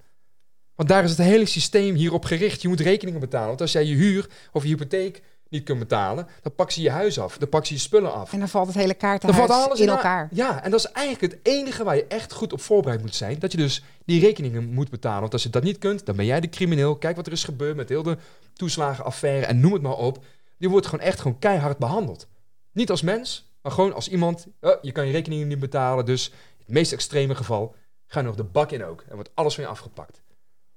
Want 0.75 0.89
daar 0.89 1.03
is 1.03 1.09
het 1.09 1.19
hele 1.19 1.45
systeem 1.45 1.95
hierop 1.95 2.25
gericht. 2.25 2.61
Je 2.61 2.67
moet 2.67 2.79
rekeningen 2.79 3.19
betalen. 3.19 3.47
Want 3.47 3.61
als 3.61 3.71
jij 3.71 3.85
je 3.85 3.95
huur 3.95 4.29
of 4.51 4.63
je 4.63 4.69
hypotheek 4.69 5.21
niet 5.49 5.63
kunt 5.63 5.79
betalen, 5.79 6.27
dan 6.41 6.55
pak 6.55 6.71
ze 6.71 6.81
je 6.81 6.89
huis 6.89 7.19
af. 7.19 7.37
Dan 7.37 7.49
pak 7.49 7.65
ze 7.65 7.73
je 7.73 7.79
spullen 7.79 8.13
af. 8.13 8.33
En 8.33 8.39
dan 8.39 8.49
valt 8.49 8.67
het 8.67 8.75
hele 8.75 8.93
kaartenhuis 8.93 9.39
dan 9.39 9.47
valt 9.47 9.65
alles 9.65 9.79
in 9.79 9.89
elkaar. 9.89 10.29
Ja, 10.31 10.63
en 10.63 10.71
dat 10.71 10.79
is 10.79 10.91
eigenlijk 10.91 11.33
het 11.33 11.41
enige 11.43 11.83
waar 11.83 11.95
je 11.95 12.05
echt 12.07 12.33
goed 12.33 12.53
op 12.53 12.61
voorbereid 12.61 13.01
moet 13.01 13.15
zijn. 13.15 13.39
Dat 13.39 13.51
je 13.51 13.57
dus 13.57 13.83
die 14.05 14.19
rekeningen 14.19 14.65
moet 14.73 14.89
betalen. 14.89 15.21
Want 15.21 15.33
als 15.33 15.43
je 15.43 15.49
dat 15.49 15.63
niet 15.63 15.77
kunt, 15.77 16.05
dan 16.05 16.15
ben 16.15 16.25
jij 16.25 16.39
de 16.39 16.49
crimineel. 16.49 16.95
Kijk 16.95 17.15
wat 17.15 17.27
er 17.27 17.31
is 17.31 17.43
gebeurd 17.43 17.75
met 17.75 17.89
heel 17.89 18.03
de 18.03 18.17
toeslagenaffaire 18.53 19.45
en 19.45 19.59
noem 19.59 19.73
het 19.73 19.81
maar 19.81 19.97
op. 19.97 20.23
Die 20.57 20.69
wordt 20.69 20.85
gewoon 20.85 21.05
echt 21.05 21.19
gewoon 21.19 21.39
keihard 21.39 21.77
behandeld. 21.77 22.27
Niet 22.71 22.89
als 22.89 23.01
mens, 23.01 23.51
maar 23.61 23.71
gewoon 23.71 23.93
als 23.93 24.07
iemand. 24.07 24.47
Oh, 24.61 24.75
je 24.81 24.91
kan 24.91 25.05
je 25.05 25.11
rekeningen 25.11 25.47
niet 25.47 25.59
betalen, 25.59 26.05
dus 26.05 26.29
in 26.29 26.35
het 26.57 26.67
meest 26.67 26.91
extreme 26.91 27.35
geval 27.35 27.75
ga 28.07 28.19
je 28.19 28.25
nog 28.25 28.35
de 28.35 28.43
bak 28.43 28.71
in 28.71 28.85
ook. 28.85 29.03
En 29.07 29.15
wordt 29.15 29.29
alles 29.33 29.55
van 29.55 29.63
je 29.63 29.69
afgepakt. 29.69 30.21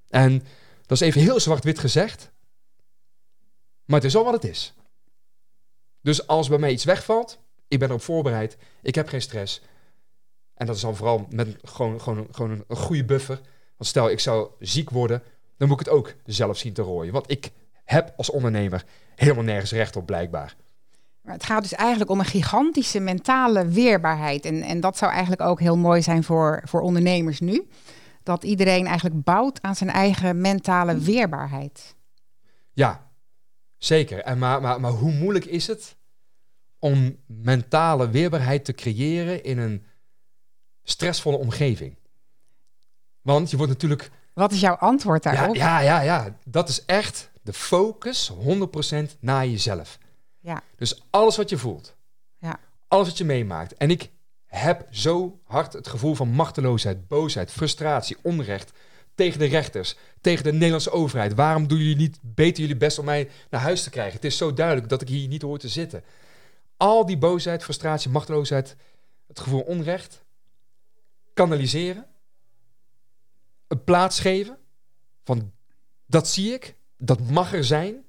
En 0.07 0.43
dat 0.85 1.01
is 1.01 1.07
even 1.07 1.21
heel 1.21 1.39
zwart-wit 1.39 1.79
gezegd. 1.79 2.31
Maar 3.89 3.99
het 3.99 4.07
is 4.07 4.15
al 4.15 4.23
wat 4.23 4.33
het 4.33 4.43
is. 4.43 4.73
Dus 6.01 6.27
als 6.27 6.49
bij 6.49 6.57
mij 6.57 6.71
iets 6.71 6.83
wegvalt, 6.83 7.39
ik 7.67 7.79
ben 7.79 7.87
erop 7.87 8.01
voorbereid, 8.01 8.57
ik 8.81 8.95
heb 8.95 9.07
geen 9.07 9.21
stress. 9.21 9.61
En 10.53 10.65
dat 10.65 10.75
is 10.75 10.81
dan 10.81 10.95
vooral 10.95 11.27
met 11.29 11.57
gewoon, 11.63 12.01
gewoon, 12.01 12.27
gewoon 12.31 12.63
een, 12.67 12.75
goede 12.75 13.05
buffer. 13.05 13.35
Want 13.77 13.89
stel 13.89 14.09
ik 14.09 14.19
zou 14.19 14.49
ziek 14.59 14.89
worden, 14.89 15.23
dan 15.57 15.67
moet 15.67 15.79
ik 15.79 15.85
het 15.85 15.95
ook 15.95 16.13
zelf 16.25 16.57
zien 16.57 16.73
te 16.73 16.81
rooien. 16.81 17.13
Want 17.13 17.31
ik 17.31 17.51
heb 17.83 18.13
als 18.17 18.29
ondernemer 18.29 18.85
helemaal 19.15 19.43
nergens 19.43 19.71
recht 19.71 19.95
op, 19.95 20.05
blijkbaar. 20.05 20.55
Maar 21.21 21.33
het 21.33 21.45
gaat 21.45 21.61
dus 21.61 21.73
eigenlijk 21.73 22.09
om 22.09 22.19
een 22.19 22.25
gigantische 22.25 22.99
mentale 22.99 23.67
weerbaarheid. 23.67 24.45
En, 24.45 24.61
en 24.61 24.79
dat 24.79 24.97
zou 24.97 25.11
eigenlijk 25.11 25.41
ook 25.41 25.59
heel 25.59 25.77
mooi 25.77 26.01
zijn 26.01 26.23
voor, 26.23 26.61
voor 26.65 26.81
ondernemers 26.81 27.39
nu. 27.39 27.69
Dat 28.23 28.43
iedereen 28.43 28.85
eigenlijk 28.85 29.23
bouwt 29.23 29.61
aan 29.61 29.75
zijn 29.75 29.89
eigen 29.89 30.41
mentale 30.41 30.97
weerbaarheid. 30.97 31.95
Ja, 32.73 33.08
Zeker. 33.79 34.19
En 34.19 34.37
maar, 34.37 34.61
maar, 34.61 34.81
maar 34.81 34.91
hoe 34.91 35.11
moeilijk 35.11 35.45
is 35.45 35.67
het 35.67 35.95
om 36.79 37.17
mentale 37.25 38.09
weerbaarheid 38.09 38.65
te 38.65 38.73
creëren 38.73 39.43
in 39.43 39.57
een 39.57 39.85
stressvolle 40.83 41.37
omgeving? 41.37 41.95
Want 43.21 43.49
je 43.49 43.57
wordt 43.57 43.71
natuurlijk. 43.71 44.11
Wat 44.33 44.51
is 44.51 44.59
jouw 44.59 44.75
antwoord 44.75 45.23
daarop? 45.23 45.55
Ja, 45.55 45.79
ja, 45.79 46.01
ja, 46.01 46.23
ja. 46.23 46.37
dat 46.45 46.69
is 46.69 46.85
echt 46.85 47.31
de 47.41 47.53
focus 47.53 48.31
100% 48.31 49.19
naar 49.19 49.47
jezelf. 49.47 49.97
Ja. 50.39 50.61
Dus 50.75 51.03
alles 51.09 51.37
wat 51.37 51.49
je 51.49 51.57
voelt, 51.57 51.95
ja. 52.37 52.59
alles 52.87 53.07
wat 53.07 53.17
je 53.17 53.25
meemaakt. 53.25 53.73
En 53.73 53.89
ik 53.89 54.09
heb 54.45 54.87
zo 54.89 55.39
hard 55.43 55.73
het 55.73 55.87
gevoel 55.87 56.15
van 56.15 56.29
machteloosheid, 56.29 57.07
boosheid, 57.07 57.51
frustratie, 57.51 58.17
onrecht 58.21 58.71
tegen 59.19 59.39
de 59.39 59.45
rechters, 59.45 59.95
tegen 60.21 60.43
de 60.43 60.51
Nederlandse 60.51 60.91
overheid. 60.91 61.33
Waarom 61.33 61.67
doen 61.67 61.77
jullie 61.77 61.95
niet 61.95 62.19
beter 62.21 62.61
jullie 62.61 62.77
best 62.77 62.99
om 62.99 63.05
mij 63.05 63.29
naar 63.49 63.61
huis 63.61 63.83
te 63.83 63.89
krijgen? 63.89 64.13
Het 64.15 64.25
is 64.25 64.37
zo 64.37 64.53
duidelijk 64.53 64.89
dat 64.89 65.01
ik 65.01 65.07
hier 65.07 65.27
niet 65.27 65.41
hoor 65.41 65.57
te 65.57 65.67
zitten. 65.67 66.03
Al 66.77 67.05
die 67.05 67.17
boosheid, 67.17 67.63
frustratie, 67.63 68.09
machteloosheid, 68.09 68.75
het 69.27 69.39
gevoel 69.39 69.61
onrecht, 69.61 70.23
kanaliseren. 71.33 72.05
Een 73.67 73.83
plaats 73.83 74.19
geven. 74.19 74.57
Van 75.23 75.51
dat 76.05 76.27
zie 76.27 76.53
ik. 76.53 76.75
Dat 76.97 77.19
mag 77.29 77.53
er 77.53 77.63
zijn. 77.63 78.05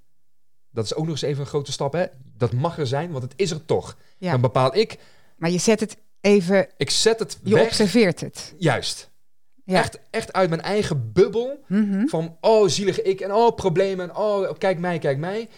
Dat 0.70 0.84
is 0.84 0.94
ook 0.94 1.04
nog 1.04 1.12
eens 1.12 1.22
even 1.22 1.40
een 1.40 1.46
grote 1.46 1.72
stap. 1.72 1.92
Hè? 1.92 2.06
Dat 2.36 2.52
mag 2.52 2.78
er 2.78 2.86
zijn, 2.86 3.10
want 3.10 3.22
het 3.22 3.32
is 3.36 3.50
er 3.50 3.64
toch. 3.64 3.96
Ja. 4.18 4.30
Dan 4.30 4.40
bepaal 4.40 4.76
ik. 4.76 4.98
Maar 5.36 5.50
je 5.50 5.58
zet 5.58 5.80
het 5.80 5.96
even, 6.20 6.68
Ik 6.76 6.90
zet 6.90 7.18
het 7.18 7.38
je 7.42 7.54
weg. 7.54 7.66
observeert 7.66 8.20
het. 8.20 8.54
Juist. 8.58 9.09
Ja. 9.70 9.78
Echt, 9.78 9.98
echt 10.10 10.32
uit 10.32 10.48
mijn 10.48 10.60
eigen 10.60 11.12
bubbel. 11.12 11.64
Mhm. 11.66 12.06
Van 12.06 12.36
oh, 12.40 12.68
zielige 12.68 13.02
ik. 13.02 13.20
En 13.20 13.32
oh, 13.32 13.54
problemen. 13.54 14.08
En 14.08 14.16
oh, 14.16 14.50
kijk 14.58 14.78
mij, 14.78 14.98
kijk 14.98 15.18
mij. 15.18 15.48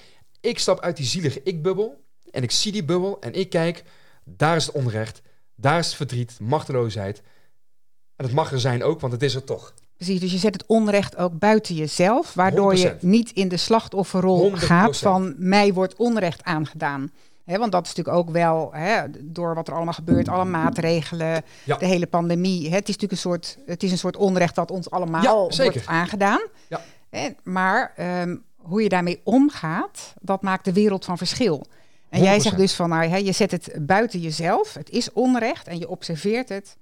Ik 0.41 0.59
stap 0.59 0.81
uit 0.81 0.97
die 0.97 1.07
zielige 1.07 1.41
ik-bubbel. 1.45 2.05
En 2.31 2.43
ik 2.43 2.51
zie 2.51 2.73
die 2.73 2.85
bubbel. 2.85 3.21
En 3.21 3.33
ik 3.33 3.51
kijk. 3.51 3.83
Daar 4.25 4.57
is 4.57 4.67
het 4.67 4.75
onrecht. 4.75 5.23
Daar 5.55 5.79
is 5.79 5.87
het 5.87 5.95
verdriet. 5.95 6.37
Machteloosheid. 6.41 7.23
En 8.17 8.25
het 8.25 8.35
mag 8.35 8.53
er 8.53 8.61
zijn 8.61 8.83
ook, 8.83 9.01
want 9.01 9.13
het 9.13 9.23
is 9.23 9.35
er 9.35 9.45
toch. 9.45 9.75
Precies, 9.97 10.21
dus 10.21 10.33
je 10.33 10.39
zet 10.39 10.55
het 10.55 10.67
onrecht 10.67 11.17
ook 11.17 11.39
buiten 11.39 11.75
jezelf, 11.75 12.35
waardoor 12.35 12.77
je 12.77 12.93
100%. 12.93 13.01
niet 13.01 13.31
in 13.31 13.49
de 13.49 13.57
slachtofferrol 13.57 14.51
100%. 14.51 14.55
gaat 14.55 14.99
van 14.99 15.35
mij 15.39 15.73
wordt 15.73 15.97
onrecht 15.97 16.43
aangedaan. 16.43 17.11
Want 17.45 17.73
dat 17.73 17.87
is 17.87 17.95
natuurlijk 17.95 18.17
ook 18.17 18.31
wel, 18.31 18.75
door 19.21 19.55
wat 19.55 19.69
er 19.69 19.75
allemaal 19.75 19.93
gebeurt, 19.93 20.29
alle 20.29 20.45
maatregelen, 20.45 21.43
Ja. 21.65 21.77
de 21.77 21.87
hele 21.87 22.07
pandemie. 22.07 22.63
Het, 22.71 22.89
is 22.89 22.95
natuurlijk 22.99 23.13
een 23.13 23.19
soort, 23.19 23.59
het 23.67 23.83
is 23.83 23.91
een 23.91 23.99
soort 23.99 24.17
onrecht 24.17 24.55
dat 24.55 24.71
ons 24.71 24.91
allemaal 24.91 25.23
Ja, 25.23 25.65
wordt 25.65 25.87
aangedaan. 25.87 26.41
Ja. 26.69 26.81
Maar 27.43 27.93
ehm, 27.97 28.37
hoe 28.57 28.83
je 28.83 28.89
daarmee 28.89 29.21
omgaat, 29.25 30.15
dat 30.21 30.43
maakt 30.43 30.65
de 30.65 30.73
wereld 30.73 31.05
van 31.05 31.19
verschil. 31.19 31.67
En 32.09 32.23
jij 32.23 32.33
100%. 32.39 32.43
zegt 32.43 32.57
dus 32.57 32.75
van, 32.75 32.89
nou, 32.89 33.17
je 33.17 33.33
zet 33.33 33.51
het 33.51 33.73
buiten 33.81 34.21
jezelf. 34.21 34.75
Het 34.75 34.91
is 34.91 35.13
onrecht 35.13 35.67
en 35.69 35.79
je 35.79 35.89
observeert 35.89 36.49
het. 36.49 36.77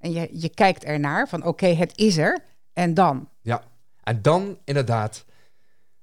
En 0.00 0.12
je, 0.12 0.28
je 0.32 0.48
kijkt 0.48 0.84
ernaar 0.84 1.28
van, 1.28 1.44
oké, 1.44 1.66
het 1.66 1.92
is 1.98 2.16
er. 2.16 2.38
En 2.72 2.94
dan? 2.94 3.28
Ja. 3.40 3.62
En 4.02 4.22
dan 4.22 4.58
inderdaad. 4.64 5.24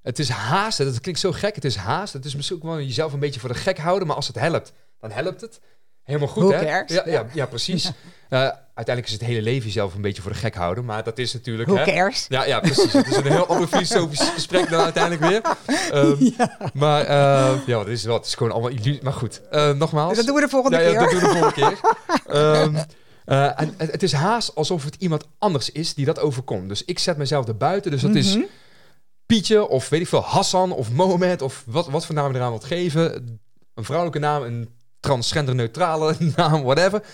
Het 0.02 0.18
is 0.18 0.28
haast. 0.28 0.78
Dat 0.78 1.00
klinkt 1.00 1.20
zo 1.20 1.32
gek. 1.32 1.54
Het 1.54 1.64
is 1.64 1.76
haast. 1.76 2.12
Het 2.12 2.24
is 2.24 2.34
misschien 2.34 2.56
ook 2.56 2.62
wel 2.62 2.80
jezelf 2.80 3.12
een 3.12 3.18
beetje 3.18 3.40
voor 3.40 3.48
de 3.48 3.54
gek 3.58 3.78
houden. 3.78 4.06
Maar 4.06 4.16
als 4.16 4.26
het 4.26 4.38
helpt, 4.38 4.72
dan 5.00 5.10
helpt 5.10 5.40
het. 5.40 5.60
Helemaal 6.02 6.28
goed, 6.28 6.52
hè? 6.52 6.60
Ja, 6.60 6.84
ja, 7.04 7.26
ja, 7.32 7.46
precies. 7.46 7.84
Eh, 8.28 8.38
uiteindelijk 8.74 9.06
is 9.06 9.12
het 9.12 9.20
hele 9.22 9.42
leven 9.42 9.64
jezelf 9.66 9.94
een 9.94 10.00
beetje 10.00 10.22
voor 10.22 10.30
de 10.32 10.38
gek 10.38 10.54
houden. 10.54 10.84
Maar 10.84 11.02
dat 11.04 11.18
is 11.18 11.32
natuurlijk... 11.32 11.68
Hè? 11.68 11.84
cares? 11.84 12.26
Ja, 12.28 12.44
ja, 12.44 12.60
precies. 12.60 12.92
Het 12.92 13.06
is 13.06 13.16
een 13.16 13.26
heel 13.26 13.46
ander 13.46 13.68
filosofisch 13.68 14.28
gesprek 14.34 14.70
dan 14.70 14.80
uiteindelijk 14.82 15.24
weer. 15.24 15.56
Ehm, 15.92 16.30
Maar 16.74 17.00
eh, 17.04 17.52
ja, 17.66 17.78
het 17.78 17.88
is, 17.88 18.04
het 18.04 18.26
is 18.26 18.34
gewoon 18.34 18.52
allemaal 18.52 18.70
illusie. 18.70 19.00
Maar 19.02 19.12
goed, 19.12 19.40
eh, 19.50 19.70
nogmaals. 19.70 20.16
Dat 20.16 20.26
doen 20.26 20.34
we 20.34 20.40
de 20.40 20.48
volgende 20.48 20.76
Ja, 20.76 20.82
ja, 20.82 20.90
keer. 20.90 21.00
dat 21.00 21.10
doen 21.10 21.20
we 21.20 21.26
de 21.26 21.32
volgende 21.40 21.54
keer. 21.54 21.80
Ehm, 22.36 22.76
eh, 23.24 23.60
en 23.60 23.74
het, 23.76 23.90
het 23.92 24.02
is 24.02 24.12
haast 24.12 24.54
alsof 24.54 24.84
het 24.84 24.94
iemand 24.98 25.24
anders 25.38 25.70
is 25.70 25.94
die 25.94 26.04
dat 26.04 26.20
overkomt. 26.20 26.68
Dus 26.68 26.84
ik 26.84 26.98
zet 26.98 27.16
mezelf 27.16 27.46
erbuiten. 27.48 27.90
Dus 27.90 28.00
dat 28.02 28.14
is 28.14 28.34
Mhm. 28.36 28.44
Of 29.68 29.88
weet 29.88 30.00
ik 30.00 30.08
veel, 30.08 30.22
Hassan 30.22 30.72
of 30.72 30.92
Mohamed 30.92 31.42
of 31.42 31.64
wat, 31.66 31.86
wat 31.88 32.06
voor 32.06 32.14
naam 32.14 32.32
je 32.32 32.36
eraan 32.36 32.50
wilt 32.50 32.64
geven. 32.64 33.40
Een 33.74 33.84
vrouwelijke 33.84 34.18
naam, 34.18 34.42
een 34.42 34.68
transgender-neutrale 35.00 36.16
naam, 36.36 36.62
whatever. 36.62 37.04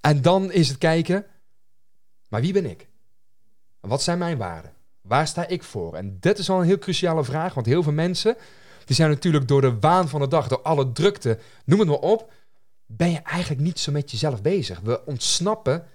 En 0.00 0.22
dan 0.22 0.52
is 0.52 0.68
het 0.68 0.78
kijken, 0.78 1.26
maar 2.28 2.40
wie 2.40 2.52
ben 2.52 2.70
ik? 2.70 2.88
Wat 3.80 4.02
zijn 4.02 4.18
mijn 4.18 4.38
waarden? 4.38 4.72
Waar 5.00 5.26
sta 5.26 5.46
ik 5.46 5.62
voor? 5.62 5.94
En 5.94 6.16
dit 6.20 6.38
is 6.38 6.48
wel 6.48 6.58
een 6.58 6.66
heel 6.66 6.78
cruciale 6.78 7.24
vraag, 7.24 7.54
want 7.54 7.66
heel 7.66 7.82
veel 7.82 7.92
mensen, 7.92 8.36
die 8.84 8.96
zijn 8.96 9.10
natuurlijk 9.10 9.48
door 9.48 9.60
de 9.60 9.78
waan 9.78 10.08
van 10.08 10.20
de 10.20 10.28
dag, 10.28 10.48
door 10.48 10.62
alle 10.62 10.92
drukte, 10.92 11.38
noem 11.64 11.78
het 11.78 11.88
maar 11.88 11.98
op, 11.98 12.32
ben 12.86 13.10
je 13.10 13.20
eigenlijk 13.22 13.62
niet 13.62 13.78
zo 13.78 13.92
met 13.92 14.10
jezelf 14.10 14.42
bezig. 14.42 14.80
We 14.80 15.04
ontsnappen, 15.04 15.86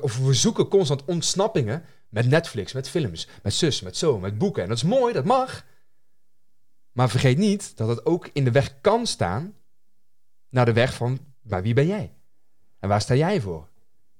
of 0.00 0.18
we 0.18 0.34
zoeken 0.34 0.68
constant 0.68 1.04
ontsnappingen 1.04 1.84
met 2.12 2.26
Netflix, 2.26 2.72
met 2.72 2.88
films, 2.88 3.28
met 3.42 3.54
zus, 3.54 3.80
met 3.80 3.96
zo, 3.96 4.18
met 4.18 4.38
boeken. 4.38 4.62
En 4.62 4.68
dat 4.68 4.76
is 4.76 4.82
mooi, 4.82 5.12
dat 5.12 5.24
mag. 5.24 5.64
Maar 6.92 7.10
vergeet 7.10 7.38
niet 7.38 7.76
dat 7.76 7.88
het 7.88 8.06
ook 8.06 8.28
in 8.32 8.44
de 8.44 8.50
weg 8.50 8.80
kan 8.80 9.06
staan 9.06 9.54
naar 10.48 10.64
de 10.64 10.72
weg 10.72 10.94
van, 10.94 11.18
maar 11.42 11.62
wie 11.62 11.74
ben 11.74 11.86
jij? 11.86 12.12
En 12.78 12.88
waar 12.88 13.00
sta 13.00 13.14
jij 13.14 13.40
voor? 13.40 13.68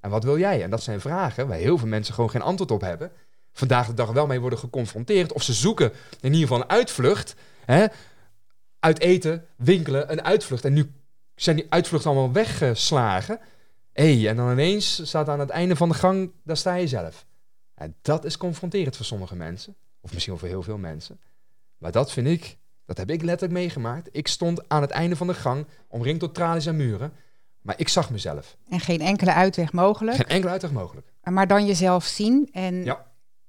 En 0.00 0.10
wat 0.10 0.24
wil 0.24 0.38
jij? 0.38 0.62
En 0.62 0.70
dat 0.70 0.82
zijn 0.82 1.00
vragen 1.00 1.48
waar 1.48 1.58
heel 1.58 1.78
veel 1.78 1.88
mensen 1.88 2.14
gewoon 2.14 2.30
geen 2.30 2.42
antwoord 2.42 2.70
op 2.70 2.80
hebben. 2.80 3.12
Vandaag 3.52 3.86
de 3.86 3.94
dag 3.94 4.10
wel 4.10 4.26
mee 4.26 4.40
worden 4.40 4.58
geconfronteerd. 4.58 5.32
Of 5.32 5.42
ze 5.42 5.52
zoeken 5.52 5.92
in 6.20 6.32
ieder 6.32 6.40
geval 6.40 6.60
een 6.60 6.68
uitvlucht. 6.68 7.34
Hè? 7.64 7.86
Uit 8.78 9.00
eten, 9.00 9.46
winkelen, 9.56 10.12
een 10.12 10.22
uitvlucht. 10.22 10.64
En 10.64 10.72
nu 10.72 10.92
zijn 11.34 11.56
die 11.56 11.66
uitvluchten 11.68 12.10
allemaal 12.10 12.32
weggeslagen. 12.32 13.40
Hey, 13.92 14.28
en 14.28 14.36
dan 14.36 14.50
ineens 14.50 15.06
staat 15.06 15.28
aan 15.28 15.40
het 15.40 15.50
einde 15.50 15.76
van 15.76 15.88
de 15.88 15.94
gang, 15.94 16.32
daar 16.44 16.56
sta 16.56 16.74
je 16.74 16.88
zelf. 16.88 17.26
En 17.74 17.94
dat 18.02 18.24
is 18.24 18.36
confronterend 18.36 18.96
voor 18.96 19.04
sommige 19.06 19.36
mensen. 19.36 19.74
Of 20.00 20.10
misschien 20.12 20.32
wel 20.32 20.40
voor 20.42 20.50
heel 20.52 20.62
veel 20.62 20.78
mensen. 20.78 21.20
Maar 21.78 21.92
dat 21.92 22.12
vind 22.12 22.26
ik, 22.26 22.56
dat 22.86 22.96
heb 22.96 23.10
ik 23.10 23.22
letterlijk 23.22 23.60
meegemaakt. 23.60 24.08
Ik 24.12 24.28
stond 24.28 24.68
aan 24.68 24.80
het 24.80 24.90
einde 24.90 25.16
van 25.16 25.26
de 25.26 25.34
gang, 25.34 25.66
omringd 25.88 26.20
door 26.20 26.32
tralies 26.32 26.66
en 26.66 26.76
muren. 26.76 27.12
Maar 27.62 27.74
ik 27.78 27.88
zag 27.88 28.10
mezelf. 28.10 28.56
En 28.68 28.80
geen 28.80 29.00
enkele 29.00 29.32
uitweg 29.32 29.72
mogelijk. 29.72 30.16
Geen 30.16 30.26
enkele 30.26 30.50
uitweg 30.52 30.72
mogelijk. 30.72 31.06
Maar 31.22 31.46
dan 31.46 31.66
jezelf 31.66 32.04
zien 32.04 32.48
en 32.52 32.84
Ja. 32.84 33.06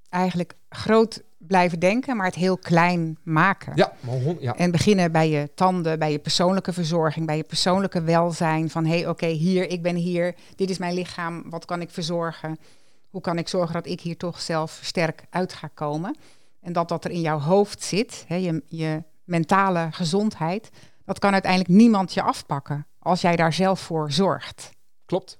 eigenlijk 0.09 0.53
groot 0.69 1.23
blijven 1.37 1.79
denken, 1.79 2.17
maar 2.17 2.25
het 2.25 2.35
heel 2.35 2.57
klein 2.57 3.17
maken. 3.23 3.71
Ja, 3.75 3.93
maar 3.99 4.35
ja. 4.39 4.55
En 4.55 4.71
beginnen 4.71 5.11
bij 5.11 5.29
je 5.29 5.49
tanden, 5.55 5.99
bij 5.99 6.11
je 6.11 6.19
persoonlijke 6.19 6.73
verzorging, 6.73 7.25
bij 7.25 7.37
je 7.37 7.43
persoonlijke 7.43 8.01
welzijn. 8.01 8.69
Van 8.69 8.85
hé, 8.85 8.97
hey, 8.99 9.07
oké, 9.07 9.25
hier, 9.27 9.69
ik 9.69 9.81
ben 9.81 9.95
hier, 9.95 10.35
dit 10.55 10.69
is 10.69 10.77
mijn 10.77 10.93
lichaam, 10.93 11.49
wat 11.49 11.65
kan 11.65 11.81
ik 11.81 11.89
verzorgen? 11.89 12.57
Hoe 13.13 13.21
kan 13.21 13.37
ik 13.37 13.47
zorgen 13.47 13.73
dat 13.73 13.85
ik 13.85 14.01
hier 14.01 14.17
toch 14.17 14.41
zelf 14.41 14.79
sterk 14.83 15.25
uit 15.29 15.53
ga 15.53 15.67
komen? 15.73 16.15
En 16.61 16.73
dat 16.73 16.89
dat 16.89 17.05
er 17.05 17.11
in 17.11 17.21
jouw 17.21 17.39
hoofd 17.39 17.83
zit, 17.83 18.23
hè, 18.27 18.35
je, 18.35 18.63
je 18.67 19.03
mentale 19.23 19.87
gezondheid, 19.91 20.69
dat 21.05 21.19
kan 21.19 21.31
uiteindelijk 21.33 21.71
niemand 21.71 22.13
je 22.13 22.21
afpakken 22.21 22.87
als 22.99 23.21
jij 23.21 23.35
daar 23.35 23.53
zelf 23.53 23.79
voor 23.79 24.11
zorgt. 24.11 24.71
Klopt. 25.05 25.37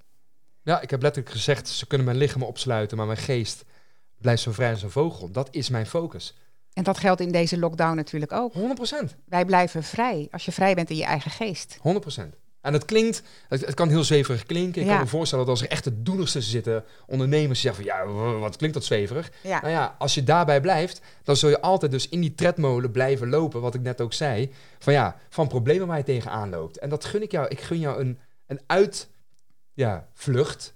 Ja, 0.62 0.80
ik 0.80 0.90
heb 0.90 1.02
letterlijk 1.02 1.34
gezegd, 1.34 1.68
ze 1.68 1.86
kunnen 1.86 2.06
mijn 2.06 2.18
lichaam 2.18 2.42
opsluiten, 2.42 2.96
maar 2.96 3.06
mijn 3.06 3.18
geest 3.18 3.64
blijft 4.20 4.42
zo 4.42 4.52
vrij 4.52 4.70
als 4.70 4.82
een 4.82 4.90
vogel. 4.90 5.30
Dat 5.30 5.48
is 5.50 5.68
mijn 5.68 5.86
focus. 5.86 6.36
En 6.72 6.82
dat 6.82 6.98
geldt 6.98 7.20
in 7.20 7.32
deze 7.32 7.58
lockdown 7.58 7.96
natuurlijk 7.96 8.32
ook. 8.32 8.54
100%. 8.54 8.58
Wij 9.24 9.44
blijven 9.44 9.82
vrij 9.82 10.28
als 10.30 10.44
je 10.44 10.52
vrij 10.52 10.74
bent 10.74 10.90
in 10.90 10.96
je 10.96 11.04
eigen 11.04 11.30
geest. 11.30 11.78
100%. 11.78 12.43
En 12.64 12.72
het 12.72 12.84
klinkt, 12.84 13.22
het, 13.48 13.60
het 13.66 13.74
kan 13.74 13.88
heel 13.88 14.04
zweverig 14.04 14.44
klinken. 14.46 14.80
Ik 14.80 14.86
Ja. 14.86 14.94
kan 14.94 15.02
me 15.04 15.08
voorstellen 15.10 15.44
dat 15.44 15.54
als 15.54 15.62
er 15.64 15.70
echte 15.70 16.02
doeners 16.02 16.32
tussen 16.32 16.52
zitten, 16.52 16.84
ondernemers 17.06 17.60
die 17.60 17.72
zeggen 17.72 17.84
van 17.84 18.14
ja, 18.24 18.38
wat 18.38 18.56
klinkt 18.56 18.76
dat 18.76 18.84
zweverig. 18.84 19.30
Ja. 19.42 19.60
Nou 19.60 19.72
ja, 19.72 19.94
als 19.98 20.14
je 20.14 20.22
daarbij 20.24 20.60
blijft, 20.60 21.00
dan 21.22 21.36
zul 21.36 21.48
je 21.48 21.60
altijd 21.60 21.92
dus 21.92 22.08
in 22.08 22.20
die 22.20 22.34
tredmolen 22.34 22.90
blijven 22.90 23.28
lopen, 23.28 23.60
wat 23.60 23.74
ik 23.74 23.80
net 23.80 24.00
ook 24.00 24.12
zei. 24.12 24.52
Van 24.78 24.92
ja, 24.92 25.16
van 25.28 25.48
problemen 25.48 25.86
waar 25.86 25.96
je 25.98 26.04
tegenaan 26.04 26.50
loopt. 26.50 26.78
En 26.78 26.88
dat 26.88 27.04
gun 27.04 27.22
ik 27.22 27.30
jou. 27.30 27.48
Ik 27.48 27.60
gun 27.60 27.78
jou 27.78 28.00
een, 28.00 28.18
een 28.46 28.60
uit, 28.66 29.08
ja, 29.72 30.08
vlucht 30.14 30.74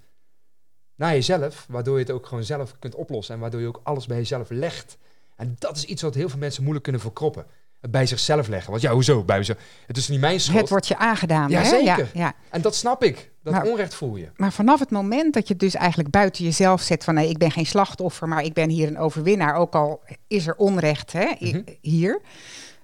naar 0.95 1.13
jezelf, 1.13 1.67
waardoor 1.69 1.95
je 1.99 2.05
het 2.05 2.13
ook 2.13 2.27
gewoon 2.27 2.45
zelf 2.45 2.75
kunt 2.79 2.95
oplossen 2.95 3.35
en 3.35 3.41
waardoor 3.41 3.61
je 3.61 3.67
ook 3.67 3.81
alles 3.83 4.07
bij 4.07 4.17
jezelf 4.17 4.51
legt. 4.51 4.97
En 5.37 5.57
dat 5.59 5.77
is 5.77 5.85
iets 5.85 6.03
wat 6.03 6.15
heel 6.15 6.29
veel 6.29 6.39
mensen 6.39 6.61
moeilijk 6.63 6.85
kunnen 6.85 7.03
verkroppen. 7.03 7.47
Het 7.81 7.91
bij 7.91 8.07
zichzelf 8.07 8.49
leggen. 8.49 8.71
Want 8.71 8.83
ja, 8.83 8.93
hoezo? 8.93 9.25
Bij 9.25 9.39
mezelf. 9.39 9.59
Het 9.87 9.97
is 9.97 10.09
niet 10.09 10.21
mijn 10.21 10.41
schuld. 10.41 10.61
Het 10.61 10.69
wordt 10.69 10.87
je 10.89 10.97
aangedaan. 10.97 11.51
Ja, 11.51 11.61
hè? 11.61 11.69
zeker. 11.69 11.85
Ja, 11.99 12.07
ja. 12.13 12.33
En 12.51 12.61
dat 12.61 12.75
snap 12.75 13.03
ik. 13.05 13.31
Dat 13.43 13.53
Maar- 13.53 13.65
onrecht 13.67 13.95
voel 13.95 14.17
je. 14.17 14.29
Maar 14.37 14.53
vanaf 14.53 14.79
het 14.79 14.91
moment 14.91 15.35
dat 15.35 15.47
je 15.47 15.53
het 15.53 15.63
dus 15.63 15.75
eigenlijk 15.75 16.11
buiten 16.11 16.45
jezelf 16.45 16.81
zet 16.83 17.05
van 17.05 17.15
nee, 17.15 17.29
ik 17.29 17.39
ben 17.39 17.51
geen 17.51 17.67
slachtoffer, 17.67 18.29
maar 18.29 18.43
ik 18.45 18.53
ben 18.53 18.69
hier 18.69 18.89
een 18.89 18.99
overwinnaar, 18.99 19.55
ook 19.55 19.75
al 19.75 20.01
is 20.27 20.47
er 20.47 20.55
onrecht 20.57 21.13
hè, 21.13 21.27
Mhm. 21.39 21.61
hier. 21.81 22.21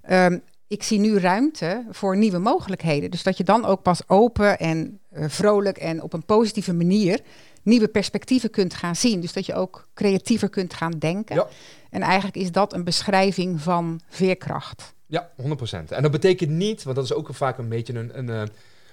Ehm, 0.03 0.38
ik 0.68 0.82
zie 0.82 0.99
nu 0.99 1.18
ruimte 1.18 1.84
voor 1.90 2.16
nieuwe 2.16 2.38
mogelijkheden. 2.38 3.11
Dus 3.11 3.22
dat 3.22 3.36
je 3.36 3.45
dan 3.45 3.64
ook 3.64 3.82
pas 3.82 4.09
open 4.09 4.59
en 4.59 4.99
eh, 5.11 5.24
vrolijk 5.28 5.76
en 5.78 6.03
op 6.03 6.12
een 6.12 6.24
positieve 6.24 6.72
manier 6.72 7.20
nieuwe 7.65 7.89
perspectieven 7.89 8.51
kunt 8.51 8.75
gaan 8.75 8.97
zien. 8.97 9.21
Dus 9.21 9.33
dat 9.33 9.47
je 9.47 9.55
ook 9.55 9.89
creatiever 9.95 10.49
kunt 10.49 10.75
gaan 10.75 10.99
denken. 10.99 11.37
Ja. 11.37 11.49
En 11.91 12.03
eigenlijk 12.03 12.37
is 12.37 12.53
dat 12.53 12.73
een 12.73 12.85
beschrijving 12.85 13.61
van 13.61 14.01
veerkracht. 14.09 14.95
Ja, 15.07 15.31
100%. 15.43 15.45
En 15.89 16.03
dat 16.03 16.11
betekent 16.11 16.51
niet, 16.51 16.83
want 16.83 16.97
dat 16.97 17.05
is 17.05 17.12
ook 17.12 17.35
vaak 17.35 17.59
een 17.59 17.69
beetje 17.69 17.95
een, 17.95 18.19
een, 18.19 18.29
eh, 18.29 18.43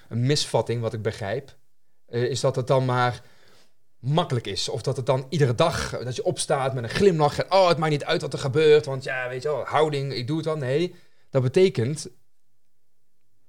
een 0.10 0.26
misvatting 0.26 0.82
wat 0.82 0.94
ik 0.94 1.02
begrijp, 1.02 1.56
eh, 2.06 2.24
is 2.24 2.40
dat 2.40 2.56
het 2.56 2.68
dan 2.68 2.86
maar 2.86 3.22
makkelijk 4.00 4.48
is. 4.48 4.70
Of 4.70 4.82
dat 4.82 4.98
het 4.98 5.06
dan 5.06 5.26
iedere 5.30 5.56
dag, 5.56 5.94
eh, 5.94 6.06
dat 6.06 6.16
je 6.16 6.24
opstaat 6.24 6.74
met 6.74 6.84
een 6.84 6.90
glimlach 6.90 7.40
en 7.40 7.52
oh, 7.52 7.68
het 7.68 7.78
maakt 7.78 7.92
niet 7.92 8.06
uit 8.06 8.22
wat 8.22 8.34
er 8.34 8.40
gebeurt, 8.40 8.86
want 8.86 9.04
ja, 9.04 9.30
weet 9.30 9.42
je 9.42 9.48
wel, 9.48 9.64
houding, 9.64 10.14
ik 10.14 10.28
doe 10.28 10.38
het 10.38 10.46
wel. 10.46 10.58
Nee, 10.58 10.96
dat 11.30 11.42
betekent, 11.42 12.08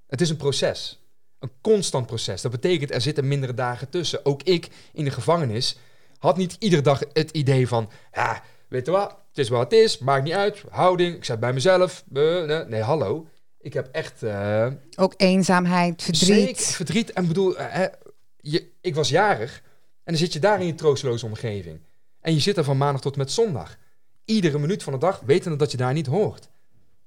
het 0.06 0.20
is 0.20 0.30
een 0.30 0.36
proces. 0.36 1.01
Een 1.42 1.50
constant 1.60 2.06
proces. 2.06 2.42
Dat 2.42 2.50
betekent, 2.50 2.94
er 2.94 3.00
zitten 3.00 3.28
mindere 3.28 3.54
dagen 3.54 3.88
tussen. 3.88 4.24
Ook 4.24 4.42
ik 4.42 4.68
in 4.92 5.04
de 5.04 5.10
gevangenis 5.10 5.78
had 6.18 6.36
niet 6.36 6.56
iedere 6.58 6.82
dag 6.82 7.02
het 7.12 7.30
idee 7.30 7.68
van, 7.68 7.90
ja, 8.12 8.42
weet 8.68 8.86
je 8.86 8.92
wat, 8.92 9.16
het 9.28 9.38
is 9.38 9.48
wat 9.48 9.60
het 9.60 9.72
is, 9.72 9.98
maakt 9.98 10.24
niet 10.24 10.32
uit, 10.32 10.62
houding, 10.70 11.16
ik 11.16 11.24
zit 11.24 11.40
bij 11.40 11.52
mezelf. 11.52 12.04
nee, 12.08 12.64
nee, 12.64 12.80
hallo. 12.80 13.26
Ik 13.60 13.72
heb 13.72 13.88
echt 13.92 14.22
eh, 14.22 14.66
Ook 14.96 15.14
eenzaamheid, 15.16 16.02
verdriet. 16.02 16.28
zeker 16.28 16.62
verdriet. 16.62 17.12
En 17.12 17.26
bedoel, 17.26 17.58
eh, 17.58 17.88
je, 18.36 18.70
ik 18.80 18.94
was 18.94 19.08
jarig 19.08 19.62
En 20.04 20.12
dan 20.12 20.16
zit 20.16 20.32
je 20.32 20.38
daar 20.38 20.60
in 20.60 20.66
je 20.66 20.74
troosteloze 20.74 21.26
omgeving. 21.26 21.80
En 22.20 22.34
je 22.34 22.40
zit 22.40 22.56
er 22.56 22.64
van 22.64 22.76
maandag 22.76 23.00
tot 23.00 23.16
met 23.16 23.30
zondag. 23.32 23.76
Iedere 24.24 24.58
minuut 24.58 24.82
van 24.82 24.92
de 24.92 24.98
dag 24.98 25.20
wetende 25.20 25.56
dat 25.56 25.70
je 25.70 25.76
daar 25.76 25.92
niet 25.92 26.06
hoort. 26.06 26.48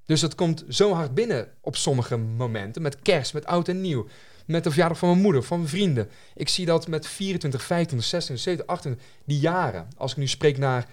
Dus 0.06 0.22
het 0.22 0.36
komt 0.36 0.64
zo 0.70 0.94
hard 0.94 1.14
binnen 1.14 1.48
op 1.62 1.76
sommige 1.76 2.18
momenten. 2.18 2.82
Met 2.82 3.02
kerst, 3.02 3.34
met 3.34 3.46
oud 3.46 3.68
en 3.68 3.82
nieuw. 3.82 4.08
Met 4.46 4.64
de 4.64 4.70
verjaardag 4.70 4.98
van 4.98 5.10
mijn 5.10 5.22
moeder, 5.22 5.44
van 5.44 5.58
mijn 5.58 5.70
vrienden. 5.70 6.10
Ik 6.36 6.50
zie 6.50 6.66
dat 6.66 6.88
met 6.88 7.08
24, 7.08 7.64
25, 7.64 8.08
26, 8.08 8.44
27, 8.44 8.68
28, 8.68 9.24
die 9.26 9.40
jaren. 9.40 9.88
Als 9.98 10.12
ik 10.12 10.18
nu 10.18 10.28
spreek 10.28 10.58
naar 10.58 10.90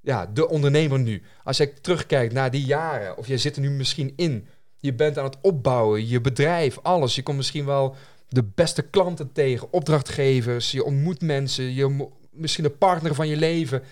ja, 0.00 0.26
de 0.26 0.48
ondernemer 0.48 0.98
nu. 0.98 1.22
Als 1.44 1.56
je 1.56 1.72
terugkijkt 1.80 2.32
naar 2.32 2.50
die 2.50 2.64
jaren, 2.64 3.16
of 3.16 3.26
je 3.26 3.38
zit 3.38 3.56
er 3.56 3.62
nu 3.62 3.70
misschien 3.70 4.12
in. 4.16 4.46
Je 4.78 4.94
bent 4.94 5.18
aan 5.18 5.24
het 5.24 5.38
opbouwen, 5.40 6.08
je 6.08 6.20
bedrijf, 6.20 6.78
alles. 6.82 7.14
Je 7.14 7.22
komt 7.22 7.36
misschien 7.36 7.64
wel 7.64 7.96
de 8.28 8.42
beste 8.54 8.82
klanten 8.82 9.32
tegen, 9.32 9.72
opdrachtgevers. 9.72 10.70
Je 10.70 10.84
ontmoet 10.84 11.20
mensen, 11.20 11.74
je 11.74 12.08
misschien 12.30 12.64
de 12.64 12.70
partner 12.70 13.14
van 13.14 13.28
je 13.28 13.36
leven. 13.36 13.82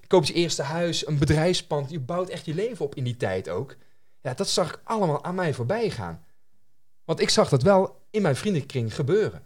Je 0.00 0.06
koopt 0.06 0.26
je 0.26 0.34
eerste 0.34 0.62
huis, 0.62 1.06
een 1.06 1.18
bedrijfspand. 1.18 1.90
Je 1.90 2.00
bouwt 2.00 2.28
echt 2.28 2.46
je 2.46 2.54
leven 2.54 2.84
op 2.84 2.94
in 2.94 3.04
die 3.04 3.16
tijd 3.16 3.48
ook. 3.48 3.76
Ja, 4.22 4.34
dat 4.34 4.48
zag 4.48 4.72
ik 4.72 4.80
allemaal 4.84 5.24
aan 5.24 5.34
mij 5.34 5.54
voorbij 5.54 5.90
gaan. 5.90 6.24
Want 7.04 7.20
ik 7.20 7.30
zag 7.30 7.48
dat 7.48 7.62
wel 7.62 8.00
in 8.10 8.22
mijn 8.22 8.36
vriendenkring 8.36 8.94
gebeuren. 8.94 9.42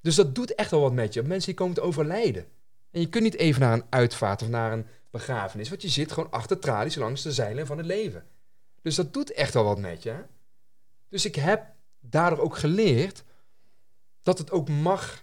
Dus 0.00 0.14
dat 0.14 0.34
doet 0.34 0.54
echt 0.54 0.70
wel 0.70 0.80
wat 0.80 0.92
met 0.92 1.14
je. 1.14 1.22
Mensen 1.22 1.46
die 1.46 1.54
komen 1.54 1.74
te 1.74 1.80
overlijden. 1.80 2.46
En 2.90 3.00
je 3.00 3.08
kunt 3.08 3.24
niet 3.24 3.36
even 3.36 3.60
naar 3.60 3.72
een 3.72 3.86
uitvaart 3.88 4.42
of 4.42 4.48
naar 4.48 4.72
een 4.72 4.86
begrafenis, 5.10 5.68
want 5.68 5.82
je 5.82 5.88
zit 5.88 6.12
gewoon 6.12 6.30
achter 6.30 6.58
tralies 6.58 6.94
langs 6.94 7.22
de 7.22 7.32
zeilen 7.32 7.66
van 7.66 7.76
het 7.76 7.86
leven. 7.86 8.26
Dus 8.82 8.94
dat 8.94 9.14
doet 9.14 9.32
echt 9.32 9.54
wel 9.54 9.64
wat 9.64 9.78
met 9.78 10.02
je. 10.02 10.14
Dus 11.08 11.24
ik 11.24 11.34
heb 11.34 11.66
daardoor 12.00 12.38
ook 12.38 12.56
geleerd 12.56 13.24
dat 14.22 14.38
het 14.38 14.50
ook 14.50 14.68
mag 14.68 15.22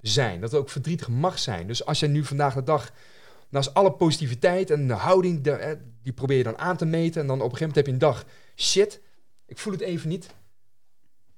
zijn. 0.00 0.40
Dat 0.40 0.50
het 0.50 0.60
ook 0.60 0.70
verdrietig 0.70 1.08
mag 1.08 1.38
zijn. 1.38 1.66
Dus 1.66 1.84
als 1.84 2.00
je 2.00 2.06
nu 2.06 2.24
vandaag 2.24 2.54
de 2.54 2.62
dag, 2.62 2.92
naast 3.52 3.74
alle 3.74 3.92
positiviteit 3.92 4.70
en 4.70 4.86
de 4.86 4.94
houding, 4.94 5.58
die 6.02 6.12
probeer 6.12 6.36
je 6.36 6.42
dan 6.42 6.58
aan 6.58 6.76
te 6.76 6.84
meten. 6.84 7.20
En 7.20 7.26
dan 7.26 7.40
op 7.40 7.52
een 7.52 7.56
gegeven 7.56 7.66
moment 7.66 7.76
heb 7.76 7.86
je 7.86 7.92
een 7.92 8.12
dag, 8.12 8.24
shit, 8.56 9.00
ik 9.46 9.58
voel 9.58 9.72
het 9.72 9.82
even 9.82 10.08
niet. 10.08 10.26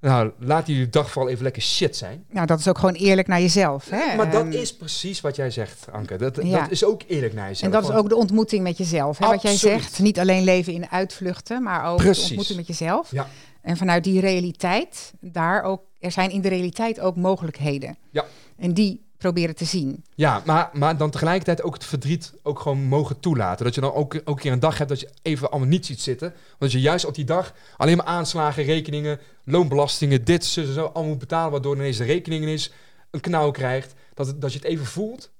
Nou, 0.01 0.33
laat 0.39 0.67
die 0.67 0.89
dag 0.89 1.11
vooral 1.11 1.31
even 1.31 1.43
lekker 1.43 1.62
shit 1.62 1.97
zijn. 1.97 2.25
Nou, 2.31 2.47
dat 2.47 2.59
is 2.59 2.69
ook 2.69 2.79
gewoon 2.79 2.95
eerlijk 2.95 3.29
naar 3.29 3.41
jezelf. 3.41 3.89
Hè? 3.89 4.17
Maar 4.17 4.31
dat 4.31 4.43
ehm, 4.43 4.53
is 4.53 4.77
precies 4.77 5.21
wat 5.21 5.37
jij 5.37 5.51
zegt, 5.51 5.87
Anke. 5.93 6.17
Dat, 6.17 6.35
dat 6.35 6.71
is 6.71 6.85
ook 6.85 7.03
eerlijk 7.07 7.35
naar 7.35 7.49
jezelf. 7.49 7.73
En 7.73 7.81
dat 7.81 7.91
is 7.91 7.97
ook 7.97 8.09
de 8.09 8.17
ontmoeting 8.17 8.62
met 8.62 8.79
jezelf. 8.79 9.19
Hè? 9.19 9.27
Wat 9.27 9.43
jij 9.43 9.57
zegt, 9.57 9.99
niet 9.99 10.19
alleen 10.19 10.45
leven 10.45 10.73
in 10.73 10.91
uitvluchten, 10.91 11.62
maar 11.62 11.85
ook 11.93 12.03
de 12.03 12.21
ontmoeting 12.21 12.57
met 12.57 12.67
jezelf. 12.67 13.11
Ja. 13.11 13.29
En 13.61 13.77
vanuit 13.77 14.05
die 14.05 14.21
realiteit, 14.21 15.12
daar 15.21 15.62
ook, 15.62 15.83
er 15.99 16.11
zijn 16.11 16.31
in 16.31 16.41
de 16.41 16.49
realiteit 16.49 17.01
ook 17.01 17.17
mogelijkheden. 17.17 17.97
Ja. 18.11 18.25
En 18.57 18.75
die 18.75 19.04
proberen 19.25 19.55
te 19.55 19.64
zien. 19.64 20.05
Ja, 20.14 20.43
maar, 20.45 20.70
maar 20.72 20.97
dan 20.97 21.11
tegelijkertijd 21.11 21.62
ook 21.62 21.75
het 21.75 21.85
verdriet 21.85 22.33
ook 22.43 22.61
gewoon 22.61 22.83
mogen 22.83 23.20
toelaten. 23.20 23.64
Dat 23.64 23.75
je 23.75 23.81
dan 23.81 23.93
ook, 23.93 24.14
ook 24.14 24.37
een 24.37 24.43
keer 24.43 24.53
een 24.53 24.61
dag 24.61 24.79
hebt 24.79 24.89
dat 24.89 25.01
je 25.01 25.11
even 25.22 25.51
allemaal 25.51 25.68
niet 25.68 25.87
ziet 25.87 26.01
zitten. 26.01 26.35
Want 26.59 26.72
je 26.72 26.81
juist 26.81 27.05
op 27.05 27.14
die 27.14 27.25
dag 27.25 27.55
alleen 27.77 27.97
maar 27.97 28.07
aanslagen, 28.07 28.64
rekeningen, 28.64 29.20
loonbelastingen, 29.45 30.25
dit, 30.25 30.45
zo, 30.45 30.64
zo, 30.64 30.85
allemaal 30.85 31.05
moet 31.05 31.18
betalen. 31.18 31.51
Waardoor 31.51 31.77
ineens 31.77 31.97
de 31.97 32.05
rekening 32.05 32.45
is, 32.45 32.72
een 33.11 33.20
knauw 33.20 33.51
krijgt. 33.51 33.95
Dat, 34.14 34.41
dat 34.41 34.53
je 34.53 34.59
het 34.59 34.66
even 34.66 34.87
voelt. 34.87 35.31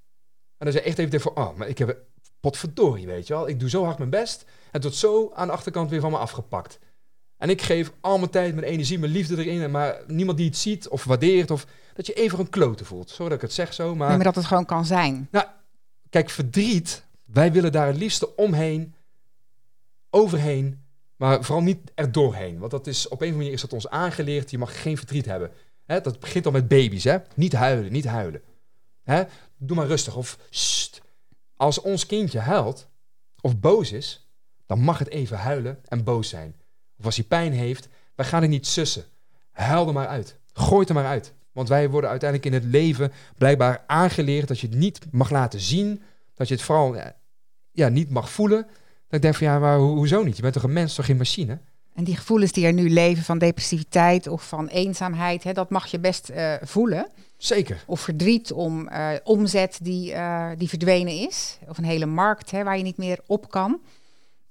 En 0.59 0.67
dan 0.67 0.73
je 0.73 0.81
echt 0.81 0.99
even 0.99 1.11
denkt 1.11 1.27
van, 1.27 1.45
oh, 1.45 1.57
maar 1.57 1.69
ik 1.69 1.79
heb 1.79 1.99
potverdorie, 2.41 3.07
weet 3.07 3.27
je 3.27 3.35
wel. 3.35 3.49
Ik 3.49 3.61
doe 3.61 3.69
zo 3.69 3.85
hard 3.85 3.99
mijn 3.99 4.11
best. 4.11 4.45
En 4.71 4.81
wordt 4.81 4.97
zo 4.97 5.31
aan 5.35 5.47
de 5.47 5.53
achterkant 5.53 5.91
weer 5.91 6.01
van 6.01 6.11
me 6.11 6.19
afgepakt. 6.19 6.79
En 7.45 7.51
ik 7.51 7.63
geef 7.63 7.93
al 8.01 8.19
mijn 8.19 8.31
tijd, 8.31 8.55
mijn 8.55 8.67
energie, 8.67 8.99
mijn 8.99 9.13
liefde 9.13 9.45
erin. 9.45 9.71
Maar 9.71 10.01
niemand 10.07 10.39
die 10.39 10.47
het 10.47 10.57
ziet 10.57 10.89
of 10.89 11.05
waardeert. 11.05 11.51
Of 11.51 11.67
dat 11.95 12.07
je 12.07 12.13
even 12.13 12.39
een 12.39 12.51
klote 12.51 12.85
voelt. 12.85 13.11
Zo 13.11 13.25
dat 13.25 13.33
ik 13.33 13.41
het 13.41 13.53
zeg 13.53 13.75
zo. 13.75 13.95
Maar, 13.95 14.09
nee, 14.09 14.17
maar 14.17 14.27
dat 14.27 14.35
het 14.35 14.45
gewoon 14.45 14.65
kan 14.65 14.87
zijn. 14.87 15.29
Nou, 15.31 15.47
kijk, 16.11 16.31
verdriet. 16.31 17.05
Wij 17.25 17.53
willen 17.53 17.73
daar 17.73 17.87
het 17.87 17.97
liefste 17.97 18.37
omheen, 18.37 18.95
overheen. 20.11 20.85
Maar 21.17 21.45
vooral 21.45 21.65
niet 21.65 21.79
erdoorheen. 21.95 22.59
Want 22.59 22.71
dat 22.71 22.87
is, 22.87 23.09
op 23.09 23.11
een 23.11 23.17
of 23.17 23.21
andere 23.21 23.37
manier 23.37 23.53
is 23.53 23.61
dat 23.61 23.73
ons 23.73 23.89
aangeleerd. 23.89 24.51
Je 24.51 24.59
mag 24.59 24.83
geen 24.83 24.97
verdriet 24.97 25.27
hebben. 25.27 25.51
Hè, 25.85 26.01
dat 26.01 26.21
begint 26.21 26.47
al 26.47 26.53
met 26.53 26.69
baby's. 26.69 27.05
Hè? 27.05 27.17
Niet 27.35 27.53
huilen, 27.53 27.93
niet 27.93 28.07
huilen. 28.07 28.43
Hè? 29.03 29.23
Doe 29.57 29.77
maar 29.77 29.87
rustig. 29.87 30.17
Of 30.17 30.39
Als 31.57 31.81
ons 31.81 32.07
kindje 32.07 32.39
huilt 32.39 32.89
of 33.41 33.59
boos 33.59 33.93
is, 33.93 34.29
dan 34.67 34.81
mag 34.81 34.99
het 34.99 35.09
even 35.09 35.39
huilen 35.39 35.79
en 35.85 36.05
boos 36.05 36.29
zijn 36.29 36.55
of 37.05 37.11
als 37.11 37.17
hij 37.17 37.39
pijn 37.39 37.53
heeft, 37.53 37.89
wij 38.15 38.27
gaan 38.27 38.43
het 38.43 38.51
niet 38.51 38.67
sussen. 38.67 39.05
Huil 39.51 39.87
er 39.87 39.93
maar 39.93 40.07
uit. 40.07 40.37
Gooi 40.53 40.81
het 40.81 40.89
er 40.89 40.95
maar 40.95 41.07
uit. 41.07 41.33
Want 41.53 41.69
wij 41.69 41.91
worden 41.91 42.11
uiteindelijk 42.11 42.51
in 42.51 42.61
het 42.61 42.71
leven 42.71 43.13
blijkbaar 43.37 43.85
aangeleerd 43.87 44.49
dat 44.49 44.61
je 44.61 44.67
het 44.67 44.77
niet 44.77 44.99
mag 45.11 45.31
laten 45.31 45.61
zien. 45.61 46.03
Dat 46.35 46.49
je 46.49 46.55
het 46.55 46.63
vooral 46.63 46.97
ja, 47.71 47.89
niet 47.89 48.11
mag 48.11 48.31
voelen. 48.31 48.63
Dat 48.63 49.15
ik 49.15 49.23
denk 49.23 49.35
van 49.35 49.47
ja, 49.47 49.59
maar 49.59 49.79
hoezo 49.79 50.23
niet? 50.23 50.37
Je 50.37 50.43
bent 50.43 50.55
toch 50.55 50.63
een 50.63 50.73
mens, 50.73 50.95
toch 50.95 51.05
geen 51.07 51.17
machine? 51.17 51.59
En 51.95 52.05
die 52.05 52.17
gevoelens 52.17 52.53
die 52.53 52.67
er 52.67 52.73
nu 52.73 52.91
leven 52.91 53.25
van 53.25 53.39
depressiviteit 53.39 54.27
of 54.27 54.49
van 54.49 54.69
eenzaamheid, 54.69 55.45
hè, 55.45 55.53
dat 55.53 55.71
mag 55.71 55.87
je 55.87 55.99
best 55.99 56.31
uh, 56.31 56.55
voelen. 56.63 57.09
Zeker. 57.37 57.85
Of 57.87 58.01
verdriet 58.01 58.53
om 58.53 58.89
uh, 58.89 59.11
omzet 59.25 59.79
die, 59.83 60.13
uh, 60.13 60.51
die 60.59 60.69
verdwenen 60.69 61.19
is. 61.29 61.59
Of 61.69 61.79
een 61.79 61.85
hele 61.85 62.07
markt 62.07 62.51
hè, 62.51 62.65
waar 62.65 62.77
je 62.77 62.83
niet 62.83 62.97
meer 62.97 63.19
op 63.27 63.51
kan. 63.51 63.81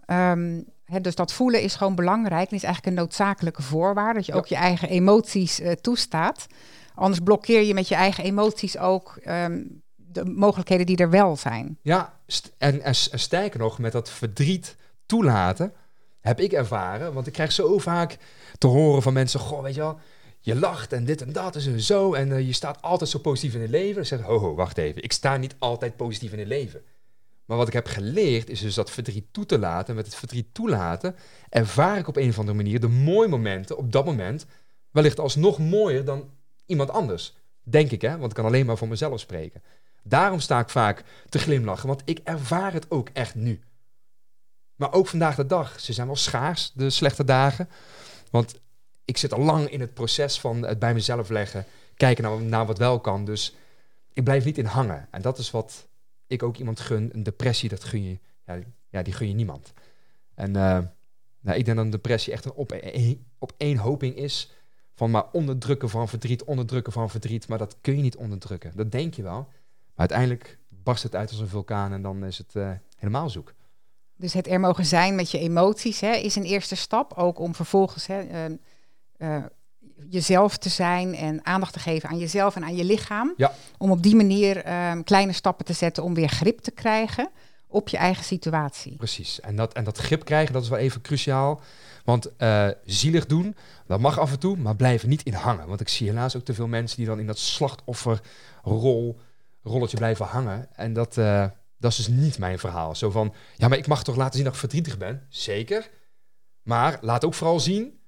Um, 0.08 0.66
dus 1.01 1.15
dat 1.15 1.34
voelen 1.34 1.61
is 1.61 1.75
gewoon 1.75 1.95
belangrijk 1.95 2.49
en 2.49 2.55
is 2.55 2.63
eigenlijk 2.63 2.95
een 2.95 3.01
noodzakelijke 3.01 3.61
voorwaarde. 3.61 4.13
Dat 4.13 4.25
je 4.25 4.34
ook 4.34 4.47
je 4.47 4.55
eigen 4.55 4.89
emoties 4.89 5.59
uh, 5.59 5.71
toestaat. 5.71 6.47
Anders 6.95 7.21
blokkeer 7.21 7.61
je 7.61 7.73
met 7.73 7.88
je 7.88 7.95
eigen 7.95 8.23
emoties 8.23 8.77
ook 8.77 9.19
um, 9.27 9.84
de 9.95 10.25
mogelijkheden 10.25 10.86
die 10.86 10.97
er 10.97 11.09
wel 11.09 11.36
zijn. 11.36 11.77
Ja, 11.81 12.19
en, 12.57 12.81
en, 12.81 12.95
sterker 12.95 13.59
nog, 13.59 13.79
met 13.79 13.91
dat 13.91 14.09
verdriet 14.09 14.75
toelaten, 15.05 15.73
heb 16.21 16.39
ik 16.39 16.51
ervaren. 16.51 17.13
Want 17.13 17.27
ik 17.27 17.34
krijg 17.34 17.51
zo 17.51 17.77
vaak 17.77 18.17
te 18.57 18.67
horen 18.67 19.01
van 19.01 19.13
mensen: 19.13 19.39
Goh, 19.39 19.61
weet 19.61 19.75
je 19.75 19.81
wel, 19.81 19.99
je 20.39 20.55
lacht 20.55 20.93
en 20.93 21.05
dit 21.05 21.21
en 21.21 21.34
dat 21.34 21.55
is 21.55 21.67
en 21.67 21.81
zo. 21.81 22.13
En 22.13 22.29
uh, 22.29 22.47
je 22.47 22.53
staat 22.53 22.81
altijd 22.81 23.09
zo 23.09 23.19
positief 23.19 23.53
in 23.55 23.61
het 23.61 23.69
leven. 23.69 23.95
Dan 23.95 24.05
zeg 24.05 24.19
ik: 24.19 24.25
Ho, 24.25 24.39
ho, 24.39 24.55
wacht 24.55 24.77
even. 24.77 25.03
Ik 25.03 25.11
sta 25.11 25.38
niet 25.38 25.55
altijd 25.59 25.95
positief 25.95 26.31
in 26.31 26.39
het 26.39 26.47
leven. 26.47 26.81
Maar 27.45 27.57
wat 27.57 27.67
ik 27.67 27.73
heb 27.73 27.87
geleerd 27.87 28.49
is 28.49 28.59
dus 28.59 28.73
dat 28.73 28.91
verdriet 28.91 29.25
toe 29.31 29.45
te 29.45 29.59
laten. 29.59 29.95
Met 29.95 30.05
het 30.05 30.15
verdriet 30.15 30.53
toelaten 30.53 31.15
ervaar 31.49 31.97
ik 31.97 32.07
op 32.07 32.15
een 32.15 32.29
of 32.29 32.39
andere 32.39 32.57
manier 32.57 32.79
de 32.79 32.87
mooie 32.87 33.27
momenten 33.27 33.77
op 33.77 33.91
dat 33.91 34.05
moment 34.05 34.45
wellicht 34.91 35.19
alsnog 35.19 35.59
mooier 35.59 36.05
dan 36.05 36.29
iemand 36.65 36.89
anders. 36.89 37.35
Denk 37.63 37.91
ik, 37.91 38.01
hè? 38.01 38.17
Want 38.17 38.31
ik 38.31 38.35
kan 38.37 38.45
alleen 38.45 38.65
maar 38.65 38.77
voor 38.77 38.87
mezelf 38.87 39.19
spreken. 39.19 39.63
Daarom 40.03 40.39
sta 40.39 40.59
ik 40.59 40.69
vaak 40.69 41.03
te 41.29 41.39
glimlachen, 41.39 41.87
want 41.87 42.01
ik 42.05 42.19
ervaar 42.23 42.73
het 42.73 42.91
ook 42.91 43.09
echt 43.13 43.35
nu. 43.35 43.61
Maar 44.75 44.93
ook 44.93 45.07
vandaag 45.07 45.35
de 45.35 45.45
dag. 45.45 45.79
Ze 45.79 45.93
zijn 45.93 46.07
wel 46.07 46.15
schaars, 46.15 46.71
de 46.75 46.89
slechte 46.89 47.23
dagen. 47.23 47.69
Want 48.31 48.55
ik 49.05 49.17
zit 49.17 49.33
al 49.33 49.39
lang 49.39 49.69
in 49.69 49.79
het 49.79 49.93
proces 49.93 50.39
van 50.39 50.65
het 50.65 50.79
bij 50.79 50.93
mezelf 50.93 51.29
leggen. 51.29 51.65
Kijken 51.95 52.23
naar, 52.23 52.41
naar 52.41 52.65
wat 52.65 52.77
wel 52.77 52.99
kan. 52.99 53.25
Dus 53.25 53.55
ik 54.13 54.23
blijf 54.23 54.45
niet 54.45 54.57
in 54.57 54.65
hangen. 54.65 55.07
En 55.11 55.21
dat 55.21 55.37
is 55.37 55.51
wat 55.51 55.87
ik 56.34 56.43
ook 56.43 56.57
iemand 56.57 56.79
gun. 56.79 57.09
Een 57.13 57.23
depressie, 57.23 57.69
dat 57.69 57.84
gun 57.84 58.03
je, 58.03 58.19
ja, 58.45 58.59
ja 58.89 59.01
die 59.01 59.13
gun 59.13 59.27
je 59.27 59.34
niemand. 59.34 59.73
En 60.36 60.49
uh, 60.49 60.79
nou, 61.39 61.57
ik 61.57 61.65
denk 61.65 61.77
dat 61.77 61.86
een 61.86 61.89
depressie 61.89 62.34
echt 62.34 62.45
een 62.45 62.53
op, 62.53 62.71
een, 62.71 63.25
op 63.38 63.53
één 63.57 63.77
hoping 63.77 64.15
is 64.15 64.51
van 64.95 65.11
maar 65.11 65.31
onderdrukken 65.31 65.89
van 65.89 66.09
verdriet, 66.09 66.43
onderdrukken 66.43 66.93
van 66.93 67.09
verdriet. 67.09 67.47
Maar 67.47 67.57
dat 67.57 67.77
kun 67.81 67.95
je 67.95 68.01
niet 68.01 68.15
onderdrukken. 68.15 68.71
Dat 68.75 68.91
denk 68.91 69.13
je 69.13 69.21
wel. 69.21 69.47
Maar 69.95 70.09
uiteindelijk 70.09 70.57
barst 70.69 71.03
het 71.03 71.15
uit 71.15 71.29
als 71.29 71.39
een 71.39 71.47
vulkaan 71.47 71.91
en 71.91 72.01
dan 72.01 72.25
is 72.25 72.38
het 72.38 72.55
uh, 72.55 72.71
helemaal 72.97 73.29
zoek. 73.29 73.53
Dus 74.15 74.34
het 74.34 74.47
er 74.47 74.59
mogen 74.59 74.86
zijn 74.86 75.15
met 75.15 75.31
je 75.31 75.39
emoties 75.39 75.99
hè, 75.99 76.11
is 76.11 76.36
een 76.36 76.43
eerste 76.43 76.75
stap. 76.75 77.13
Ook 77.13 77.39
om 77.39 77.55
vervolgens 77.55 78.07
hè, 78.07 78.49
uh, 79.17 79.43
jezelf 80.09 80.57
te 80.57 80.69
zijn 80.69 81.15
en 81.15 81.45
aandacht 81.45 81.73
te 81.73 81.79
geven 81.79 82.09
aan 82.09 82.17
jezelf 82.17 82.55
en 82.55 82.63
aan 82.63 82.75
je 82.75 82.83
lichaam. 82.83 83.33
Ja. 83.37 83.53
Om 83.77 83.91
op 83.91 84.03
die 84.03 84.15
manier 84.15 84.57
ehm, 84.57 85.03
kleine 85.03 85.33
stappen 85.33 85.65
te 85.65 85.73
zetten 85.73 86.03
om 86.03 86.13
weer 86.13 86.29
grip 86.29 86.59
te 86.59 86.71
krijgen 86.71 87.29
op 87.67 87.89
je 87.89 87.97
eigen 87.97 88.23
situatie. 88.23 88.95
Precies. 88.95 89.39
En 89.39 89.55
dat, 89.55 89.73
en 89.73 89.83
dat 89.83 89.97
grip 89.97 90.25
krijgen, 90.25 90.53
dat 90.53 90.63
is 90.63 90.69
wel 90.69 90.79
even 90.79 91.01
cruciaal. 91.01 91.61
Want 92.03 92.29
uh, 92.37 92.67
zielig 92.85 93.25
doen, 93.25 93.55
dat 93.87 93.99
mag 93.99 94.19
af 94.19 94.31
en 94.31 94.39
toe, 94.39 94.57
maar 94.57 94.75
blijven 94.75 95.09
niet 95.09 95.23
in 95.23 95.33
hangen. 95.33 95.67
Want 95.67 95.81
ik 95.81 95.89
zie 95.89 96.07
helaas 96.07 96.35
ook 96.35 96.43
te 96.43 96.53
veel 96.53 96.67
mensen 96.67 96.97
die 96.97 97.05
dan 97.05 97.19
in 97.19 97.27
dat 97.27 97.37
slachtofferrol 97.37 99.19
rolletje 99.63 99.97
blijven 99.97 100.25
hangen. 100.25 100.67
En 100.75 100.93
dat, 100.93 101.17
uh, 101.17 101.45
dat 101.77 101.91
is 101.91 101.97
dus 101.97 102.07
niet 102.07 102.37
mijn 102.37 102.59
verhaal. 102.59 102.95
Zo 102.95 103.09
van, 103.09 103.33
ja, 103.55 103.67
maar 103.67 103.77
ik 103.77 103.87
mag 103.87 104.03
toch 104.03 104.15
laten 104.15 104.33
zien 104.33 104.43
dat 104.43 104.53
ik 104.53 104.59
verdrietig 104.59 104.97
ben? 104.97 105.25
Zeker. 105.29 105.89
Maar 106.61 106.97
laat 107.01 107.25
ook 107.25 107.33
vooral 107.33 107.59
zien 107.59 107.99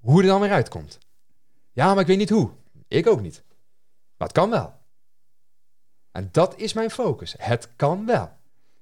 hoe 0.00 0.20
er 0.20 0.26
dan 0.26 0.40
weer 0.40 0.52
uitkomt. 0.52 0.98
Ja, 1.78 1.92
maar 1.92 2.00
ik 2.00 2.06
weet 2.06 2.18
niet 2.18 2.30
hoe. 2.30 2.50
Ik 2.88 3.06
ook 3.06 3.20
niet. 3.20 3.42
Maar 4.16 4.28
het 4.28 4.36
kan 4.36 4.50
wel. 4.50 4.72
En 6.12 6.28
dat 6.32 6.54
is 6.56 6.72
mijn 6.72 6.90
focus. 6.90 7.34
Het 7.38 7.68
kan 7.76 8.06
wel. 8.06 8.30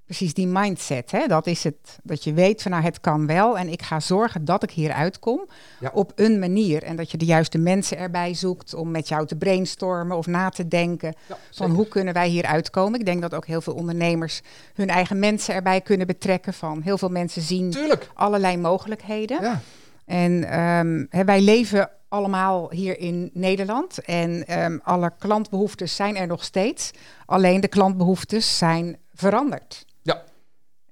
Precies, 0.05 0.35
die 0.35 0.47
mindset. 0.47 1.11
Hè? 1.11 1.27
Dat 1.27 1.47
is 1.47 1.65
het. 1.65 1.99
Dat 2.03 2.25
je 2.25 2.33
weet 2.33 2.63
van 2.63 2.71
nou, 2.71 2.83
het 2.83 3.01
kan 3.01 3.27
wel. 3.27 3.59
En 3.59 3.69
ik 3.69 3.83
ga 3.83 4.01
zorgen 4.01 4.45
dat 4.45 4.63
ik 4.63 4.71
hier 4.71 4.93
uitkom 4.93 5.49
op 5.93 6.13
een 6.15 6.39
manier. 6.39 6.83
En 6.83 6.97
dat 6.97 7.11
je 7.11 7.17
de 7.17 7.25
juiste 7.25 7.59
mensen 7.59 7.99
erbij 7.99 8.35
zoekt 8.35 8.75
om 8.75 8.91
met 8.91 9.09
jou 9.09 9.27
te 9.27 9.37
brainstormen 9.37 10.17
of 10.17 10.27
na 10.27 10.49
te 10.49 10.69
denken. 10.69 11.15
van 11.51 11.71
hoe 11.71 11.89
kunnen 11.89 12.15
wij 12.15 12.29
hier 12.29 12.45
uitkomen. 12.45 13.01
Ik 13.01 13.07
denk 13.07 13.21
dat 13.21 13.35
ook 13.35 13.47
heel 13.47 13.61
veel 13.61 13.75
ondernemers 13.75 14.41
hun 14.75 14.89
eigen 14.89 15.19
mensen 15.19 15.55
erbij 15.55 15.81
kunnen 15.81 16.07
betrekken. 16.07 16.55
Van 16.55 16.83
heel 16.83 16.99
veel 16.99 17.09
mensen 17.09 17.43
zien 17.43 17.75
allerlei 18.15 18.57
mogelijkheden. 18.57 19.43
Ja. 19.43 19.61
En 20.07 20.61
um, 20.61 21.09
wij 21.27 21.41
leven 21.41 21.91
allemaal 22.09 22.71
hier 22.71 22.99
in 22.99 23.31
Nederland. 23.33 23.99
En 23.99 24.61
um, 24.63 24.81
alle 24.83 25.13
klantbehoeftes 25.19 25.97
zijn 25.97 26.17
er 26.17 26.27
nog 26.27 26.45
steeds. 26.45 26.91
Alleen 27.27 27.61
de 27.61 27.69
klantbehoeftes 27.69 28.59
zijn 28.59 28.97
veranderd. 29.15 29.85
Ja. 30.03 30.23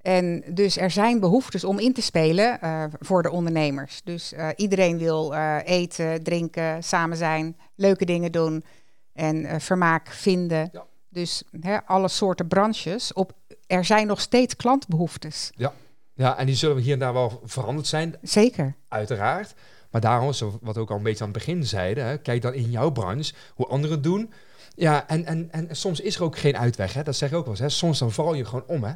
En 0.03 0.45
dus 0.49 0.77
er 0.77 0.91
zijn 0.91 1.21
behoeftes 1.21 1.65
om 1.65 1.79
in 1.79 1.93
te 1.93 2.03
spelen 2.03 2.59
uh, 2.65 2.85
voor 3.01 3.23
de 3.23 3.31
ondernemers. 3.31 4.01
Dus 4.05 4.33
uh, 4.33 4.49
iedereen 4.57 4.99
wil 4.99 5.35
uh, 5.35 5.57
eten, 5.65 6.23
drinken, 6.23 6.85
samen 6.85 7.17
zijn, 7.17 7.57
leuke 7.75 8.05
dingen 8.05 8.33
doen 8.33 8.65
en 9.13 9.61
vermaak 9.61 10.09
vinden. 10.09 10.69
Ja. 10.73 10.85
Dus 11.09 11.43
hè, 11.61 11.85
alle 11.85 12.09
soorten 12.09 12.49
branches. 12.49 13.13
Op, 13.13 13.33
er 13.67 13.85
zijn 13.85 14.07
nog 14.07 14.21
steeds 14.21 14.57
klantbehoeftes. 14.57 15.51
Ja. 15.57 15.73
Ja, 16.15 16.39
en 16.39 16.47
die 16.47 16.55
zullen 16.55 16.83
hier 16.83 16.93
en 16.93 16.99
daar 16.99 17.13
wel 17.13 17.41
veranderd 17.45 17.87
zijn. 17.87 18.17
Zeker. 18.23 18.75
Uiteraard. 18.89 19.55
Maar 19.91 20.01
daarom, 20.01 20.33
wat 20.61 20.75
we 20.75 20.81
ook 20.81 20.91
al 20.91 20.97
een 20.97 21.03
beetje 21.03 21.25
aan 21.25 21.31
het 21.31 21.39
begin 21.39 21.67
zeiden, 21.67 22.05
hè, 22.05 22.19
kijk 22.19 22.43
dan 22.43 22.55
in 22.55 22.71
jouw 22.71 22.91
branche 22.91 23.35
hoe 23.55 23.67
anderen 23.67 23.97
het 23.97 24.05
doen. 24.05 24.33
Ja, 24.75 25.09
en, 25.09 25.25
en, 25.25 25.53
en 25.53 25.77
soms 25.77 26.01
is 26.01 26.17
er 26.17 26.23
ook 26.23 26.39
geen 26.39 26.57
uitweg. 26.57 26.93
Hè? 26.93 27.03
Dat 27.03 27.17
zeg 27.17 27.31
ik 27.31 27.37
ook 27.37 27.43
wel 27.43 27.51
eens. 27.51 27.63
Hè? 27.63 27.69
Soms 27.69 27.99
dan 27.99 28.13
val 28.13 28.35
je 28.35 28.45
gewoon 28.45 28.65
om. 28.67 28.85
Hè? 28.85 28.93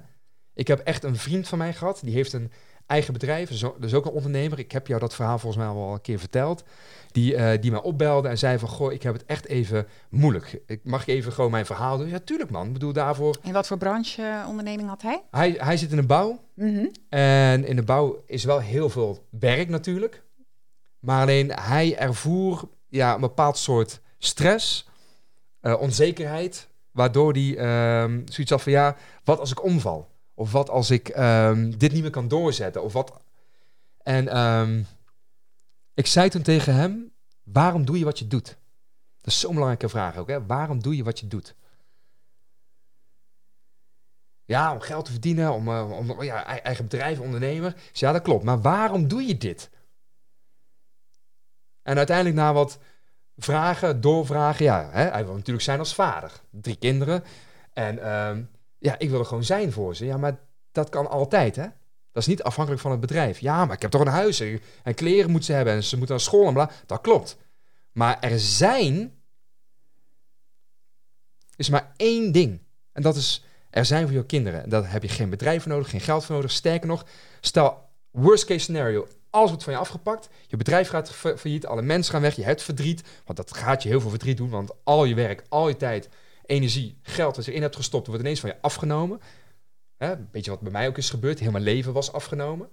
Ik 0.55 0.67
heb 0.67 0.79
echt 0.79 1.05
een 1.05 1.17
vriend 1.17 1.49
van 1.49 1.59
mij 1.59 1.75
gehad. 1.75 2.01
Die 2.03 2.15
heeft 2.15 2.33
een 2.33 2.53
eigen 2.89 3.13
bedrijf. 3.13 3.49
Dus, 3.49 3.65
dus 3.79 3.95
ook 3.95 4.07
een 4.07 4.13
ondernemer. 4.13 4.59
Ik 4.59 4.73
heb 4.73 4.87
jou 4.87 5.01
dat 5.01 5.15
verhaal 5.15 5.39
volgens 5.39 5.65
mij 5.65 5.73
al 5.73 5.93
een 5.93 6.01
keer 6.01 6.19
verteld. 6.19 6.65
Die, 7.13 7.35
uh, 7.35 7.51
die 7.61 7.71
mij 7.71 7.81
opbelde 7.81 8.29
en 8.29 8.39
zei 8.39 8.59
van... 8.59 8.69
Goh, 8.69 8.93
ik 8.93 9.03
heb 9.03 9.13
het 9.13 9.25
echt 9.25 9.47
even 9.47 9.87
moeilijk. 10.11 10.61
Ik 10.67 10.81
mag 10.85 11.07
even 11.07 11.33
gewoon 11.33 11.51
mijn 11.51 11.67
verhaal 11.67 11.99
doen? 11.99 12.09
Ja, 12.09 12.19
tuurlijk 12.19 12.51
man. 12.51 12.67
Ik 12.67 12.73
bedoel 12.73 12.93
daarvoor... 12.93 13.39
In 13.43 13.53
wat 13.53 13.67
voor 13.67 13.79
branche 13.79 14.23
uh, 14.23 14.47
onderneming 14.49 14.89
had 14.89 15.03
hij? 15.03 15.23
hij? 15.31 15.57
Hij 15.59 15.77
zit 15.77 15.91
in 15.91 15.97
de 15.97 16.07
bouw. 16.07 16.41
Mhm. 16.55 16.87
En 17.09 17.65
in 17.65 17.77
de 17.77 17.83
bouw 17.83 18.23
is 18.27 18.45
wel 18.45 18.61
heel 18.61 18.91
veel 18.91 19.27
werk 19.31 19.69
natuurlijk. 19.69 20.23
Maar 20.99 21.21
alleen 21.21 21.53
hij 21.53 21.97
ervoer 21.97 22.69
ja, 22.89 23.15
een 23.15 23.21
bepaald 23.21 23.59
soort 23.59 24.01
stress 24.19 24.89
uh, 25.63 25.81
onzekerheid, 25.81 26.69
waardoor 26.91 27.33
die 27.33 27.61
um, 27.61 28.25
zoiets 28.29 28.51
had 28.51 28.63
van 28.63 28.73
ja, 28.73 28.97
wat 29.25 29.39
als 29.39 29.51
ik 29.51 29.65
omval? 29.65 30.09
Of 30.39 30.53
wat 30.53 30.71
als 30.71 30.91
ik 30.91 31.17
um, 31.17 31.79
dit 31.79 31.93
niet 31.93 32.03
meer 32.03 32.11
kan 32.11 32.29
doorzetten? 32.29 32.83
Of 32.83 32.93
wat... 32.93 33.21
En 34.03 34.39
um, 34.39 34.87
ik 35.95 36.07
zei 36.07 36.29
toen 36.29 36.43
tegen 36.43 36.75
hem, 36.75 37.13
waarom 37.43 37.85
doe 37.85 37.99
je 37.99 38.05
wat 38.05 38.19
je 38.19 38.27
doet? 38.27 38.57
Dat 39.21 39.33
is 39.33 39.41
zo'n 39.41 39.53
belangrijke 39.53 39.89
vraag 39.89 40.17
ook. 40.17 40.29
Hè? 40.29 40.47
Waarom 40.47 40.83
doe 40.83 40.97
je 40.97 41.05
wat 41.05 41.21
je 41.21 41.27
doet? 41.27 41.55
Ja, 44.45 44.73
om 44.73 44.81
geld 44.81 45.05
te 45.05 45.11
verdienen, 45.11 45.53
om, 45.53 45.69
uh, 45.69 45.99
om 45.99 46.23
ja, 46.23 46.45
eigen 46.63 46.85
bedrijf, 46.85 47.21
ondernemer. 47.21 47.75
Ja, 47.93 48.13
dat 48.13 48.23
klopt. 48.23 48.45
Maar 48.45 48.61
waarom 48.61 49.09
doe 49.09 49.23
je 49.23 49.37
dit? 49.37 49.71
En 51.83 51.97
uiteindelijk 51.97 52.37
na 52.37 52.53
wat 52.53 52.79
vragen, 53.37 54.01
doorvragen. 54.01 54.65
Ja, 54.65 54.89
hè, 54.91 55.11
hij 55.11 55.25
wil 55.25 55.35
natuurlijk 55.35 55.65
zijn 55.65 55.79
als 55.79 55.95
vader. 55.95 56.33
Drie 56.51 56.77
kinderen. 56.77 57.25
En 57.73 57.99
ehm, 57.99 58.43
ja, 58.79 58.99
ik 58.99 59.11
wil 59.11 59.19
er 59.19 59.25
gewoon 59.27 59.45
zijn 59.45 59.73
voor 59.73 59.97
ze. 59.97 60.05
Ja, 60.05 60.17
maar 60.17 60.39
dat 60.73 60.89
kan 60.89 61.09
altijd, 61.09 61.57
hè? 61.57 61.67
Dat 62.13 62.23
is 62.23 62.27
niet 62.27 62.43
afhankelijk 62.43 62.83
van 62.83 62.91
het 62.91 63.01
bedrijf. 63.01 63.39
Ja, 63.39 63.65
maar 63.65 63.75
ik 63.75 63.83
heb 63.83 63.91
toch 63.91 64.01
een 64.01 64.07
huis 64.07 64.41
en 64.83 64.95
kleren 64.95 65.31
moeten 65.31 65.45
ze 65.45 65.53
hebben 65.53 65.75
en 65.75 65.85
ze 65.85 65.97
moeten 65.97 66.15
naar 66.15 66.25
school 66.25 66.47
en 66.47 66.53
bla. 66.53 66.71
Dat 66.87 67.01
klopt. 67.01 67.37
Maar 67.93 68.21
er 68.21 68.39
zijn 68.39 69.13
is 71.57 71.69
maar 71.69 71.93
één 71.97 72.33
ding. 72.33 72.61
En 72.93 73.03
dat 73.03 73.17
is 73.17 73.45
er 73.71 73.85
zijn 73.85 74.07
voor 74.07 74.17
je 74.17 74.27
kinderen. 74.27 74.69
Daar 74.69 74.93
heb 74.93 75.03
je 75.03 75.09
geen 75.09 75.31
bedrijf 75.31 75.63
voor 75.63 75.73
nodig, 75.73 75.91
geen 75.91 76.01
geld 76.01 76.25
voor 76.25 76.35
nodig. 76.35 76.51
Sterker 76.51 76.89
nog, 76.89 77.05
stel 77.41 77.89
worst 78.11 78.45
case 78.45 78.59
scenario, 78.59 79.09
alles 79.31 79.49
wordt 79.49 79.65
van 79.65 79.73
je 79.73 79.79
afgepakt. 79.79 80.29
Je 80.47 80.57
bedrijf 80.57 80.89
gaat 80.89 81.11
failliet, 81.11 81.67
alle 81.67 81.83
mensen 81.83 82.13
gaan 82.13 82.23
weg, 82.23 82.37
je 82.37 82.45
hebt 82.45 82.63
verdriet. 82.63 83.03
Want 83.25 83.39
dat 83.39 83.57
gaat 83.57 83.83
je 83.83 83.89
heel 83.89 84.01
veel 84.01 84.11
verdriet 84.11 84.37
doen, 84.37 84.51
want 84.51 84.71
al 84.85 85.05
je 85.05 85.15
werk, 85.15 85.43
al 85.49 85.69
je 85.69 85.77
tijd, 85.77 86.09
energie, 86.49 86.99
geld 87.03 87.35
dat 87.35 87.45
je 87.45 87.51
erin 87.51 87.63
hebt 87.63 87.77
gestopt, 87.77 88.07
wordt 88.07 88.23
ineens 88.23 88.41
van 88.41 88.51
je 88.51 88.61
afgenomen. 88.61 89.21
Hè, 89.97 90.13
een 90.13 90.29
beetje 90.31 90.51
wat 90.51 90.61
bij 90.61 90.73
mij 90.73 90.87
ook 90.89 90.99
is 90.99 91.11
gebeurd, 91.11 91.39
heel 91.39 91.51
mijn 91.51 91.65
leven 91.65 91.93
was 91.93 92.13
afgenomen. 92.13 92.69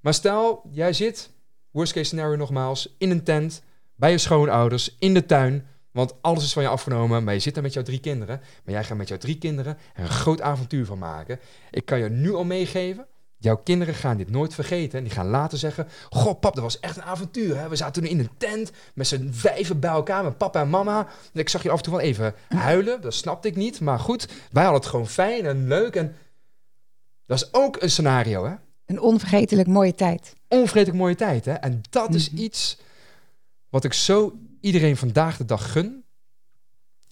Maar 0.00 0.14
stel, 0.14 0.68
jij 0.70 0.92
zit, 0.92 1.30
worst 1.70 1.92
case 1.92 2.06
scenario 2.06 2.36
nogmaals, 2.36 2.94
in 2.98 3.10
een 3.10 3.24
tent, 3.24 3.62
bij 3.94 4.10
je 4.10 4.18
schoonouders, 4.18 4.96
in 4.98 5.14
de 5.14 5.26
tuin, 5.26 5.66
want 5.90 6.22
alles 6.22 6.44
is 6.44 6.52
van 6.52 6.62
je 6.62 6.68
afgenomen, 6.68 7.24
maar 7.24 7.34
je 7.34 7.40
zit 7.40 7.54
daar 7.54 7.62
met 7.62 7.72
jouw 7.72 7.82
drie 7.82 8.00
kinderen. 8.00 8.40
Maar 8.64 8.74
jij 8.74 8.84
gaat 8.84 8.96
met 8.96 9.08
jouw 9.08 9.18
drie 9.18 9.38
kinderen 9.38 9.78
er 9.94 10.02
een 10.02 10.08
groot 10.08 10.40
avontuur 10.40 10.86
van 10.86 10.98
maken. 10.98 11.40
Ik 11.70 11.84
kan 11.84 11.98
je 11.98 12.08
nu 12.08 12.34
al 12.34 12.44
meegeven, 12.44 13.06
Jouw 13.42 13.56
kinderen 13.56 13.94
gaan 13.94 14.16
dit 14.16 14.30
nooit 14.30 14.54
vergeten. 14.54 14.98
En 14.98 15.04
die 15.04 15.12
gaan 15.12 15.26
later 15.26 15.58
zeggen: 15.58 15.88
Goh, 16.10 16.40
pap, 16.40 16.54
dat 16.54 16.62
was 16.62 16.80
echt 16.80 16.96
een 16.96 17.02
avontuur. 17.02 17.58
Hè? 17.58 17.68
We 17.68 17.76
zaten 17.76 18.02
toen 18.02 18.10
in 18.10 18.18
een 18.18 18.30
tent 18.36 18.70
met 18.94 19.06
z'n 19.06 19.28
vijven 19.32 19.80
bij 19.80 19.90
elkaar, 19.90 20.24
met 20.24 20.36
papa 20.38 20.60
en 20.60 20.70
mama. 20.70 21.06
En 21.32 21.40
ik 21.40 21.48
zag 21.48 21.62
je 21.62 21.70
af 21.70 21.76
en 21.76 21.82
toe 21.82 21.92
wel 21.92 22.02
even 22.02 22.34
huilen. 22.48 23.00
Dat 23.00 23.14
snapte 23.14 23.48
ik 23.48 23.56
niet. 23.56 23.80
Maar 23.80 23.98
goed, 23.98 24.28
wij 24.50 24.62
hadden 24.62 24.80
het 24.80 24.90
gewoon 24.90 25.08
fijn 25.08 25.46
en 25.46 25.68
leuk. 25.68 25.96
En 25.96 26.16
dat 27.26 27.38
is 27.38 27.52
ook 27.52 27.82
een 27.82 27.90
scenario, 27.90 28.44
hè? 28.44 28.54
Een 28.86 29.00
onvergetelijk 29.00 29.68
mooie 29.68 29.94
tijd. 29.94 30.34
Onvergetelijk 30.48 30.98
mooie 30.98 31.14
tijd, 31.14 31.44
hè? 31.44 31.52
En 31.52 31.82
dat 31.90 32.14
is 32.14 32.30
mhm. 32.30 32.40
iets 32.40 32.78
wat 33.68 33.84
ik 33.84 33.92
zo 33.92 34.38
iedereen 34.60 34.96
vandaag 34.96 35.36
de 35.36 35.44
dag 35.44 35.72
gun. 35.72 36.04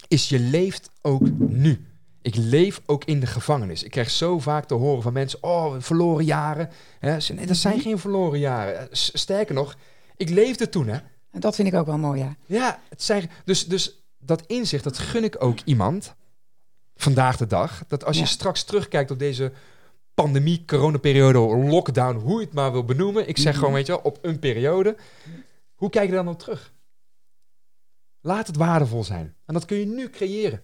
Is 0.08 0.28
je 0.28 0.38
leeft 0.38 0.90
ook 1.02 1.30
nu. 1.38 1.87
Ik 2.22 2.34
leef 2.36 2.80
ook 2.86 3.04
in 3.04 3.20
de 3.20 3.26
gevangenis. 3.26 3.82
Ik 3.82 3.90
krijg 3.90 4.10
zo 4.10 4.38
vaak 4.38 4.64
te 4.64 4.74
horen 4.74 5.02
van 5.02 5.12
mensen: 5.12 5.42
Oh, 5.42 5.74
verloren 5.78 6.24
jaren. 6.24 6.70
Nee, 7.00 7.46
dat 7.46 7.56
zijn 7.56 7.74
mhm. 7.74 7.82
geen 7.82 7.98
verloren 7.98 8.38
jaren. 8.38 8.80
Eh, 8.80 8.86
sterker 8.90 9.54
nog, 9.54 9.76
ik 10.16 10.28
leefde 10.28 10.68
toen, 10.68 10.88
hè? 10.88 10.98
En 11.30 11.40
dat 11.40 11.54
vind 11.54 11.68
ik 11.68 11.74
ook 11.74 11.86
wel 11.86 11.98
mooi, 11.98 12.20
ja. 12.20 12.36
Ja, 12.46 12.80
het 12.88 13.02
zijn, 13.02 13.30
dus, 13.44 13.66
dus 13.66 14.02
dat 14.18 14.42
inzicht, 14.46 14.84
dat 14.84 14.98
gun 14.98 15.24
ik 15.24 15.42
ook 15.42 15.58
iemand 15.64 16.14
vandaag 16.96 17.36
de 17.36 17.46
dag. 17.46 17.82
Dat 17.88 18.04
als 18.04 18.18
je 18.18 18.26
straks 18.26 18.64
terugkijkt 18.64 19.10
op 19.10 19.18
deze 19.18 19.52
pandemie, 20.14 20.64
coronaperiode, 20.66 21.38
lockdown, 21.38 22.18
hoe 22.18 22.40
je 22.40 22.44
het 22.44 22.54
maar 22.54 22.72
wil 22.72 22.84
benoemen. 22.84 23.28
Ik 23.28 23.38
zeg 23.38 23.54
gewoon, 23.54 23.68
mhm. 23.68 23.78
weet 23.78 23.86
je 23.86 23.92
wel, 23.92 24.02
op 24.02 24.18
een 24.22 24.38
periode. 24.38 24.96
Hoe 25.74 25.90
kijk 25.90 26.08
je 26.08 26.14
dan 26.14 26.28
op 26.28 26.38
terug? 26.38 26.72
Laat 28.20 28.46
het 28.46 28.56
waardevol 28.56 29.04
zijn. 29.04 29.34
En 29.46 29.54
dat 29.54 29.64
kun 29.64 29.78
je 29.78 29.86
nu 29.86 30.10
creëren. 30.10 30.62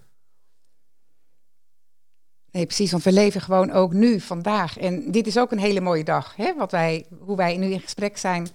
Nee, 2.55 2.67
precies, 2.67 2.91
want 2.91 3.03
we 3.03 3.13
leven 3.13 3.41
gewoon 3.41 3.71
ook 3.71 3.93
nu, 3.93 4.21
vandaag. 4.21 4.79
En 4.79 5.11
dit 5.11 5.27
is 5.27 5.39
ook 5.39 5.53
een 5.53 5.59
hele 5.59 5.81
mooie 5.81 6.05
dag, 6.05 6.37
hè, 6.37 6.55
wat 6.57 6.71
wij, 6.71 7.07
hoe 7.19 7.37
wij 7.37 7.57
nu 7.57 7.67
in 7.67 7.81
gesprek 7.81 8.17
zijn. 8.17 8.49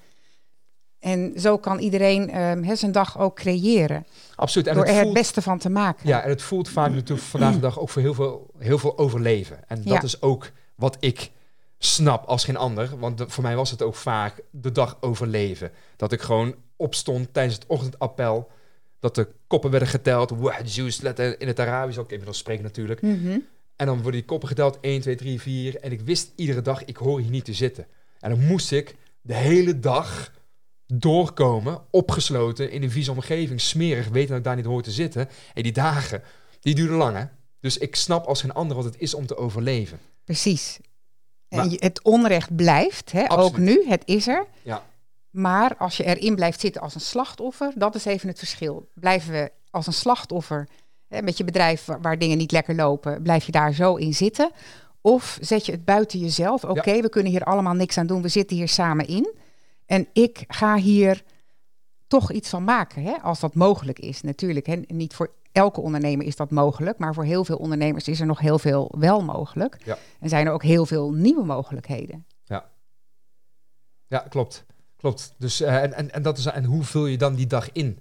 En 1.00 1.34
zo 1.38 1.58
kan 1.58 1.80
iedereen 1.80 2.42
um, 2.42 2.76
zijn 2.76 2.92
dag 2.92 3.20
ook 3.20 3.36
creëren. 3.36 4.06
Absoluut. 4.36 4.68
En 4.68 4.76
door 4.76 4.86
het 4.86 4.96
er 4.96 5.04
het 5.04 5.14
beste 5.14 5.42
van 5.42 5.58
te 5.58 5.70
maken. 5.70 6.08
Ja, 6.08 6.22
en 6.22 6.30
het 6.30 6.42
voelt 6.42 6.70
vaak 6.70 6.92
natuurlijk 6.92 7.28
vandaag 7.28 7.54
de 7.54 7.60
dag 7.60 7.80
ook 7.80 7.90
voor 7.90 8.02
heel 8.02 8.14
veel, 8.14 8.52
heel 8.58 8.78
veel 8.78 8.98
overleven. 8.98 9.60
En 9.68 9.84
dat 9.84 10.04
is 10.04 10.22
ook 10.22 10.52
wat 10.76 10.98
ik 11.00 11.32
snap 11.78 12.26
als 12.26 12.44
geen 12.46 12.58
ander. 12.58 13.00
Want 13.00 13.24
voor 13.28 13.44
mij 13.44 13.56
was 13.56 13.72
het 13.72 13.82
ook 13.82 13.96
vaak 13.96 14.42
de 14.52 14.72
dag 14.72 14.98
overleven. 15.00 15.72
Dat 15.96 16.12
ik 16.12 16.22
gewoon 16.22 16.56
opstond 16.76 17.34
tijdens 17.34 17.56
het 17.56 17.66
ochtendappel. 17.68 18.50
Dat 19.00 19.16
de 19.16 19.28
koppen 19.48 19.72
werden 19.72 19.90
geteld. 19.90 20.30
Wow, 20.30 20.54
in 21.38 21.48
het 21.48 21.60
Arabisch 21.60 21.98
ook 21.98 22.10
inmiddels 22.10 22.38
spreken 22.38 22.64
natuurlijk. 22.64 23.02
Mm 23.02 23.46
en 23.80 23.86
dan 23.86 23.96
worden 23.96 24.20
die 24.20 24.26
koppen 24.26 24.48
geteld, 24.48 24.78
1, 24.82 25.02
2, 25.02 25.16
3, 25.16 25.42
4. 25.42 25.80
En 25.80 25.92
ik 25.92 26.02
wist 26.02 26.32
iedere 26.36 26.62
dag, 26.62 26.86
ik 26.86 26.98
hoor 26.98 27.20
hier 27.20 27.30
niet 27.30 27.46
te 27.46 27.54
zitten. 27.54 27.88
En 28.20 28.30
dan 28.30 28.46
moest 28.46 28.72
ik 28.72 28.96
de 29.22 29.34
hele 29.34 29.80
dag 29.80 30.34
doorkomen, 30.86 31.82
opgesloten 31.90 32.72
in 32.72 32.84
een 32.84 32.92
vieze 32.92 33.12
omgeving, 33.12 33.62
smerig, 33.62 34.08
weten 34.08 34.30
dat 34.30 34.38
ik 34.38 34.44
daar 34.44 34.56
niet 34.56 34.66
hoor 34.66 34.82
te 34.82 34.92
zitten. 34.92 35.30
En 35.54 35.64
die 35.64 35.72
dagen, 35.72 36.24
die 36.60 36.76
duren 36.76 36.98
lang, 36.98 37.18
hè? 37.18 37.24
Dus 37.60 37.78
ik 37.78 37.96
snap 37.96 38.26
als 38.26 38.42
geen 38.42 38.54
ander 38.54 38.76
wat 38.76 38.86
het 38.86 38.96
is 38.98 39.14
om 39.14 39.26
te 39.26 39.38
overleven. 39.38 40.00
Precies. 40.24 40.80
En 41.48 41.76
het 41.76 42.04
onrecht 42.04 42.56
blijft, 42.56 43.12
hè? 43.12 43.32
ook 43.32 43.58
nu, 43.58 43.86
het 43.88 44.02
is 44.06 44.28
er. 44.28 44.46
Ja. 44.62 44.86
Maar 45.30 45.78
als 45.78 45.98
je 45.98 46.04
erin 46.04 46.36
blijft 46.36 46.60
zitten 46.60 46.82
als 46.82 46.96
een 46.96 47.02
slachtoffer, 47.02 47.72
dat 47.76 47.96
is 47.96 48.06
even 48.06 48.28
het 48.28 48.38
verschil. 48.38 48.90
Blijven 48.94 49.32
we 49.32 49.52
als 49.70 49.88
een 49.88 49.94
slachtoffer 49.94 50.68
met 51.10 51.38
je 51.38 51.44
bedrijf 51.44 51.86
waar 52.02 52.18
dingen 52.18 52.38
niet 52.38 52.52
lekker 52.52 52.76
lopen, 52.76 53.22
blijf 53.22 53.46
je 53.46 53.52
daar 53.52 53.74
zo 53.74 53.96
in 53.96 54.14
zitten? 54.14 54.52
Of 55.02 55.38
zet 55.42 55.66
je 55.66 55.72
het 55.72 55.86
buiten 55.86 56.20
jezelf? 56.20 56.64
Oké, 56.64 57.02
we 57.02 57.10
kunnen 57.10 57.32
hier 57.32 57.44
allemaal 57.44 57.74
niks 57.74 57.98
aan 57.98 58.08
doen, 58.08 58.22
we 58.22 58.28
zitten 58.28 58.58
hier 58.58 58.68
samen 58.68 59.08
in. 59.08 59.34
En 59.86 60.08
ik 60.14 60.44
ga 60.48 60.76
hier 60.76 61.24
toch 62.08 62.32
iets 62.32 62.50
van 62.50 62.64
maken, 62.64 63.04
hè, 63.04 63.14
als 63.22 63.40
dat 63.40 63.56
mogelijk 63.56 64.00
is. 64.00 64.22
Natuurlijk, 64.22 64.66
hè. 64.66 64.76
niet 64.88 65.14
voor 65.14 65.32
elke 65.52 65.82
ondernemer 65.82 66.26
is 66.26 66.36
dat 66.36 66.52
mogelijk, 66.52 66.98
maar 66.98 67.14
voor 67.14 67.24
heel 67.24 67.46
veel 67.46 67.58
ondernemers 67.58 68.08
is 68.08 68.20
er 68.20 68.26
nog 68.26 68.40
heel 68.40 68.60
veel 68.60 68.92
wel 68.98 69.24
mogelijk. 69.24 69.78
Ja. 69.86 69.98
En 70.20 70.30
zijn 70.30 70.48
er 70.48 70.54
ook 70.54 70.64
heel 70.64 70.86
veel 70.86 71.12
nieuwe 71.12 71.46
mogelijkheden. 71.46 72.26
Ja, 72.44 72.70
ja 74.08 74.20
klopt. 74.20 74.66
Klopt. 74.98 75.34
Dus, 75.38 75.62
uh, 75.62 75.84
en, 75.84 75.94
en, 75.94 76.12
en, 76.12 76.22
dat 76.22 76.38
is, 76.38 76.46
en 76.46 76.64
hoe 76.64 76.84
vul 76.84 77.06
je 77.06 77.18
dan 77.18 77.36
die 77.36 77.48
dag 77.48 77.72
in? 77.72 78.00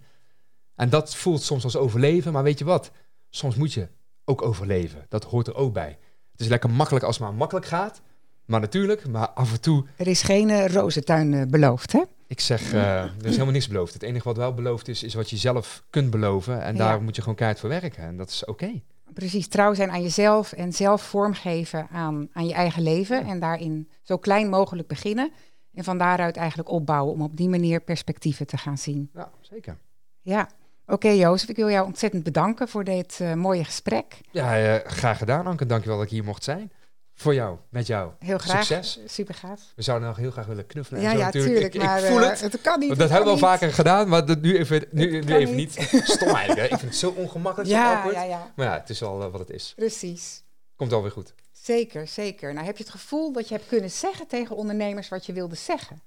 En 0.78 0.90
dat 0.90 1.16
voelt 1.16 1.42
soms 1.42 1.64
als 1.64 1.76
overleven, 1.76 2.32
maar 2.32 2.42
weet 2.42 2.58
je 2.58 2.64
wat? 2.64 2.90
Soms 3.30 3.56
moet 3.56 3.72
je 3.72 3.88
ook 4.24 4.42
overleven. 4.42 5.06
Dat 5.08 5.24
hoort 5.24 5.46
er 5.46 5.54
ook 5.54 5.72
bij. 5.72 5.98
Het 6.32 6.40
is 6.40 6.48
lekker 6.48 6.70
makkelijk 6.70 7.04
als 7.04 7.18
het 7.18 7.24
maar 7.26 7.34
makkelijk 7.34 7.66
gaat. 7.66 8.00
Maar 8.44 8.60
natuurlijk, 8.60 9.08
maar 9.08 9.28
af 9.28 9.52
en 9.52 9.60
toe... 9.60 9.84
Er 9.96 10.06
is 10.06 10.22
geen 10.22 10.48
uh, 10.48 10.66
rozentuin 10.66 11.32
uh, 11.32 11.42
beloofd, 11.46 11.92
hè? 11.92 12.02
Ik 12.26 12.40
zeg, 12.40 12.72
uh, 12.72 13.02
er 13.02 13.12
is 13.22 13.30
helemaal 13.30 13.52
niks 13.52 13.68
beloofd. 13.68 13.92
Het 13.92 14.02
enige 14.02 14.24
wat 14.24 14.36
wel 14.36 14.54
beloofd 14.54 14.88
is, 14.88 15.02
is 15.02 15.14
wat 15.14 15.30
je 15.30 15.36
zelf 15.36 15.84
kunt 15.90 16.10
beloven. 16.10 16.62
En 16.62 16.76
daar 16.76 17.02
moet 17.02 17.16
je 17.16 17.20
gewoon 17.20 17.36
keihard 17.36 17.60
voor 17.60 17.68
werken. 17.68 18.02
En 18.02 18.16
dat 18.16 18.28
is 18.28 18.44
oké. 18.44 18.82
Precies, 19.14 19.48
trouw 19.48 19.74
zijn 19.74 19.90
aan 19.90 20.02
jezelf 20.02 20.52
en 20.52 20.72
zelf 20.72 21.02
vormgeven 21.02 21.88
aan, 21.92 22.28
aan 22.32 22.46
je 22.46 22.54
eigen 22.54 22.82
leven. 22.82 23.26
En 23.26 23.40
daarin 23.40 23.88
zo 24.02 24.16
klein 24.16 24.48
mogelijk 24.48 24.88
beginnen. 24.88 25.32
En 25.74 25.84
van 25.84 25.98
daaruit 25.98 26.36
eigenlijk 26.36 26.68
opbouwen 26.70 27.12
om 27.12 27.22
op 27.22 27.36
die 27.36 27.48
manier 27.48 27.80
perspectieven 27.80 28.46
te 28.46 28.56
gaan 28.56 28.78
zien. 28.78 29.10
Ja, 29.14 29.30
zeker. 29.40 29.78
Ja, 30.20 30.48
Oké, 30.90 31.08
Jozef, 31.08 31.48
ik 31.48 31.56
wil 31.56 31.70
jou 31.70 31.86
ontzettend 31.86 32.22
bedanken 32.22 32.68
voor 32.68 32.84
dit 32.84 33.18
uh, 33.22 33.34
mooie 33.34 33.64
gesprek. 33.64 34.20
Ja, 34.30 34.62
uh, 34.62 34.74
graag 34.84 35.18
gedaan, 35.18 35.46
Anke. 35.46 35.66
Dankjewel 35.66 35.96
dat 35.96 36.06
ik 36.06 36.12
hier 36.12 36.24
mocht 36.24 36.44
zijn. 36.44 36.72
Voor 37.14 37.34
jou, 37.34 37.56
met 37.70 37.86
jou. 37.86 38.10
Heel 38.18 38.38
graag. 38.38 38.64
Succes. 38.64 38.98
Super 39.06 39.34
gaaf. 39.34 39.60
We 39.76 39.82
zouden 39.82 40.08
nog 40.08 40.16
heel 40.16 40.30
graag 40.30 40.46
willen 40.46 40.66
knuffelen. 40.66 41.00
Ja, 41.00 41.10
zo, 41.10 41.18
ja, 41.18 41.24
natuurlijk. 41.24 41.52
tuurlijk. 41.52 41.74
Ik, 41.74 41.82
maar, 41.82 41.98
ik 41.98 42.04
voel 42.04 42.20
uh, 42.20 42.28
het. 42.28 42.40
Het 42.40 42.60
kan 42.60 42.78
niet. 42.78 42.88
Dat 42.96 43.10
hebben 43.10 43.26
we 43.26 43.30
al 43.30 43.38
vaker 43.38 43.72
gedaan, 43.72 44.08
maar 44.08 44.26
dat 44.26 44.40
nu 44.40 44.58
even, 44.58 44.84
nu, 44.90 45.24
nu 45.24 45.34
even 45.34 45.54
niet. 45.54 45.92
niet. 45.92 46.02
Stom 46.16 46.28
eigenlijk. 46.28 46.68
Hè? 46.68 46.74
Ik 46.74 46.78
vind 46.80 46.82
het 46.82 46.96
zo 46.96 47.10
ongemakkelijk, 47.10 47.70
Ja, 47.70 48.10
ja, 48.12 48.22
ja. 48.22 48.52
Maar 48.56 48.66
ja, 48.66 48.72
het 48.72 48.90
is 48.90 49.02
al 49.02 49.30
wat 49.30 49.40
het 49.40 49.50
is. 49.50 49.72
Precies. 49.76 50.42
Komt 50.76 50.92
alweer 50.92 51.10
goed. 51.10 51.34
Zeker, 51.52 52.06
zeker. 52.06 52.52
Nou, 52.54 52.66
heb 52.66 52.76
je 52.76 52.82
het 52.82 52.92
gevoel 52.92 53.32
dat 53.32 53.48
je 53.48 53.54
hebt 53.54 53.68
kunnen 53.68 53.90
zeggen 53.90 54.26
tegen 54.26 54.56
ondernemers 54.56 55.08
wat 55.08 55.26
je 55.26 55.32
wilde 55.32 55.56
zeggen? 55.56 56.02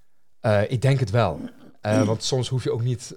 Ik 0.67 0.82
denk 0.82 0.99
het 0.99 1.09
wel. 1.09 1.39
Want 1.82 2.23
soms 2.23 2.47
hoef 2.47 2.63
je 2.63 2.71
ook 2.71 2.84
niet 2.84 3.15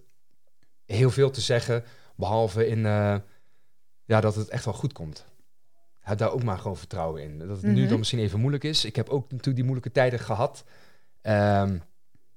heel 0.86 1.10
veel 1.10 1.30
te 1.30 1.40
zeggen, 1.40 1.84
behalve 2.16 2.66
in 2.66 2.78
uh, 2.78 3.16
ja, 4.04 4.20
dat 4.20 4.34
het 4.34 4.48
echt 4.48 4.64
wel 4.64 4.74
goed 4.74 4.92
komt. 4.92 5.24
Heb 6.00 6.18
daar 6.18 6.32
ook 6.32 6.42
maar 6.42 6.58
gewoon 6.58 6.76
vertrouwen 6.76 7.22
in. 7.22 7.38
Dat 7.38 7.48
het 7.48 7.62
mm 7.62 7.68
-hmm. 7.68 7.78
nu 7.78 7.86
dan 7.86 7.98
misschien 7.98 8.18
even 8.18 8.40
moeilijk 8.40 8.64
is. 8.64 8.84
Ik 8.84 8.96
heb 8.96 9.08
ook 9.08 9.22
natuurlijk 9.22 9.54
die 9.54 9.64
moeilijke 9.64 9.92
tijden 9.92 10.18
gehad. 10.18 10.64
Um, 11.22 11.82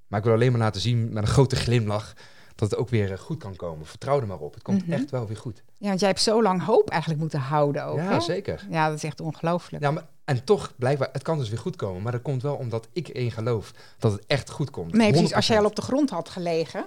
maar 0.08 0.20
ik 0.20 0.26
wil 0.26 0.34
alleen 0.34 0.52
maar 0.52 0.62
laten 0.62 0.82
zien 0.82 1.14
met 1.14 1.24
een 1.24 1.30
grote 1.30 1.56
glimlach 1.56 2.14
dat 2.56 2.70
het 2.70 2.80
ook 2.80 2.90
weer 2.90 3.18
goed 3.18 3.38
kan 3.38 3.56
komen. 3.56 3.86
Vertrouw 3.86 4.20
er 4.20 4.28
maar 4.28 4.40
op. 4.40 4.54
Het 4.54 4.64
komt 4.64 4.78
mm 4.82 4.92
-hmm. 4.92 5.02
echt 5.02 5.12
wel 5.12 5.28
weer 5.28 5.38
goed. 5.38 5.64
Ja, 5.78 5.88
want 5.88 6.00
jij 6.00 6.10
hebt 6.10 6.22
zo 6.22 6.42
lang 6.42 6.64
hoop 6.64 6.90
eigenlijk 6.90 7.22
moeten 7.22 7.40
houden 7.40 7.86
ook. 7.86 7.98
Ja, 7.98 8.12
hè? 8.12 8.20
zeker. 8.20 8.66
Ja, 8.70 8.88
dat 8.88 8.98
is 8.98 9.04
echt 9.04 9.20
ongelooflijk. 9.20 9.84
Ja, 9.84 9.92
maar, 9.92 10.06
en 10.26 10.44
toch, 10.44 10.74
blijkbaar, 10.78 11.10
het 11.12 11.24
kan 11.24 11.38
dus 11.38 11.50
weer 11.50 11.60
goed 11.60 11.76
komen. 11.76 12.02
Maar 12.02 12.12
dat 12.12 12.22
komt 12.22 12.42
wel 12.42 12.56
omdat 12.56 12.88
ik 12.94 13.08
erin 13.08 13.32
geloof 13.32 13.74
dat 14.00 14.12
het 14.12 14.26
echt 14.26 14.50
goed 14.50 14.70
komt. 14.70 14.94
Nee, 14.94 15.12
precies. 15.12 15.34
Als 15.34 15.48
jij 15.48 15.60
al 15.60 15.66
op 15.66 15.76
de 15.76 15.82
grond 15.82 16.10
had 16.10 16.30
gelegen 16.30 16.86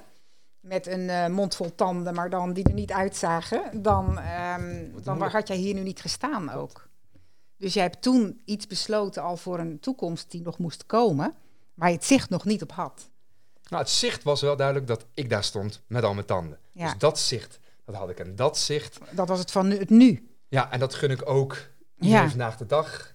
met 0.61 0.87
een 0.87 1.01
uh, 1.01 1.27
mond 1.27 1.57
vol 1.57 1.75
tanden, 1.75 2.15
maar 2.15 2.31
dan 2.31 2.53
die 2.53 2.65
er 2.65 2.73
niet 2.73 2.93
uitzagen, 2.93 3.83
dan, 3.83 4.19
um, 4.59 5.03
dan 5.03 5.23
had 5.23 5.49
jij 5.49 5.57
hier 5.57 5.75
nu 5.75 5.81
niet 5.81 6.01
gestaan 6.01 6.51
ook. 6.51 6.89
Dus 7.57 7.75
jij 7.75 7.83
hebt 7.83 8.03
toen 8.03 8.41
iets 8.45 8.67
besloten 8.67 9.23
al 9.23 9.37
voor 9.37 9.59
een 9.59 9.81
toekomst 9.81 10.31
die 10.31 10.43
nog 10.43 10.59
moest 10.59 10.87
komen, 10.87 11.35
waar 11.75 11.89
je 11.89 11.95
het 11.95 12.05
zicht 12.05 12.31
nog 12.31 12.45
niet 12.45 12.63
op 12.63 12.73
had. 12.73 13.09
Nou, 13.69 13.83
het 13.83 13.93
zicht 13.93 14.23
was 14.23 14.41
wel 14.41 14.57
duidelijk 14.57 14.87
dat 14.87 15.07
ik 15.15 15.31
daar 15.31 15.45
stond 15.45 15.83
met 15.87 16.05
al 16.05 16.15
mijn 16.15 16.27
tanden. 16.27 16.59
Ja. 16.73 16.85
Dus 16.85 16.99
dat 16.99 17.19
zicht, 17.19 17.59
dat 17.85 17.95
had 17.95 18.11
ik. 18.11 18.19
En 18.19 18.37
dat 18.37 18.59
zicht... 18.59 18.99
Dat 19.11 19.29
was 19.29 19.39
het 19.39 19.51
van 19.51 19.69
nu, 19.69 19.79
het 19.79 19.91
nu. 19.91 20.29
Ja, 20.49 20.71
en 20.73 20.79
dat 20.79 20.95
gun 20.95 21.11
ik 21.11 21.29
ook 21.29 21.57
Ja. 21.97 22.29
vandaag 22.29 22.57
de 22.57 22.67
dag. 22.67 23.15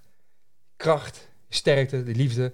Kracht, 0.75 1.27
sterkte, 1.49 2.03
de 2.03 2.15
liefde. 2.15 2.53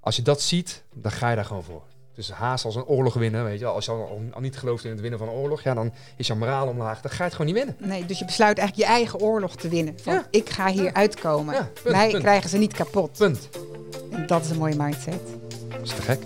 Als 0.00 0.16
je 0.16 0.22
dat 0.22 0.42
ziet, 0.42 0.84
dan 0.94 1.12
ga 1.12 1.30
je 1.30 1.36
daar 1.36 1.44
gewoon 1.44 1.62
voor. 1.62 1.82
Dus 2.14 2.30
haast 2.32 2.64
als 2.64 2.74
een 2.74 2.84
oorlog 2.84 3.14
winnen, 3.14 3.44
weet 3.44 3.58
je 3.58 3.64
wel. 3.64 3.74
Als 3.74 3.84
je 3.84 3.90
al, 3.90 3.98
al, 3.98 4.20
al 4.32 4.40
niet 4.40 4.56
gelooft 4.58 4.84
in 4.84 4.90
het 4.90 5.00
winnen 5.00 5.18
van 5.18 5.28
een 5.28 5.34
oorlog, 5.34 5.62
ja, 5.62 5.74
dan 5.74 5.92
is 6.16 6.26
je 6.26 6.34
moraal 6.34 6.66
omlaag. 6.68 7.00
Dan 7.00 7.10
ga 7.10 7.16
je 7.16 7.22
het 7.22 7.32
gewoon 7.32 7.46
niet 7.54 7.64
winnen. 7.64 7.76
Nee, 7.78 8.06
dus 8.06 8.18
je 8.18 8.24
besluit 8.24 8.58
eigenlijk 8.58 8.88
je 8.88 8.94
eigen 8.94 9.18
oorlog 9.20 9.56
te 9.56 9.68
winnen. 9.68 9.94
Van, 10.02 10.12
Ja. 10.12 10.26
ik 10.30 10.50
ga 10.50 10.66
hier 10.68 10.92
uitkomen. 10.92 11.54
Ja, 11.54 11.70
punt, 11.82 11.94
Mij 11.94 12.10
punt. 12.10 12.22
krijgen 12.22 12.50
ze 12.50 12.58
niet 12.58 12.72
kapot. 12.72 13.18
Punt. 13.18 13.48
En 14.10 14.26
dat 14.26 14.44
is 14.44 14.50
een 14.50 14.58
mooie 14.58 14.76
mindset. 14.76 15.20
Dat 15.68 15.80
is 15.82 15.90
te 15.90 16.02
gek. 16.02 16.20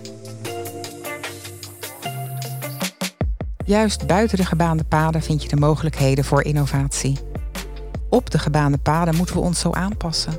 Juist 3.65 4.07
buiten 4.07 4.37
de 4.37 4.45
gebaande 4.45 4.83
paden 4.83 5.21
vind 5.21 5.43
je 5.43 5.49
de 5.49 5.55
mogelijkheden 5.55 6.23
voor 6.23 6.43
innovatie. 6.43 7.17
Op 8.09 8.29
de 8.29 8.39
gebaande 8.39 8.77
paden 8.77 9.15
moeten 9.15 9.35
we 9.35 9.41
ons 9.41 9.59
zo 9.59 9.71
aanpassen. 9.71 10.33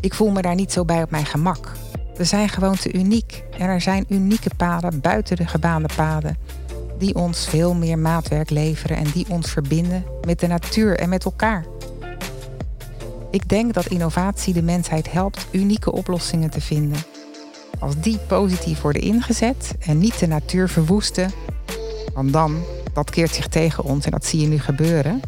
Ik 0.00 0.14
voel 0.14 0.30
me 0.30 0.42
daar 0.42 0.54
niet 0.54 0.72
zo 0.72 0.84
bij 0.84 1.02
op 1.02 1.10
mijn 1.10 1.26
gemak. 1.26 1.72
We 2.16 2.24
zijn 2.24 2.48
gewoon 2.48 2.76
te 2.76 2.92
uniek 2.92 3.44
en 3.58 3.68
er 3.68 3.80
zijn 3.80 4.04
unieke 4.08 4.50
paden 4.56 5.00
buiten 5.00 5.36
de 5.36 5.46
gebaande 5.46 5.88
paden 5.96 6.36
die 6.98 7.14
ons 7.14 7.46
veel 7.46 7.74
meer 7.74 7.98
maatwerk 7.98 8.50
leveren 8.50 8.96
en 8.96 9.10
die 9.12 9.26
ons 9.28 9.50
verbinden 9.50 10.04
met 10.26 10.40
de 10.40 10.46
natuur 10.46 10.98
en 10.98 11.08
met 11.08 11.24
elkaar. 11.24 11.64
Ik 13.30 13.48
denk 13.48 13.74
dat 13.74 13.86
innovatie 13.86 14.54
de 14.54 14.62
mensheid 14.62 15.12
helpt 15.12 15.46
unieke 15.50 15.92
oplossingen 15.92 16.50
te 16.50 16.60
vinden. 16.60 16.98
Als 17.78 17.94
die 18.00 18.18
positief 18.18 18.80
worden 18.80 19.02
ingezet 19.02 19.74
en 19.80 19.98
niet 19.98 20.18
de 20.18 20.26
natuur 20.26 20.68
verwoesten, 20.68 21.30
want 22.14 22.32
dan, 22.32 22.62
dat 22.92 23.10
keert 23.10 23.34
zich 23.34 23.48
tegen 23.48 23.84
ons 23.84 24.04
en 24.04 24.10
dat 24.10 24.24
zie 24.24 24.40
je 24.40 24.46
nu 24.46 24.58
gebeuren. 24.58 25.20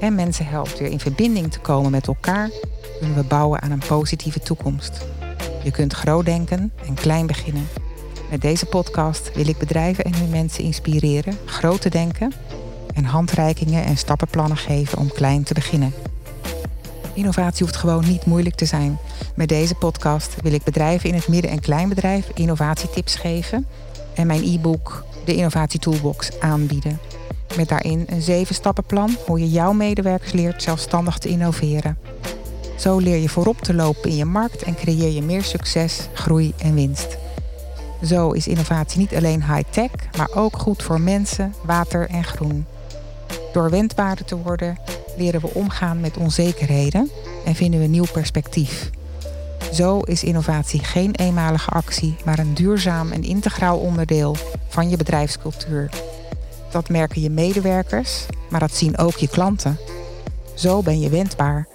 En 0.00 0.14
mensen 0.14 0.46
helpt 0.46 0.78
weer 0.78 0.90
in 0.90 1.00
verbinding 1.00 1.52
te 1.52 1.60
komen 1.60 1.90
met 1.90 2.06
elkaar, 2.06 2.50
kunnen 2.98 3.16
we 3.16 3.24
bouwen 3.24 3.60
aan 3.60 3.70
een 3.70 3.82
positieve 3.88 4.40
toekomst. 4.40 5.06
Je 5.68 5.74
kunt 5.74 5.92
groot 5.92 6.24
denken 6.24 6.72
en 6.86 6.94
klein 6.94 7.26
beginnen. 7.26 7.68
Met 8.30 8.40
deze 8.40 8.66
podcast 8.66 9.30
wil 9.34 9.48
ik 9.48 9.58
bedrijven 9.58 10.04
en 10.04 10.14
hun 10.14 10.30
mensen 10.30 10.64
inspireren 10.64 11.38
groot 11.44 11.80
te 11.80 11.90
denken 11.90 12.32
en 12.94 13.04
handreikingen 13.04 13.84
en 13.84 13.96
stappenplannen 13.96 14.56
geven 14.56 14.98
om 14.98 15.12
klein 15.12 15.42
te 15.42 15.54
beginnen. 15.54 15.94
Innovatie 17.14 17.64
hoeft 17.64 17.76
gewoon 17.76 18.04
niet 18.08 18.26
moeilijk 18.26 18.54
te 18.54 18.64
zijn. 18.64 18.98
Met 19.34 19.48
deze 19.48 19.74
podcast 19.74 20.36
wil 20.42 20.52
ik 20.52 20.64
bedrijven 20.64 21.08
in 21.08 21.14
het 21.14 21.28
midden- 21.28 21.50
en 21.50 21.60
kleinbedrijf 21.60 22.30
innovatietips 22.34 23.14
geven 23.14 23.66
en 24.14 24.26
mijn 24.26 24.44
e-book 24.44 25.04
de 25.24 25.34
Innovatie 25.34 25.80
Toolbox 25.80 26.40
aanbieden. 26.40 26.98
Met 27.56 27.68
daarin 27.68 28.06
een 28.06 28.22
zeven 28.22 28.54
stappenplan 28.54 29.16
hoe 29.26 29.40
je 29.40 29.50
jouw 29.50 29.72
medewerkers 29.72 30.32
leert 30.32 30.62
zelfstandig 30.62 31.18
te 31.18 31.28
innoveren. 31.28 31.98
Zo 32.78 32.98
leer 32.98 33.16
je 33.16 33.28
voorop 33.28 33.60
te 33.60 33.74
lopen 33.74 34.10
in 34.10 34.16
je 34.16 34.24
markt 34.24 34.62
en 34.62 34.74
creëer 34.74 35.10
je 35.10 35.22
meer 35.22 35.44
succes, 35.44 36.08
groei 36.12 36.54
en 36.58 36.74
winst. 36.74 37.16
Zo 38.04 38.30
is 38.30 38.48
innovatie 38.48 38.98
niet 38.98 39.14
alleen 39.14 39.44
high-tech, 39.44 39.90
maar 40.16 40.28
ook 40.34 40.56
goed 40.56 40.82
voor 40.82 41.00
mensen, 41.00 41.54
water 41.64 42.08
en 42.08 42.24
groen. 42.24 42.66
Door 43.52 43.70
wendbaarder 43.70 44.24
te 44.24 44.36
worden, 44.36 44.78
leren 45.16 45.40
we 45.40 45.50
omgaan 45.54 46.00
met 46.00 46.16
onzekerheden 46.16 47.10
en 47.44 47.54
vinden 47.54 47.80
we 47.80 47.86
nieuw 47.86 48.06
perspectief. 48.12 48.90
Zo 49.72 50.00
is 50.00 50.24
innovatie 50.24 50.84
geen 50.84 51.14
eenmalige 51.14 51.70
actie, 51.70 52.16
maar 52.24 52.38
een 52.38 52.54
duurzaam 52.54 53.12
en 53.12 53.22
integraal 53.22 53.78
onderdeel 53.78 54.36
van 54.68 54.90
je 54.90 54.96
bedrijfscultuur. 54.96 55.90
Dat 56.70 56.88
merken 56.88 57.22
je 57.22 57.30
medewerkers, 57.30 58.26
maar 58.50 58.60
dat 58.60 58.74
zien 58.74 58.98
ook 58.98 59.16
je 59.16 59.28
klanten. 59.28 59.78
Zo 60.54 60.82
ben 60.82 61.00
je 61.00 61.08
wendbaar 61.08 61.68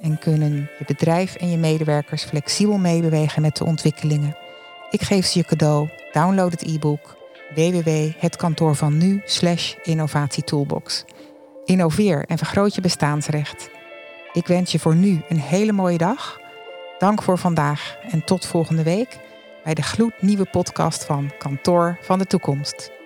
en 0.00 0.18
kunnen 0.18 0.70
je 0.78 0.84
bedrijf 0.86 1.34
en 1.34 1.50
je 1.50 1.56
medewerkers 1.56 2.24
flexibel 2.24 2.78
meebewegen 2.78 3.42
met 3.42 3.56
de 3.56 3.64
ontwikkelingen. 3.64 4.36
Ik 4.90 5.02
geef 5.02 5.26
ze 5.26 5.38
je 5.38 5.44
cadeau. 5.44 5.88
Download 6.12 6.50
het 6.50 6.62
e-book 6.62 7.16
www.hetkantoorvannu 7.54 9.22
innovatietoolbox. 9.82 11.04
Innoveer 11.64 12.24
en 12.26 12.38
vergroot 12.38 12.74
je 12.74 12.80
bestaansrecht. 12.80 13.70
Ik 14.32 14.46
wens 14.46 14.72
je 14.72 14.78
voor 14.78 14.94
nu 14.94 15.20
een 15.28 15.40
hele 15.40 15.72
mooie 15.72 15.98
dag. 15.98 16.40
Dank 16.98 17.22
voor 17.22 17.38
vandaag 17.38 17.96
en 18.10 18.24
tot 18.24 18.46
volgende 18.46 18.82
week 18.82 19.18
bij 19.64 19.74
de 19.74 19.82
gloednieuwe 19.82 20.46
podcast 20.50 21.04
van 21.04 21.30
Kantoor 21.38 21.98
van 22.00 22.18
de 22.18 22.26
Toekomst. 22.26 22.99